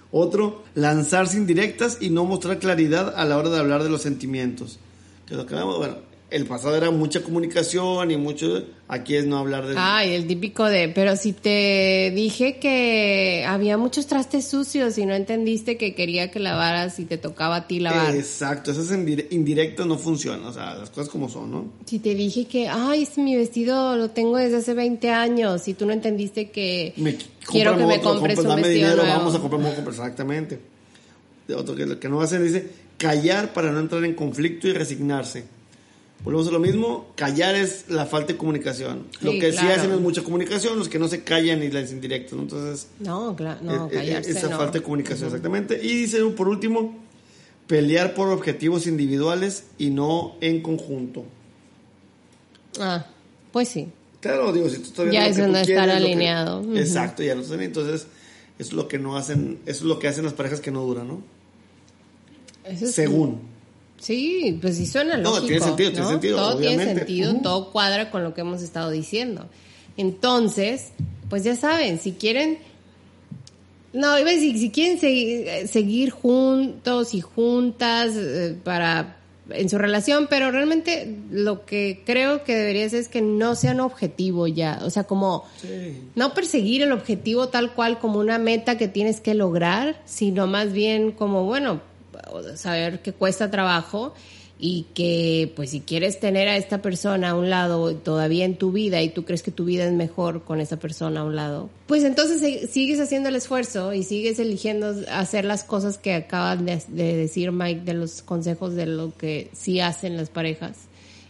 Otro, 0.10 0.64
lanzarse 0.74 1.36
indirectas 1.38 1.98
y 2.00 2.12
no 2.12 2.24
mostrar 2.24 2.60
claridad 2.60 3.14
a 3.18 3.26
la 3.26 3.38
hora 3.38 3.50
de 3.50 3.60
hablar 3.60 3.84
de 3.84 3.90
los 3.90 4.02
sentimientos. 4.04 4.80
Que 5.26 5.36
lo 5.36 5.46
que 5.46 5.54
bueno, 5.56 5.98
el 6.30 6.46
pasado 6.46 6.76
era 6.76 6.92
mucha 6.92 7.22
comunicación 7.24 8.12
y 8.12 8.18
mucho, 8.18 8.66
aquí 8.90 9.16
es 9.16 9.26
no 9.26 9.38
hablar 9.38 9.66
de... 9.66 9.76
Ay, 9.78 10.14
el 10.14 10.28
típico 10.28 10.66
de, 10.66 10.90
pero 10.90 11.16
si 11.16 11.32
te 11.32 12.12
dije 12.14 12.58
que 12.60 13.46
había 13.48 13.78
muchos 13.78 14.08
trastes 14.08 14.46
sucios 14.46 14.98
y 14.98 15.06
no 15.06 15.14
entendiste 15.16 15.78
que 15.78 15.96
quería 15.96 16.30
que 16.30 16.40
lavaras 16.40 17.00
y 17.00 17.06
te 17.06 17.18
tocaba 17.18 17.56
a 17.56 17.68
ti 17.68 17.80
lavar. 17.80 18.14
Exacto, 18.14 18.72
esas 18.72 18.92
indire- 18.92 19.28
indirectas 19.32 19.86
no 19.86 19.98
funcionan, 19.98 20.44
o 20.46 20.52
sea, 20.52 20.74
las 20.76 20.90
cosas 20.90 21.08
como 21.08 21.30
son, 21.30 21.50
¿no? 21.50 21.66
Si 21.86 22.00
te 22.00 22.14
dije 22.14 22.44
que, 22.46 22.68
ay, 22.68 23.04
este, 23.04 23.22
mi 23.22 23.36
vestido 23.38 23.96
lo 23.96 24.10
tengo 24.10 24.36
desde 24.38 24.58
hace 24.58 24.74
20 24.74 25.10
años 25.12 25.66
y 25.70 25.76
tú 25.76 25.86
no 25.86 25.94
entendiste 25.94 26.50
que 26.50 26.94
Me, 26.98 27.16
quiero 27.50 27.78
que 27.78 27.86
me 27.86 28.02
compres 28.02 28.38
compra- 28.38 28.42
un 28.42 28.48
dame 28.50 28.62
vestido 28.64 28.90
dinero, 28.90 29.04
nuevo. 29.04 29.18
vamos 29.20 29.36
a 29.36 29.40
comprar, 29.40 29.62
vamos 29.62 29.74
a 29.74 29.76
comprar, 29.84 29.96
exactamente. 29.96 30.60
De 31.48 31.56
otro 31.56 31.74
que 31.74 31.86
lo 31.86 31.98
que 31.98 32.10
no 32.10 32.20
hacen 32.20 32.44
dice 32.44 32.68
callar 32.98 33.54
para 33.54 33.72
no 33.72 33.80
entrar 33.80 34.04
en 34.04 34.14
conflicto 34.14 34.68
y 34.68 34.74
resignarse. 34.74 35.56
Volvemos 36.24 36.48
a 36.48 36.52
lo 36.52 36.60
mismo, 36.60 37.08
callar 37.16 37.56
es 37.56 37.86
la 37.90 38.06
falta 38.06 38.34
de 38.34 38.38
comunicación. 38.38 39.08
lo 39.22 39.32
que 39.32 39.52
sí 39.54 39.66
hacen 39.68 39.92
es 39.92 40.00
mucha 40.00 40.24
comunicación, 40.24 40.78
los 40.78 40.90
que 40.90 41.00
no 41.00 41.08
se 41.08 41.24
callan 41.24 41.64
y 41.64 41.70
las 41.72 41.92
indirectas, 41.92 42.34
¿no? 42.34 42.42
Entonces, 42.42 42.88
No, 43.00 43.36
claro, 43.36 43.60
no, 43.62 43.86
eh, 43.86 43.90
eh, 43.92 43.94
callarse 43.96 44.32
esa 44.32 44.50
no. 44.50 44.58
falta 44.58 44.80
de 44.80 44.84
comunicación, 44.84 45.28
exactamente. 45.28 45.80
Y 45.82 45.88
dice 46.02 46.22
por 46.36 46.48
último, 46.50 46.98
pelear 47.68 48.14
por 48.14 48.30
objetivos 48.30 48.88
individuales 48.88 49.66
y 49.78 49.90
no 49.92 50.36
en 50.42 50.62
conjunto. 50.62 51.24
Ah, 52.80 53.06
pues 53.52 53.70
sí. 53.70 53.88
Claro, 54.20 54.52
digo, 54.52 54.68
si 54.70 54.78
tú 54.80 54.84
estás 54.86 55.12
Ya 55.12 55.28
es 55.28 55.38
donde 55.38 55.62
estar 55.62 55.86
que- 55.88 55.92
alineado. 55.96 56.76
Exacto, 56.76 57.24
ya 57.24 57.36
lo 57.36 57.42
están 57.44 57.62
entonces 57.62 58.08
eso 58.60 58.70
es 58.70 58.74
lo 58.74 58.88
que 58.88 58.98
no 58.98 59.16
hacen, 59.18 59.60
eso 59.68 59.84
es 59.84 59.88
lo 59.88 60.00
que 60.00 60.08
hacen 60.08 60.24
las 60.26 60.34
parejas 60.34 60.60
que 60.62 60.72
no 60.72 60.82
duran, 60.84 61.08
¿no? 61.08 61.22
Eso. 62.64 62.88
Según. 62.88 63.56
Sí, 64.00 64.58
pues 64.62 64.78
sí 64.78 64.86
suena 64.86 65.18
No, 65.18 65.32
lógico. 65.32 65.48
tiene 65.48 65.62
sentido, 65.66 65.90
tiene 65.92 66.04
¿no? 66.06 66.10
sentido, 66.12 66.38
Todo 66.38 66.58
tiene 66.58 66.84
sentido, 66.86 67.34
todo 67.42 67.72
cuadra 67.72 68.12
con 68.12 68.24
lo 68.24 68.34
que 68.34 68.42
hemos 68.42 68.62
estado 68.62 68.92
diciendo. 68.92 69.46
Entonces, 69.98 70.90
pues 71.30 71.44
ya 71.44 71.56
saben, 71.56 72.00
si 72.00 72.12
quieren... 72.14 72.60
No, 73.94 74.20
iba 74.20 74.30
a 74.30 74.34
decir, 74.34 74.58
si 74.60 74.70
quieren 74.70 75.00
seguir, 75.00 75.68
seguir 75.68 76.12
juntos 76.12 77.14
y 77.16 77.22
juntas 77.22 78.12
eh, 78.16 78.56
para 78.64 79.16
en 79.50 79.70
su 79.70 79.78
relación, 79.78 80.28
pero 80.30 80.52
realmente 80.52 81.16
lo 81.32 81.66
que 81.66 82.04
creo 82.06 82.44
que 82.44 82.54
debería 82.54 82.88
ser 82.90 83.00
es 83.00 83.08
que 83.08 83.22
no 83.22 83.56
sean 83.56 83.80
objetivo 83.80 84.46
ya, 84.46 84.82
o 84.84 84.90
sea, 84.90 85.06
como 85.06 85.46
Sí. 85.62 86.02
no 86.16 86.34
perseguir 86.34 86.82
el 86.82 86.92
objetivo 86.92 87.48
tal 87.48 87.74
cual 87.74 87.98
como 87.98 88.20
una 88.20 88.40
meta 88.40 88.78
que 88.78 88.90
tienes 88.90 89.22
que 89.22 89.34
lograr, 89.36 90.02
sino 90.06 90.48
más 90.48 90.74
bien 90.74 91.14
como, 91.14 91.46
bueno, 91.46 91.80
saber 92.56 93.02
que 93.02 93.14
cuesta 93.14 93.50
trabajo 93.52 94.14
y 94.60 94.88
que 94.96 95.54
pues 95.56 95.70
si 95.70 95.82
quieres 95.82 96.20
tener 96.20 96.48
a 96.48 96.58
esta 96.58 96.82
persona 96.82 97.30
a 97.30 97.36
un 97.36 97.50
lado 97.52 97.94
todavía 97.96 98.44
en 98.44 98.56
tu 98.58 98.72
vida 98.72 99.04
y 99.04 99.10
tú 99.10 99.24
crees 99.24 99.44
que 99.44 99.52
tu 99.52 99.66
vida 99.66 99.86
es 99.86 99.92
mejor 99.94 100.44
con 100.46 100.60
esa 100.62 100.78
persona 100.78 101.20
a 101.20 101.24
un 101.26 101.36
lado, 101.36 101.70
pues 101.86 102.04
entonces 102.04 102.40
si- 102.42 102.66
sigues 102.68 103.00
haciendo 103.00 103.30
el 103.30 103.36
esfuerzo 103.36 103.94
y 103.94 104.02
sigues 104.04 104.40
eligiendo 104.40 104.96
hacer 105.12 105.46
las 105.46 105.64
cosas 105.64 106.00
que 106.00 106.14
acaban 106.16 106.66
de, 106.66 106.82
de 106.88 107.16
decir 107.16 107.52
Mike 107.52 107.82
de 107.86 107.94
los 107.94 108.24
consejos 108.24 108.74
de 108.74 108.88
lo 108.88 109.16
que 109.16 109.50
sí 109.54 109.80
hacen 109.80 110.18
las 110.18 110.30
parejas. 110.32 110.76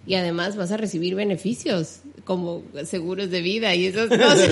Y 0.06 0.16
además 0.16 0.56
vas 0.56 0.72
a 0.72 0.78
recibir 0.78 1.16
beneficios 1.16 2.00
como 2.24 2.64
seguros 2.86 3.30
de 3.30 3.42
vida 3.42 3.76
y 3.76 3.88
esas 3.88 4.08
cosas. 4.10 4.50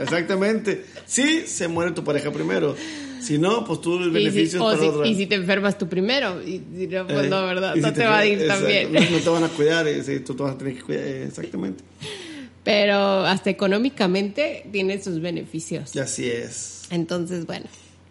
Exactamente. 0.00 0.84
Sí, 1.06 1.42
se 1.46 1.68
muere 1.68 1.92
tu 1.92 2.02
pareja 2.04 2.30
primero. 2.30 2.74
Si 3.22 3.38
no, 3.38 3.64
pues 3.64 3.80
tú 3.80 3.98
el 3.98 4.16
Y 4.16 4.30
si, 4.48 4.58
para 4.58 4.76
si- 4.78 4.86
otra. 4.86 5.06
y 5.06 5.14
si 5.14 5.26
te 5.26 5.34
enfermas 5.36 5.78
tú 5.78 5.88
primero. 5.88 6.42
Y, 6.42 6.54
y 6.76 6.86
no, 6.88 7.06
pues 7.06 7.26
Eh, 7.26 7.28
no, 7.30 7.42
¿verdad? 7.46 7.74
y 7.76 7.80
No 7.80 7.88
si 7.88 7.94
te, 7.94 8.04
va 8.06 8.18
a 8.18 8.26
ir 8.26 8.40
exacto, 8.40 8.64
tan 8.64 8.68
bien. 8.90 8.92
No, 9.12 9.18
te 9.20 9.28
van 9.30 9.44
a 9.44 9.48
cuidar, 9.48 9.86
eh, 9.88 10.02
sí, 10.02 10.20
tú 10.20 10.34
te 10.34 10.42
vas 10.42 10.54
a 10.54 10.58
tener 10.58 10.74
que 10.76 10.82
cuidar, 10.82 11.04
eh, 11.06 11.24
exactamente. 11.26 11.84
Pero 12.64 12.96
hasta 13.24 13.50
económicamente 13.50 14.66
tiene 14.70 15.02
sus 15.02 15.20
beneficios. 15.20 15.94
Y 15.96 15.98
así 15.98 16.28
es. 16.28 16.82
Entonces, 16.90 17.46
bueno, 17.46 17.66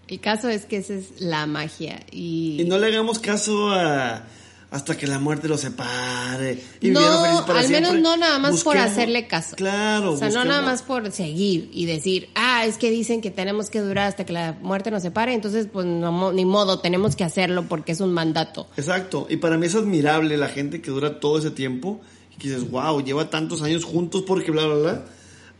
el 0.07 0.19
caso 0.19 0.49
es 0.49 0.65
que 0.65 0.77
esa 0.77 0.93
es 0.95 1.21
la 1.21 1.45
magia. 1.45 1.99
Y, 2.11 2.57
Y 2.61 2.65
no 2.65 2.77
le 2.77 2.87
hagamos 2.87 3.19
caso 3.19 3.69
a 3.71 4.23
hasta 4.71 4.97
que 4.97 5.05
la 5.05 5.19
muerte 5.19 5.49
los 5.49 5.59
separe. 5.59 6.63
Y 6.79 6.91
No, 6.91 7.01
para 7.45 7.59
al 7.59 7.69
menos 7.69 7.99
no 7.99 8.15
nada 8.15 8.39
más 8.39 8.63
por 8.63 8.77
hacerle 8.77 9.27
caso. 9.27 9.57
Claro. 9.57 10.13
o 10.13 10.17
sea, 10.17 10.29
no 10.29 10.45
nada 10.45 10.61
más 10.61 10.81
por 10.81 11.11
seguir 11.11 11.69
y 11.73 11.85
decir, 11.85 12.29
ah, 12.35 12.65
es 12.65 12.77
que 12.77 12.89
dicen 12.89 13.19
que 13.19 13.31
tenemos 13.31 13.69
que 13.69 13.81
durar 13.81 14.07
hasta 14.07 14.25
que 14.25 14.31
la 14.31 14.57
muerte 14.61 14.89
nos 14.89 15.03
separe, 15.03 15.33
entonces 15.33 15.67
pues 15.71 15.85
no, 15.85 16.31
ni 16.31 16.45
modo, 16.45 16.79
tenemos 16.79 17.17
que 17.17 17.25
hacerlo 17.25 17.65
porque 17.67 17.91
es 17.91 17.99
un 17.99 18.13
mandato. 18.13 18.67
Exacto. 18.77 19.27
Y 19.29 19.37
para 19.37 19.57
mí 19.57 19.65
es 19.65 19.75
admirable 19.75 20.37
la 20.37 20.47
gente 20.47 20.81
que 20.81 20.89
dura 20.89 21.19
todo 21.19 21.37
ese 21.37 21.51
tiempo 21.51 21.99
y 22.33 22.37
que 22.37 22.47
dices, 22.47 22.71
wow, 22.71 23.03
lleva 23.03 23.29
tantos 23.29 23.61
años 23.61 23.83
juntos 23.83 24.23
porque 24.25 24.51
bla, 24.51 24.65
bla, 24.67 24.75
bla. 24.75 25.05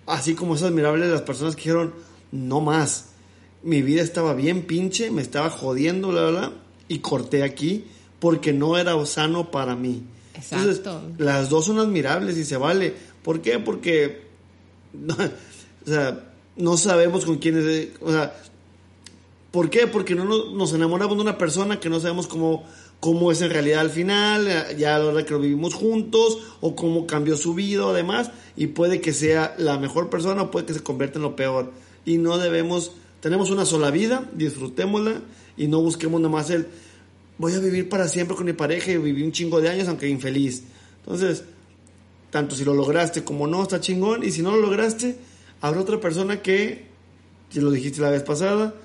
Así 0.08 0.36
como 0.36 0.56
es 0.56 0.64
admirable 0.64 1.06
las 1.10 1.22
personas 1.24 1.58
que 1.58 1.64
dijeron, 1.64 1.94
no 2.32 2.62
más. 2.62 3.08
Mi 3.62 3.82
vida 3.82 4.04
estaba 4.04 4.34
bien 4.34 4.62
pinche, 4.64 5.12
me 5.12 5.22
estaba 5.22 5.50
jodiendo, 5.50 6.08
bla, 6.08 6.30
bla, 6.30 6.32
bla. 6.32 6.54
Y 6.88 7.00
corté 7.00 7.44
aquí 7.44 7.86
porque 8.22 8.54
no 8.54 8.78
era 8.78 9.06
sano 9.06 9.52
para 9.52 9.76
mí. 9.76 10.04
Exacto. 10.36 10.70
Entonces, 10.70 11.20
las 11.20 11.50
dos 11.50 11.66
son 11.66 11.80
admirables 11.80 12.38
y 12.38 12.46
se 12.46 12.56
vale. 12.56 12.94
¿Por 13.22 13.42
qué? 13.42 13.60
Porque, 13.60 14.22
no, 14.94 15.16
o 15.86 15.90
sea, 15.90 16.32
no 16.56 16.78
sabemos 16.78 17.26
con 17.26 17.40
quién 17.40 17.58
es, 17.58 17.90
o 18.00 18.12
sea, 18.12 18.34
¿Por 19.52 19.70
qué? 19.70 19.86
Porque 19.86 20.16
no 20.16 20.24
nos, 20.24 20.54
nos 20.54 20.74
enamoramos 20.74 21.18
de 21.18 21.24
una 21.24 21.38
persona 21.38 21.80
que 21.80 21.90
no 21.90 22.00
sabemos 22.00 22.26
cómo, 22.26 22.64
cómo 23.02 23.34
es 23.34 23.42
en 23.42 23.50
realidad 23.50 23.82
al 23.82 23.90
final, 23.90 24.48
ya 24.78 24.96
a 24.96 25.00
la 25.00 25.06
hora 25.06 25.26
que 25.26 25.34
lo 25.34 25.40
vivimos 25.40 25.74
juntos, 25.74 26.38
o 26.62 26.74
cómo 26.74 27.06
cambió 27.06 27.36
su 27.36 27.54
vida, 27.54 27.84
además, 27.84 28.32
y 28.56 28.68
puede 28.68 29.02
que 29.02 29.12
sea 29.12 29.54
la 29.58 29.78
mejor 29.78 30.10
persona 30.10 30.44
o 30.44 30.52
puede 30.52 30.68
que 30.68 30.74
se 30.74 30.84
convierta 30.84 31.20
en 31.20 31.24
lo 31.24 31.36
peor. 31.36 31.74
Y 32.06 32.18
no 32.18 32.38
debemos, 32.38 32.94
tenemos 33.20 33.50
una 33.50 33.66
sola 33.66 33.92
vida, 33.92 34.30
disfrutémosla 34.34 35.22
y 35.58 35.68
no 35.68 35.82
busquemos 35.82 36.22
nomás 36.22 36.50
el, 36.50 36.68
voy 37.42 37.56
a 37.56 37.60
vivir 37.60 37.90
para 37.90 38.08
siempre 38.08 38.38
con 38.38 38.46
mi 38.46 38.54
pareja 38.54 38.92
y 38.92 38.98
viví 38.98 39.24
un 39.24 39.32
chingo 39.32 39.60
de 39.60 39.70
años, 39.70 39.88
aunque 39.88 40.08
infeliz. 40.08 40.62
Entonces, 41.00 41.44
tanto 42.30 42.56
si 42.56 42.64
lo 42.64 42.76
lograste 42.76 43.24
como 43.24 43.48
no, 43.48 43.64
está 43.64 43.82
chingón, 43.82 44.24
y 44.24 44.30
si 44.32 44.44
no 44.44 44.52
lo 44.52 44.62
lograste, 44.62 45.18
habrá 45.60 45.82
otra 45.82 46.00
persona 46.00 46.44
que, 46.44 46.86
si 47.50 47.60
lo 47.60 47.72
dijiste 47.72 48.00
la 48.00 48.12
vez 48.12 48.22
pasada, 48.22 48.76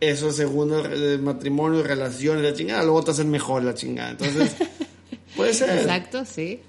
eso 0.00 0.32
según 0.32 0.72
el 0.72 1.20
matrimonio, 1.20 1.84
relaciones, 1.84 2.42
la 2.42 2.52
chingada, 2.52 2.82
luego 2.82 3.04
te 3.04 3.12
hacen 3.12 3.30
mejor 3.30 3.62
la 3.62 3.74
chingada. 3.74 4.10
Entonces, 4.10 4.56
puede 5.36 5.54
ser. 5.54 5.70
Exacto, 5.78 6.24
sí. 6.24 6.60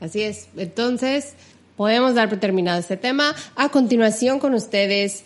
Así 0.00 0.22
es. 0.22 0.48
Entonces, 0.58 1.32
podemos 1.78 2.14
dar 2.14 2.28
por 2.28 2.40
terminado 2.40 2.78
este 2.78 2.98
tema. 2.98 3.34
A 3.56 3.70
continuación 3.70 4.38
con 4.38 4.52
ustedes, 4.52 5.24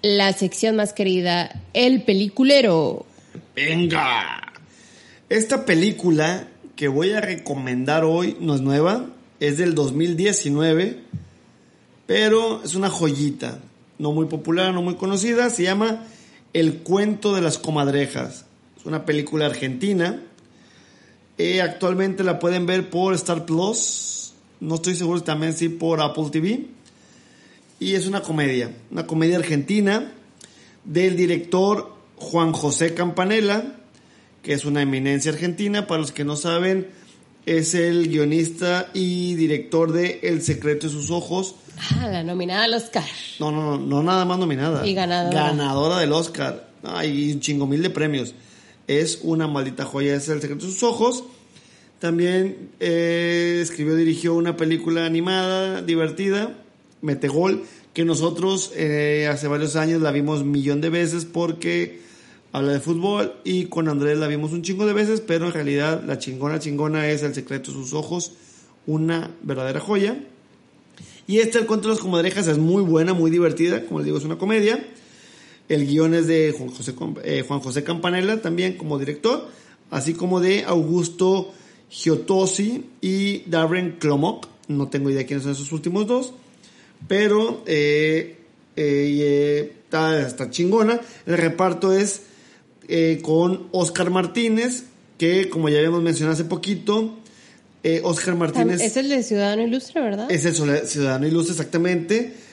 la 0.00 0.32
sección 0.32 0.76
más 0.76 0.94
querida, 0.94 1.62
el 1.74 2.02
peliculero. 2.02 3.04
Venga. 3.54 4.52
Esta 5.28 5.64
película 5.64 6.48
que 6.74 6.88
voy 6.88 7.12
a 7.12 7.20
recomendar 7.20 8.04
hoy 8.04 8.36
no 8.40 8.54
es 8.54 8.60
nueva, 8.60 9.06
Es 9.38 9.58
del 9.58 9.74
2019, 9.74 11.00
pero 12.06 12.62
es 12.64 12.74
una 12.74 12.90
joyita. 12.90 13.60
No 13.98 14.12
muy 14.12 14.26
popular, 14.26 14.74
no 14.74 14.82
muy 14.82 14.96
conocida. 14.96 15.50
Se 15.50 15.62
llama 15.64 16.04
El 16.52 16.78
cuento 16.78 17.34
de 17.34 17.42
las 17.42 17.58
comadrejas. 17.58 18.46
Es 18.76 18.86
una 18.86 19.04
película 19.04 19.46
argentina. 19.46 20.20
Eh, 21.38 21.60
actualmente 21.60 22.24
la 22.24 22.38
pueden 22.38 22.66
ver 22.66 22.90
por 22.90 23.14
Star 23.14 23.44
Plus. 23.44 24.34
No 24.60 24.76
estoy 24.76 24.94
seguro 24.94 25.22
también 25.22 25.52
sí 25.52 25.68
por 25.68 26.00
Apple 26.00 26.30
TV. 26.30 26.66
Y 27.78 27.94
es 27.94 28.06
una 28.06 28.20
comedia. 28.22 28.70
Una 28.90 29.06
comedia 29.06 29.36
argentina 29.36 30.12
del 30.84 31.16
director 31.16 31.93
Juan 32.16 32.52
José 32.52 32.94
Campanella, 32.94 33.76
que 34.42 34.52
es 34.52 34.64
una 34.64 34.82
eminencia 34.82 35.32
argentina. 35.32 35.86
Para 35.86 36.00
los 36.00 36.12
que 36.12 36.24
no 36.24 36.36
saben, 36.36 36.88
es 37.46 37.74
el 37.74 38.08
guionista 38.08 38.90
y 38.94 39.34
director 39.34 39.92
de 39.92 40.20
El 40.22 40.42
secreto 40.42 40.86
de 40.86 40.92
sus 40.92 41.10
ojos. 41.10 41.56
Ah, 41.90 42.08
la 42.08 42.22
nominada 42.22 42.64
al 42.64 42.74
Oscar. 42.74 43.04
No, 43.40 43.50
no, 43.50 43.78
no, 43.78 43.78
no 43.78 44.02
nada 44.02 44.24
más 44.24 44.38
nominada. 44.38 44.86
Y 44.86 44.94
ganadora. 44.94 45.34
Ganadora 45.34 45.98
del 45.98 46.12
Oscar. 46.12 46.68
Ay, 46.82 47.32
un 47.32 47.40
chingo 47.40 47.66
mil 47.66 47.82
de 47.82 47.90
premios. 47.90 48.34
Es 48.86 49.20
una 49.22 49.46
maldita 49.48 49.84
joya, 49.84 50.14
es 50.14 50.28
El 50.28 50.40
secreto 50.40 50.66
de 50.66 50.72
sus 50.72 50.82
ojos. 50.82 51.24
También 51.98 52.70
eh, 52.80 53.60
escribió, 53.62 53.96
dirigió 53.96 54.34
una 54.34 54.56
película 54.56 55.06
animada, 55.06 55.80
divertida, 55.80 56.54
Metegol, 57.00 57.64
que 57.94 58.04
nosotros 58.04 58.72
eh, 58.74 59.26
hace 59.30 59.48
varios 59.48 59.76
años 59.76 60.02
la 60.02 60.10
vimos 60.10 60.44
millón 60.44 60.80
de 60.82 60.90
veces 60.90 61.24
porque 61.24 62.03
habla 62.54 62.72
de 62.72 62.78
fútbol 62.78 63.34
y 63.42 63.64
con 63.64 63.88
Andrés 63.88 64.16
la 64.16 64.28
vimos 64.28 64.52
un 64.52 64.62
chingo 64.62 64.86
de 64.86 64.92
veces, 64.92 65.20
pero 65.20 65.46
en 65.46 65.52
realidad 65.52 66.04
la 66.06 66.18
chingona 66.18 66.60
chingona 66.60 67.08
es 67.08 67.24
El 67.24 67.34
secreto 67.34 67.72
de 67.72 67.78
sus 67.78 67.92
ojos, 67.94 68.30
una 68.86 69.32
verdadera 69.42 69.80
joya. 69.80 70.16
Y 71.26 71.38
esta, 71.38 71.58
El 71.58 71.66
cuento 71.66 71.88
de 71.88 71.94
las 71.94 72.00
comadrejas, 72.00 72.46
es 72.46 72.56
muy 72.56 72.84
buena, 72.84 73.12
muy 73.12 73.32
divertida, 73.32 73.84
como 73.84 73.98
les 73.98 74.04
digo, 74.04 74.18
es 74.18 74.24
una 74.24 74.38
comedia. 74.38 74.86
El 75.68 75.84
guion 75.84 76.14
es 76.14 76.28
de 76.28 76.54
Juan 76.56 76.70
José, 76.70 76.94
eh, 77.80 77.82
Campanella, 77.84 78.40
también 78.40 78.76
como 78.76 79.00
director, 79.00 79.48
así 79.90 80.14
como 80.14 80.38
de 80.38 80.62
Augusto 80.62 81.52
Giottosi 81.90 82.84
y 83.00 83.50
Darren 83.50 83.96
Klomok. 83.98 84.46
No 84.68 84.88
tengo 84.88 85.10
idea 85.10 85.26
quiénes 85.26 85.42
son 85.42 85.52
esos 85.52 85.72
últimos 85.72 86.06
dos, 86.06 86.34
pero 87.08 87.64
eh, 87.66 88.36
eh, 88.76 89.72
está, 89.82 90.24
está, 90.24 90.50
chingona. 90.50 91.00
El 91.26 91.36
reparto 91.36 91.92
es 91.92 92.22
con 93.22 93.68
Oscar 93.72 94.10
Martínez, 94.10 94.84
que 95.18 95.48
como 95.48 95.68
ya 95.68 95.78
habíamos 95.78 96.02
mencionado 96.02 96.34
hace 96.34 96.44
poquito, 96.44 97.18
Oscar 98.02 98.34
Martínez... 98.34 98.80
Es 98.80 98.96
el 98.96 99.08
de 99.08 99.22
Ciudadano 99.22 99.62
Ilustre, 99.62 100.00
¿verdad? 100.00 100.30
Es 100.30 100.44
el 100.44 100.54
Ciudadano 100.54 101.26
Ilustre, 101.26 101.52
exactamente 101.52 102.44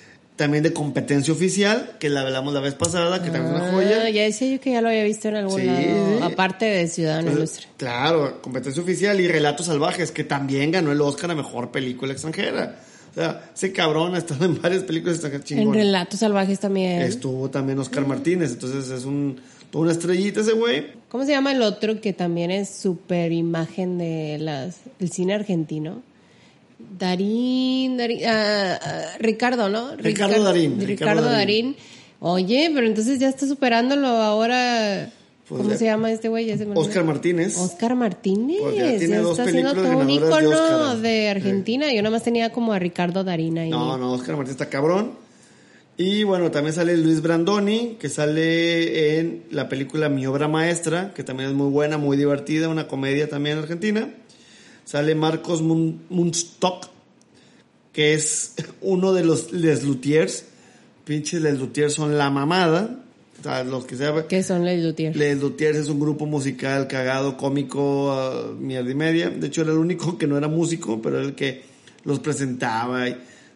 también 0.42 0.64
de 0.64 0.74
competencia 0.74 1.32
oficial, 1.32 1.98
que 2.00 2.10
la 2.10 2.22
hablamos 2.22 2.52
la 2.52 2.62
vez 2.62 2.74
pasada, 2.74 3.22
que 3.22 3.30
también 3.30 3.56
es 3.56 3.62
una 3.62 3.72
joya. 3.74 4.04
Ah, 4.06 4.10
ya 4.10 4.24
decía 4.24 4.52
yo 4.52 4.60
que 4.60 4.72
ya 4.72 4.82
lo 4.82 4.88
había 4.88 5.04
visto 5.04 5.28
en 5.28 5.36
algún 5.36 5.68
lado, 5.68 6.24
aparte 6.24 6.66
de 6.66 6.88
Ciudadano 6.88 7.32
Ilustre. 7.32 7.68
Claro, 7.78 8.42
competencia 8.42 8.82
oficial 8.82 9.20
y 9.20 9.28
Relatos 9.28 9.68
Salvajes, 9.68 10.12
que 10.12 10.24
también 10.24 10.72
ganó 10.72 10.92
el 10.92 11.00
Oscar 11.02 11.30
a 11.30 11.36
Mejor 11.36 11.72
Película 11.72 12.14
Extranjera. 12.14 12.80
O 13.12 13.14
sea, 13.14 13.52
ese 13.54 13.72
cabrón 13.72 14.16
ha 14.16 14.18
estado 14.18 14.46
en 14.46 14.60
varias 14.60 14.82
películas 14.82 15.18
extranjeras 15.18 15.52
En 15.52 15.72
Relatos 15.72 16.22
Salvajes 16.22 16.60
también. 16.60 17.04
Estuvo 17.04 17.52
también 17.52 17.78
Oscar 17.78 18.08
Martínez, 18.08 18.54
entonces 18.54 18.90
es 18.90 19.06
un, 19.06 19.40
una 19.74 19.92
estrellita 19.92 20.42
ese 20.42 20.54
güey. 20.54 20.88
¿Cómo 21.10 21.26
se 21.26 21.32
llama 21.32 21.52
el 21.52 21.62
otro 21.62 22.02
que 22.02 22.14
también 22.14 22.52
es 22.52 22.70
súper 22.70 23.32
imagen 23.32 23.98
de 23.98 24.38
las, 24.40 24.80
el 25.00 25.12
cine 25.12 25.34
argentino? 25.34 26.02
Darín, 26.98 27.98
Darín 27.98 28.26
ah, 28.28 28.80
ah, 28.82 29.06
Ricardo, 29.20 29.70
¿no? 29.70 29.96
Ricardo, 29.96 30.44
Darín. 30.44 30.80
Ricardo, 30.80 30.88
Ricardo 30.88 31.24
Darín. 31.24 31.76
Oye, 32.20 32.72
pero 32.74 32.86
entonces 32.86 33.20
ya 33.20 33.30
está 33.30 33.48
superándolo 33.48 34.08
ahora. 34.08 35.12
Pues 35.48 35.64
¿Cómo 35.64 35.76
se 35.76 35.86
llama 35.86 36.12
este 36.12 36.30
güey? 36.30 36.50
Oscar 36.76 37.04
Martínez. 37.04 37.58
Oscar 37.58 37.96
Martínez. 37.96 38.60
Pues 38.62 38.76
ya, 38.76 38.92
está 38.94 39.44
haciendo 39.44 39.74
todo 39.74 39.98
un 39.98 40.10
ícono 40.10 40.96
de, 40.98 41.30
Argentina. 41.30 41.92
Yo 41.92 42.02
nada 42.02 42.12
más 42.12 42.24
tenía 42.24 42.52
como 42.52 42.74
a 42.74 42.80
Ricardo 42.80 43.24
Darín 43.24 43.58
ahí. 43.58 43.70
No, 43.70 43.98
no, 43.98 44.14
Oscar 44.14 44.38
Martínez 44.38 44.62
está 44.62 44.70
cabrón. 44.70 45.14
Y 45.98 46.24
bueno, 46.24 46.52
también 46.52 46.74
sale 46.74 46.98
Luis 46.98 47.22
Brandoni, 47.22 47.98
que 48.00 48.10
sale 48.10 49.20
en 49.20 49.44
la 49.52 49.70
película 49.70 50.10
Mi 50.10 50.26
Obra 50.26 50.48
Maestra, 50.48 51.14
que 51.14 51.24
también 51.24 51.50
es 51.50 51.56
muy 51.56 51.70
buena, 51.70 51.98
muy 51.98 52.18
divertida, 52.18 52.70
una 52.70 52.88
comedia 52.88 53.30
también 53.30 53.60
argentina. 53.60 54.10
Sale 54.86 55.16
Marcos 55.16 55.62
Munstock, 55.62 56.88
que 57.94 58.14
es 58.14 58.56
uno 58.82 59.14
de 59.14 59.24
los 59.24 59.52
Les 59.52 59.84
Luthiers. 59.84 60.46
Pinches 61.06 61.42
Les 61.42 61.60
Luthiers 61.60 61.94
son 61.94 62.18
la 62.18 62.30
mamada. 62.30 62.98
O 63.40 63.44
sea, 63.44 63.64
los 63.64 63.86
que 63.86 63.98
saben. 63.98 64.26
¿Qué 64.28 64.44
son 64.44 64.66
Les 64.66 64.84
Luthiers? 64.84 65.16
Les 65.16 65.40
Luthiers 65.40 65.78
es 65.78 65.90
un 65.90 66.00
grupo 66.00 66.26
musical 66.26 66.88
cagado, 66.88 67.38
cómico, 67.38 68.14
uh, 68.14 68.54
mierda 68.54 68.92
y 68.92 68.96
media. 68.96 69.30
De 69.30 69.48
hecho, 69.48 69.64
era 69.64 69.72
el 69.72 69.78
único 69.78 70.18
que 70.18 70.28
no 70.28 70.38
era 70.38 70.48
músico, 70.48 71.02
pero 71.02 71.18
era 71.18 71.26
el 71.28 71.36
que 71.36 71.64
los 72.06 72.20
presentaba. 72.20 73.08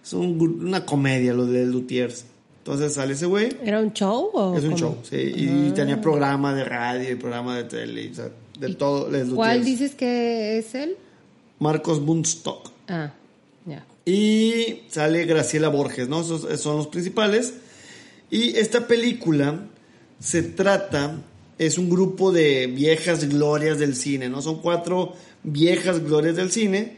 Es 0.05 0.13
una 0.13 0.85
comedia, 0.85 1.33
los 1.33 1.49
Les 1.49 1.67
Luthiers. 1.67 2.25
Entonces 2.59 2.93
sale 2.93 3.13
ese 3.13 3.25
güey. 3.25 3.49
¿Era 3.63 3.81
un 3.81 3.91
show 3.91 4.29
o 4.33 4.55
Es 4.55 4.63
un 4.63 4.75
show, 4.75 4.97
sí. 5.03 5.17
Y 5.17 5.71
tenía 5.71 5.99
programa 5.99 6.53
de 6.53 6.63
radio 6.63 7.11
y 7.11 7.15
programa 7.15 7.57
de 7.57 7.63
tele, 7.63 8.11
o 8.11 8.13
sea, 8.13 8.29
de 8.59 8.75
todo. 8.75 9.09
Les 9.09 9.29
¿Cuál 9.29 9.65
dices 9.65 9.95
que 9.95 10.59
es 10.59 10.75
él? 10.75 10.95
Marcos 11.57 12.03
Bunstock. 12.05 12.71
Ah, 12.87 13.13
ya. 13.65 13.83
Y 14.05 14.83
sale 14.89 15.25
Graciela 15.25 15.69
Borges, 15.69 16.07
¿no? 16.07 16.21
Esos 16.21 16.61
son 16.61 16.77
los 16.77 16.87
principales. 16.87 17.55
Y 18.29 18.57
esta 18.57 18.87
película 18.87 19.67
se 20.19 20.43
trata, 20.43 21.21
es 21.57 21.79
un 21.79 21.89
grupo 21.89 22.31
de 22.31 22.67
viejas 22.67 23.27
glorias 23.27 23.79
del 23.79 23.95
cine, 23.95 24.29
¿no? 24.29 24.43
Son 24.43 24.61
cuatro 24.61 25.13
viejas 25.43 26.03
glorias 26.03 26.35
del 26.35 26.51
cine. 26.51 26.97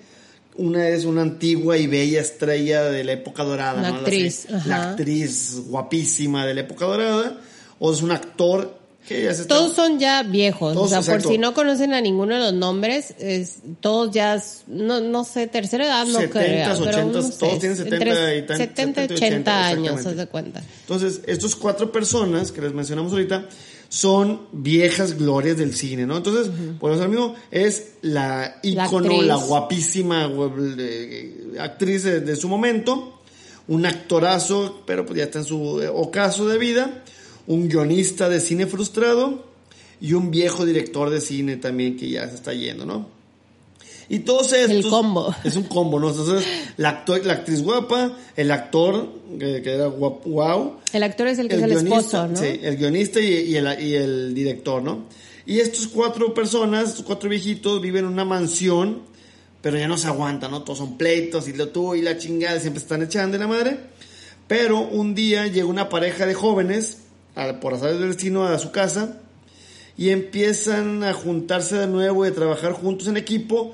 Una 0.58 0.90
es 0.90 1.06
una 1.06 1.22
antigua 1.22 1.78
y 1.78 1.88
bella 1.88 2.20
estrella 2.20 2.84
de 2.86 3.04
la 3.04 3.14
época 3.14 3.44
dorada, 3.44 3.82
la 3.82 3.92
¿no? 3.92 3.98
Actriz, 3.98 4.48
la, 4.50 4.66
la 4.66 4.90
actriz 4.92 5.62
guapísima 5.68 6.46
de 6.46 6.54
la 6.56 6.62
época 6.62 6.86
dorada. 6.86 7.40
O 7.80 7.94
es 7.94 8.02
un 8.02 8.12
actor 8.12 8.78
todos 9.48 9.74
son 9.74 10.00
ya 10.00 10.24
viejos, 10.24 10.76
o 10.76 10.88
sea, 10.88 11.02
por 11.02 11.22
si 11.22 11.38
no 11.38 11.54
conocen 11.54 11.94
a 11.94 12.02
ninguno 12.02 12.36
de 12.36 12.42
los 12.42 12.54
nombres, 12.54 13.16
es, 13.20 13.60
todos 13.80 14.12
ya, 14.12 14.42
no, 14.68 15.00
no 15.00 15.24
sé, 15.24 15.48
tercera 15.48 15.86
edad 15.86 16.06
no 16.06 16.20
70, 16.20 16.40
creo. 16.40 16.74
80, 16.74 16.84
pero 16.84 17.12
todos 17.12 17.60
tienen 17.60 17.78
70 17.78 18.36
y 18.36 18.58
70, 18.58 19.02
80, 19.04 19.66
años, 19.66 20.02
se 20.02 20.14
de 20.14 20.28
cuenta. 20.28 20.62
Entonces, 20.82 21.22
estos 21.26 21.56
cuatro 21.56 21.92
personas 21.92 22.52
que 22.52 22.62
les 22.62 22.74
mencionamos 22.74 23.14
ahorita 23.14 23.48
son 23.90 24.48
viejas 24.52 25.18
glorias 25.18 25.58
del 25.58 25.74
cine, 25.74 26.06
¿no? 26.06 26.18
Entonces, 26.18 26.52
por 26.80 26.92
eso 26.92 27.08
mismo, 27.08 27.36
es 27.52 27.94
la 28.02 28.60
ícono, 28.64 29.22
la, 29.22 29.36
guapísima 29.36 30.30
actriz 31.60 32.04
de, 32.04 32.22
de 32.22 32.36
su 32.36 32.50
momento, 32.50 33.22
un 33.68 33.86
actorazo, 33.86 34.84
pero 34.86 35.06
pues 35.06 35.18
ya 35.18 35.26
está 35.26 35.40
en 35.40 35.46
su 35.46 35.82
eh, 35.82 35.88
ocaso 35.88 36.48
de 36.48 36.58
vida 36.58 37.04
un 37.48 37.70
guionista 37.70 38.30
de 38.30 38.40
cine 38.40 38.68
frustrado 38.68 39.46
y 40.00 40.14
un 40.14 40.30
viejo 40.30 40.66
director 40.66 41.10
de 41.10 41.22
cine 41.22 41.56
también 41.56 41.98
que 41.98 42.10
ya 42.10 42.30
se 42.30 42.36
está 42.36 42.54
yendo, 42.54 42.86
¿no? 42.86 43.17
Y 44.10 44.20
todos 44.20 44.54
estos... 44.54 44.72
El 44.72 44.90
combo. 44.90 45.36
Es 45.44 45.56
un 45.56 45.64
combo, 45.64 46.00
¿no? 46.00 46.10
Entonces, 46.10 46.48
la, 46.78 46.90
actor, 46.90 47.26
la 47.26 47.34
actriz 47.34 47.62
guapa, 47.62 48.14
el 48.36 48.52
actor, 48.52 49.10
que, 49.38 49.62
era 49.66 49.88
guapo, 49.88 50.30
wow. 50.30 50.78
El 50.94 51.04
actor 51.04 51.28
es 51.28 51.40
el 51.40 51.50
que 51.50 51.56
es 51.56 51.62
el 51.62 51.72
esposo, 51.72 52.28
¿no? 52.28 52.38
Sí, 52.38 52.60
el 52.62 52.78
guionista 52.78 53.20
y, 53.20 53.56
el, 53.56 53.82
y 53.82 53.96
el 53.96 54.34
director, 54.34 54.82
¿no? 54.82 55.06
Y 55.46 55.60
estos 55.60 55.88
cuatro 55.88 56.34
personas, 56.34 56.90
estos 56.90 57.06
cuatro 57.06 57.30
viejitos, 57.30 57.82
viven 57.82 58.06
en 58.06 58.12
una 58.12 58.26
mansión, 58.26 59.04
pero 59.62 59.78
ya 59.78 59.88
no 59.88 59.98
se 59.98 60.08
aguantan, 60.08 60.52
¿no? 60.52 60.64
Todos 60.64 60.80
son 60.80 60.98
pleitos 60.98 61.48
y 61.48 61.54
lo 61.54 61.70
tú 61.70 61.96
y 61.96 62.02
la 62.02 62.18
chingada 62.18 62.60
siempre 62.60 62.82
están 62.82 63.02
echando 63.02 63.38
de 63.38 63.44
la 63.44 63.48
madre. 63.48 63.78
Pero 64.48 64.80
un 64.80 65.14
día 65.16 65.48
llega 65.48 65.66
una 65.66 65.90
pareja 65.90 66.26
de 66.26 66.34
jóvenes 66.34 67.00
por 67.62 67.74
azar 67.74 67.94
del 67.94 68.08
destino 68.08 68.46
a 68.46 68.58
su 68.60 68.72
casa 68.72 69.20
y 69.98 70.10
empiezan 70.10 71.04
a 71.04 71.14
juntarse 71.14 71.76
de 71.76 71.88
nuevo 71.88 72.26
y 72.26 72.30
a 72.30 72.34
trabajar 72.34 72.72
juntos 72.72 73.08
en 73.08 73.18
equipo 73.18 73.74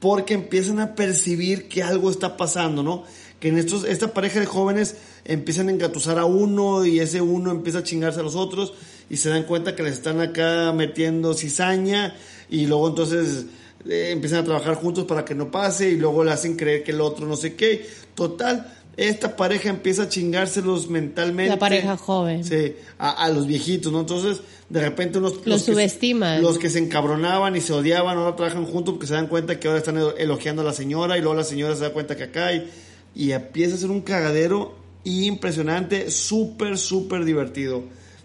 porque 0.00 0.34
empiezan 0.34 0.80
a 0.80 0.94
percibir 0.94 1.68
que 1.68 1.82
algo 1.82 2.10
está 2.10 2.36
pasando, 2.36 2.82
¿no? 2.82 3.04
Que 3.38 3.48
en 3.48 3.58
estos, 3.58 3.84
esta 3.84 4.12
pareja 4.12 4.40
de 4.40 4.46
jóvenes 4.46 4.96
empiezan 5.24 5.68
a 5.68 5.72
engatusar 5.72 6.18
a 6.18 6.24
uno 6.24 6.84
y 6.84 7.00
ese 7.00 7.20
uno 7.20 7.50
empieza 7.50 7.78
a 7.78 7.82
chingarse 7.82 8.20
a 8.20 8.22
los 8.22 8.34
otros 8.34 8.72
y 9.08 9.18
se 9.18 9.28
dan 9.28 9.44
cuenta 9.44 9.76
que 9.76 9.82
les 9.82 9.94
están 9.94 10.20
acá 10.20 10.72
metiendo 10.72 11.34
cizaña 11.34 12.16
y 12.48 12.66
luego 12.66 12.88
entonces 12.88 13.46
eh, 13.88 14.10
empiezan 14.10 14.40
a 14.40 14.44
trabajar 14.44 14.74
juntos 14.74 15.04
para 15.04 15.24
que 15.24 15.34
no 15.34 15.50
pase 15.50 15.90
y 15.90 15.96
luego 15.96 16.24
le 16.24 16.32
hacen 16.32 16.56
creer 16.56 16.82
que 16.82 16.92
el 16.92 17.00
otro 17.00 17.26
no 17.26 17.36
sé 17.36 17.54
qué. 17.54 17.86
Total, 18.14 18.79
esta 18.96 19.36
pareja 19.36 19.70
empieza 19.70 20.02
a 20.02 20.08
chingárselos 20.08 20.88
mentalmente. 20.88 21.50
La 21.50 21.58
pareja 21.58 21.96
joven. 21.96 22.44
Sí, 22.44 22.74
a, 22.98 23.10
a 23.24 23.28
los 23.30 23.46
viejitos, 23.46 23.92
¿no? 23.92 24.00
Entonces, 24.00 24.40
de 24.68 24.80
repente 24.80 25.18
unos... 25.18 25.36
Los 25.36 25.46
los 25.46 25.62
que 25.62 25.72
subestiman. 25.72 26.42
Los 26.42 26.58
que 26.58 26.70
se 26.70 26.78
encabronaban 26.78 27.56
y 27.56 27.60
se 27.60 27.72
odiaban, 27.72 28.18
ahora 28.18 28.36
trabajan 28.36 28.66
juntos 28.66 28.94
porque 28.94 29.06
se 29.06 29.14
dan 29.14 29.26
cuenta 29.26 29.58
que 29.58 29.68
ahora 29.68 29.78
están 29.78 29.98
elogiando 30.18 30.62
a 30.62 30.64
la 30.64 30.72
señora 30.72 31.16
y 31.16 31.20
luego 31.20 31.34
la 31.34 31.44
señora 31.44 31.74
se 31.74 31.82
da 31.82 31.92
cuenta 31.92 32.16
que 32.16 32.24
acá 32.24 32.52
y, 32.52 32.70
y 33.14 33.32
empieza 33.32 33.74
a 33.74 33.78
ser 33.78 33.90
un 33.90 34.02
cagadero 34.02 34.74
impresionante, 35.04 36.10
súper, 36.10 36.78
súper 36.78 37.24
divertido. 37.24 37.84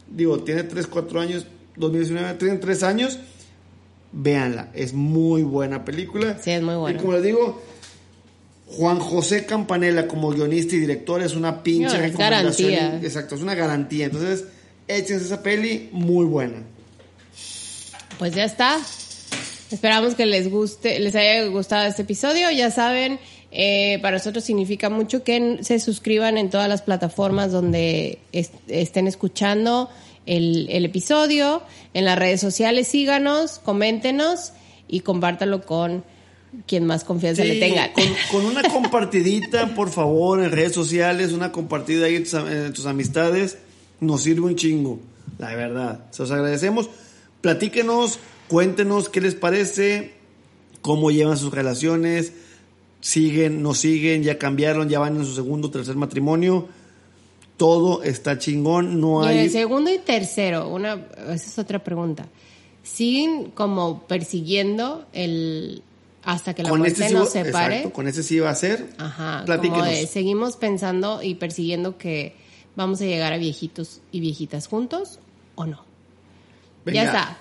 Digo, 0.09 0.39
tiene 0.39 0.63
3, 0.63 0.87
4 0.87 1.21
años, 1.21 1.47
2019, 1.77 2.33
tiene 2.35 2.57
3 2.57 2.83
años, 2.83 3.19
véanla, 4.11 4.71
es 4.73 4.93
muy 4.93 5.43
buena 5.43 5.83
película. 5.85 6.37
Sí, 6.41 6.51
es 6.51 6.61
muy 6.61 6.75
buena. 6.75 6.97
Y 6.97 7.01
como 7.01 7.13
les 7.13 7.23
digo, 7.23 7.61
Juan 8.67 8.99
José 8.99 9.45
Campanella 9.45 10.07
como 10.07 10.31
guionista 10.31 10.75
y 10.75 10.79
director 10.79 11.21
es 11.21 11.35
una 11.35 11.61
pinche 11.63 11.83
No, 11.87 11.93
es 11.93 11.99
recomendación. 12.11 12.71
garantía. 12.71 13.07
Exacto, 13.07 13.35
es 13.35 13.41
una 13.41 13.55
garantía. 13.55 14.05
Entonces, 14.05 14.45
échense 14.87 15.25
esa 15.25 15.43
peli, 15.43 15.89
muy 15.91 16.25
buena. 16.25 16.63
Pues 18.17 18.33
ya 18.33 18.45
está. 18.45 18.77
Esperamos 19.71 20.15
que 20.15 20.25
les 20.25 20.49
guste, 20.49 20.99
les 20.99 21.15
haya 21.15 21.45
gustado 21.47 21.85
este 21.87 22.03
episodio. 22.03 22.49
Ya 22.51 22.71
saben, 22.71 23.19
eh, 23.51 23.99
para 24.01 24.17
nosotros 24.17 24.43
significa 24.43 24.89
mucho 24.89 25.23
que 25.23 25.59
se 25.61 25.79
suscriban 25.79 26.37
en 26.37 26.49
todas 26.49 26.69
las 26.69 26.81
plataformas 26.81 27.51
donde 27.51 28.19
est- 28.31 28.53
estén 28.67 29.07
escuchando 29.07 29.89
el, 30.25 30.67
el 30.69 30.85
episodio. 30.85 31.61
En 31.93 32.05
las 32.05 32.17
redes 32.17 32.41
sociales 32.41 32.87
síganos, 32.87 33.59
coméntenos 33.59 34.53
y 34.87 35.01
compártanlo 35.01 35.65
con 35.65 36.03
quien 36.67 36.85
más 36.85 37.03
confianza 37.03 37.43
le 37.43 37.55
Sí, 37.55 37.59
tengan. 37.59 37.91
Con, 37.93 38.03
con 38.31 38.45
una 38.45 38.63
compartidita, 38.63 39.73
por 39.75 39.89
favor, 39.89 40.43
en 40.43 40.51
redes 40.51 40.73
sociales, 40.73 41.31
una 41.31 41.51
compartida 41.51 42.05
ahí 42.05 42.15
en 42.15 42.23
tus, 42.23 42.33
en 42.33 42.73
tus 42.73 42.85
amistades, 42.85 43.57
nos 43.99 44.23
sirve 44.23 44.41
un 44.41 44.55
chingo, 44.55 44.99
la 45.37 45.55
verdad. 45.55 46.05
Se 46.11 46.23
los 46.23 46.31
agradecemos. 46.31 46.89
Platíquenos, 47.41 48.19
cuéntenos 48.47 49.09
qué 49.09 49.21
les 49.21 49.35
parece, 49.35 50.13
cómo 50.81 51.11
llevan 51.11 51.37
sus 51.37 51.53
relaciones, 51.53 52.33
siguen, 53.01 53.61
no 53.61 53.73
siguen, 53.73 54.23
ya 54.23 54.37
cambiaron, 54.37 54.89
ya 54.89 54.99
van 54.99 55.17
en 55.17 55.25
su 55.25 55.35
segundo 55.35 55.67
o 55.67 55.71
tercer 55.71 55.95
matrimonio. 55.95 56.67
Todo 57.57 58.03
está 58.03 58.37
chingón, 58.37 58.99
no 58.99 59.23
Y 59.23 59.25
en 59.25 59.39
hay... 59.39 59.45
el 59.45 59.51
segundo 59.51 59.93
y 59.93 59.99
tercero, 59.99 60.67
una, 60.69 61.05
esa 61.29 61.33
es 61.33 61.59
otra 61.59 61.83
pregunta. 61.83 62.27
¿Siguen 62.83 63.51
como 63.51 64.03
persiguiendo 64.03 65.05
el 65.13 65.81
hasta 66.25 66.53
que 66.53 66.63
la 66.63 66.69
muerte 66.69 66.89
este 66.89 67.09
sí 67.09 67.13
nos 67.13 67.31
separe? 67.31 67.75
exacto, 67.77 67.93
con 67.93 68.07
ese 68.07 68.23
sí 68.23 68.39
va 68.39 68.49
a 68.49 68.55
ser. 68.55 68.87
Ajá, 68.97 69.33
como 69.33 69.45
Platíquenos. 69.45 69.87
de, 69.87 70.07
seguimos 70.07 70.57
pensando 70.57 71.21
y 71.21 71.35
persiguiendo 71.35 71.97
que 71.97 72.35
vamos 72.75 73.01
a 73.01 73.05
llegar 73.05 73.33
a 73.33 73.37
viejitos 73.37 74.01
y 74.11 74.19
viejitas 74.19 74.67
juntos 74.67 75.19
o 75.55 75.65
no. 75.65 75.83
Venga. 76.83 77.03
Ya 77.03 77.05
está. 77.05 77.37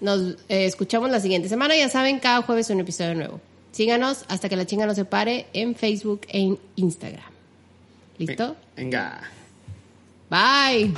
Nos 0.00 0.36
eh, 0.48 0.66
escuchamos 0.66 1.10
la 1.10 1.20
siguiente 1.20 1.48
semana. 1.48 1.76
Ya 1.76 1.88
saben, 1.88 2.18
cada 2.18 2.42
jueves 2.42 2.70
un 2.70 2.80
episodio 2.80 3.14
nuevo. 3.14 3.40
Síganos 3.72 4.24
hasta 4.28 4.48
que 4.48 4.56
la 4.56 4.66
chinga 4.66 4.86
nos 4.86 4.96
separe 4.96 5.46
en 5.52 5.74
Facebook 5.74 6.22
e 6.28 6.40
en 6.40 6.58
Instagram. 6.76 7.30
¿Listo? 8.18 8.56
Venga. 8.76 9.20
Bye. 10.30 10.94